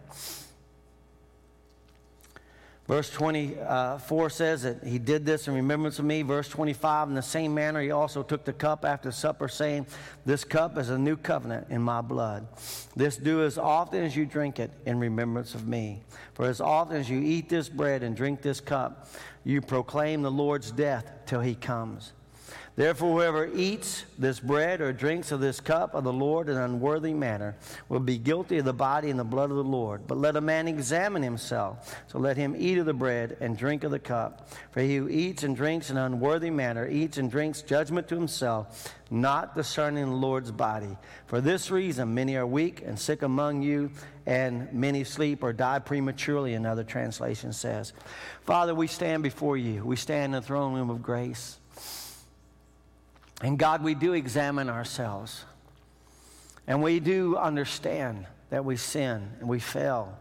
Verse 2.89 3.11
24 3.11 4.31
says 4.31 4.63
that 4.63 4.83
he 4.83 4.97
did 4.97 5.23
this 5.23 5.47
in 5.47 5.53
remembrance 5.53 5.99
of 5.99 6.05
me. 6.05 6.23
Verse 6.23 6.49
25, 6.49 7.09
in 7.09 7.13
the 7.13 7.21
same 7.21 7.53
manner, 7.53 7.81
he 7.81 7.91
also 7.91 8.23
took 8.23 8.45
the 8.45 8.51
cup 8.51 8.83
after 8.83 9.11
supper, 9.11 9.47
saying, 9.47 9.85
This 10.25 10.43
cup 10.43 10.75
is 10.75 10.89
a 10.89 10.97
new 10.97 11.15
covenant 11.15 11.67
in 11.69 11.83
my 11.83 12.01
blood. 12.01 12.47
This 12.95 13.15
do 13.15 13.43
as 13.43 13.59
often 13.59 14.03
as 14.03 14.15
you 14.15 14.25
drink 14.25 14.59
it 14.59 14.71
in 14.87 14.99
remembrance 14.99 15.53
of 15.53 15.67
me. 15.67 16.01
For 16.33 16.47
as 16.47 16.59
often 16.59 16.97
as 16.97 17.07
you 17.07 17.19
eat 17.19 17.47
this 17.47 17.69
bread 17.69 18.01
and 18.01 18.15
drink 18.15 18.41
this 18.41 18.59
cup, 18.59 19.07
you 19.43 19.61
proclaim 19.61 20.23
the 20.23 20.31
Lord's 20.31 20.71
death 20.71 21.11
till 21.27 21.41
he 21.41 21.53
comes. 21.53 22.13
Therefore, 22.79 23.11
whoever 23.11 23.49
eats 23.53 24.05
this 24.17 24.39
bread 24.39 24.79
or 24.79 24.93
drinks 24.93 25.33
of 25.33 25.41
this 25.41 25.59
cup 25.59 25.95
of 25.95 26.05
the 26.05 26.13
Lord 26.13 26.47
in 26.47 26.55
an 26.55 26.63
unworthy 26.63 27.13
manner 27.13 27.57
will 27.89 27.99
be 27.99 28.17
guilty 28.17 28.57
of 28.59 28.63
the 28.63 28.71
body 28.71 29.09
and 29.09 29.19
the 29.19 29.25
blood 29.25 29.49
of 29.49 29.57
the 29.57 29.63
Lord. 29.65 30.07
But 30.07 30.17
let 30.17 30.37
a 30.37 30.41
man 30.41 30.65
examine 30.69 31.21
himself. 31.21 31.93
So 32.07 32.19
let 32.19 32.37
him 32.37 32.55
eat 32.57 32.77
of 32.77 32.85
the 32.85 32.93
bread 32.93 33.35
and 33.41 33.57
drink 33.57 33.83
of 33.83 33.91
the 33.91 33.99
cup. 33.99 34.47
For 34.71 34.79
he 34.79 34.95
who 34.95 35.09
eats 35.09 35.43
and 35.43 35.57
drinks 35.57 35.89
in 35.89 35.97
an 35.97 36.05
unworthy 36.13 36.49
manner 36.49 36.87
eats 36.87 37.17
and 37.17 37.29
drinks 37.29 37.61
judgment 37.61 38.07
to 38.07 38.15
himself, 38.15 38.95
not 39.11 39.55
discerning 39.55 40.05
the 40.05 40.15
Lord's 40.15 40.51
body. 40.51 40.97
For 41.25 41.41
this 41.41 41.69
reason, 41.71 42.13
many 42.13 42.37
are 42.37 42.47
weak 42.47 42.81
and 42.85 42.97
sick 42.97 43.23
among 43.23 43.61
you, 43.61 43.91
and 44.25 44.71
many 44.71 45.03
sleep 45.03 45.43
or 45.43 45.51
die 45.51 45.79
prematurely, 45.79 46.53
another 46.53 46.85
translation 46.85 47.51
says. 47.51 47.91
Father, 48.45 48.73
we 48.73 48.87
stand 48.87 49.21
before 49.21 49.57
you. 49.57 49.83
We 49.83 49.97
stand 49.97 50.33
in 50.33 50.39
the 50.39 50.41
throne 50.41 50.73
room 50.73 50.89
of 50.89 51.01
grace. 51.01 51.58
And 53.41 53.57
God, 53.57 53.83
we 53.83 53.95
do 53.95 54.13
examine 54.13 54.69
ourselves. 54.69 55.45
And 56.67 56.83
we 56.83 56.99
do 56.99 57.37
understand 57.37 58.27
that 58.49 58.65
we 58.65 58.75
sin 58.75 59.29
and 59.39 59.47
we 59.47 59.59
fail. 59.59 60.17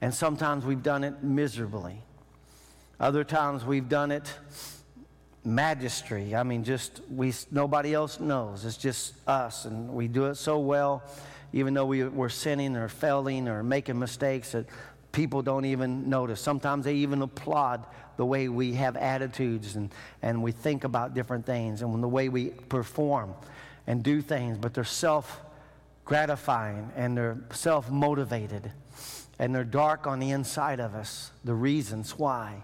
And 0.00 0.14
sometimes 0.14 0.64
we've 0.64 0.82
done 0.82 1.04
it 1.04 1.22
miserably. 1.22 2.02
Other 3.00 3.24
times 3.24 3.64
we've 3.64 3.88
done 3.88 4.10
it 4.12 4.32
magistry. 5.46 6.34
I 6.34 6.42
mean, 6.42 6.64
just 6.64 7.00
we 7.10 7.32
nobody 7.50 7.94
else 7.94 8.18
knows. 8.18 8.64
It's 8.64 8.76
just 8.76 9.14
us, 9.28 9.64
and 9.64 9.90
we 9.90 10.08
do 10.08 10.26
it 10.26 10.36
so 10.36 10.58
well, 10.58 11.02
even 11.52 11.74
though 11.74 11.86
we, 11.86 12.04
we're 12.04 12.28
sinning 12.28 12.76
or 12.76 12.88
failing 12.88 13.48
or 13.48 13.62
making 13.62 13.98
mistakes 13.98 14.52
that 14.52 14.66
people 15.12 15.42
don't 15.42 15.64
even 15.64 16.10
notice. 16.10 16.40
Sometimes 16.40 16.84
they 16.84 16.94
even 16.94 17.22
applaud 17.22 17.86
the 18.16 18.26
way 18.26 18.48
we 18.48 18.74
have 18.74 18.96
attitudes 18.96 19.76
and, 19.76 19.92
and 20.22 20.42
we 20.42 20.52
think 20.52 20.84
about 20.84 21.14
different 21.14 21.46
things 21.46 21.82
and 21.82 22.02
the 22.02 22.08
way 22.08 22.28
we 22.28 22.50
perform 22.50 23.34
and 23.86 24.02
do 24.02 24.20
things, 24.20 24.58
but 24.58 24.74
they're 24.74 24.84
self 24.84 25.40
gratifying 26.04 26.90
and 26.96 27.16
they're 27.16 27.38
self 27.50 27.90
motivated 27.90 28.72
and 29.38 29.54
they're 29.54 29.64
dark 29.64 30.06
on 30.06 30.18
the 30.18 30.30
inside 30.30 30.80
of 30.80 30.94
us, 30.94 31.30
the 31.44 31.54
reasons 31.54 32.18
why. 32.18 32.62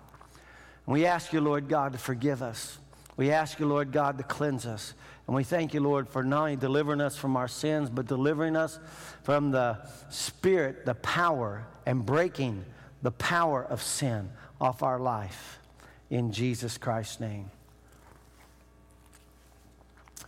And 0.87 0.93
we 0.93 1.07
ask 1.07 1.33
you, 1.33 1.41
Lord 1.41 1.69
God, 1.69 1.93
to 1.93 1.99
forgive 1.99 2.43
us. 2.43 2.79
We 3.17 3.31
ask 3.31 3.61
you, 3.61 3.67
Lord 3.67 3.93
God, 3.93 4.17
to 4.19 4.25
cleanse 4.25 4.65
us. 4.65 4.95
And 5.27 5.37
we 5.37 5.45
thank 5.45 5.75
you, 5.75 5.81
Lord, 5.81 6.09
for 6.09 6.25
not 6.25 6.41
only 6.41 6.57
delivering 6.57 7.01
us 7.01 7.17
from 7.17 7.37
our 7.37 7.47
sins, 7.47 7.91
but 7.91 8.07
delivering 8.07 8.57
us 8.57 8.81
from 9.23 9.51
the 9.51 9.79
spirit, 10.09 10.87
the 10.87 10.95
power, 10.95 11.67
and 11.87 12.05
breaking 12.05 12.65
the 13.03 13.13
power 13.13 13.65
of 13.65 13.83
sin 13.83 14.31
off 14.63 14.83
our 14.83 15.01
life. 15.01 15.59
In 16.09 16.33
Jesus 16.33 16.79
Christ's 16.79 17.21
name. 17.21 17.51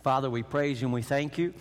Father, 0.03 0.29
we 0.29 0.43
praise 0.43 0.81
you 0.81 0.87
and 0.87 0.93
we 0.93 1.01
thank 1.01 1.37
you 1.37 1.53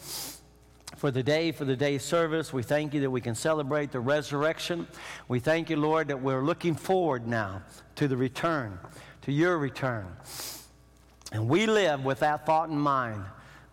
for 0.97 1.11
the 1.11 1.23
day, 1.23 1.53
for 1.53 1.65
the 1.65 1.77
day's 1.77 2.03
service. 2.03 2.53
We 2.53 2.63
thank 2.63 2.95
you 2.95 3.01
that 3.03 3.11
we 3.11 3.21
can 3.21 3.35
celebrate 3.35 3.93
the 3.93 4.01
resurrection. 4.01 4.87
We 5.29 5.41
thank 5.41 5.71
you, 5.71 5.77
Lord, 5.77 6.09
that 6.09 6.21
we're 6.21 6.43
looking 6.43 6.75
forward 6.75 7.27
now 7.27 7.63
to 7.95 8.09
the 8.09 8.17
return, 8.17 8.79
to 9.23 9.33
your 9.33 9.57
return. 9.57 10.07
And 11.33 11.49
we 11.49 11.67
live 11.67 12.05
with 12.05 12.21
that 12.21 12.45
thought 12.45 12.71
in 12.71 12.79
mind. 12.79 13.25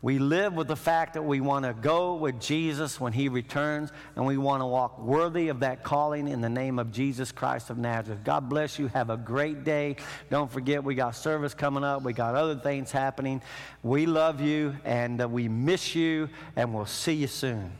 We 0.03 0.17
live 0.17 0.53
with 0.53 0.67
the 0.67 0.75
fact 0.75 1.13
that 1.13 1.21
we 1.21 1.41
want 1.41 1.65
to 1.65 1.73
go 1.73 2.15
with 2.15 2.39
Jesus 2.39 2.99
when 2.99 3.13
he 3.13 3.29
returns, 3.29 3.91
and 4.15 4.25
we 4.25 4.35
want 4.35 4.61
to 4.61 4.65
walk 4.65 4.97
worthy 4.97 5.49
of 5.49 5.59
that 5.59 5.83
calling 5.83 6.27
in 6.27 6.41
the 6.41 6.49
name 6.49 6.79
of 6.79 6.91
Jesus 6.91 7.31
Christ 7.31 7.69
of 7.69 7.77
Nazareth. 7.77 8.23
God 8.23 8.49
bless 8.49 8.79
you. 8.79 8.87
Have 8.87 9.11
a 9.11 9.17
great 9.17 9.63
day. 9.63 9.97
Don't 10.31 10.51
forget, 10.51 10.83
we 10.83 10.95
got 10.95 11.15
service 11.15 11.53
coming 11.53 11.83
up, 11.83 12.01
we 12.01 12.13
got 12.13 12.33
other 12.33 12.55
things 12.55 12.91
happening. 12.91 13.43
We 13.83 14.07
love 14.07 14.41
you, 14.41 14.75
and 14.85 15.21
uh, 15.21 15.29
we 15.29 15.47
miss 15.47 15.93
you, 15.93 16.29
and 16.55 16.73
we'll 16.73 16.87
see 16.87 17.13
you 17.13 17.27
soon. 17.27 17.71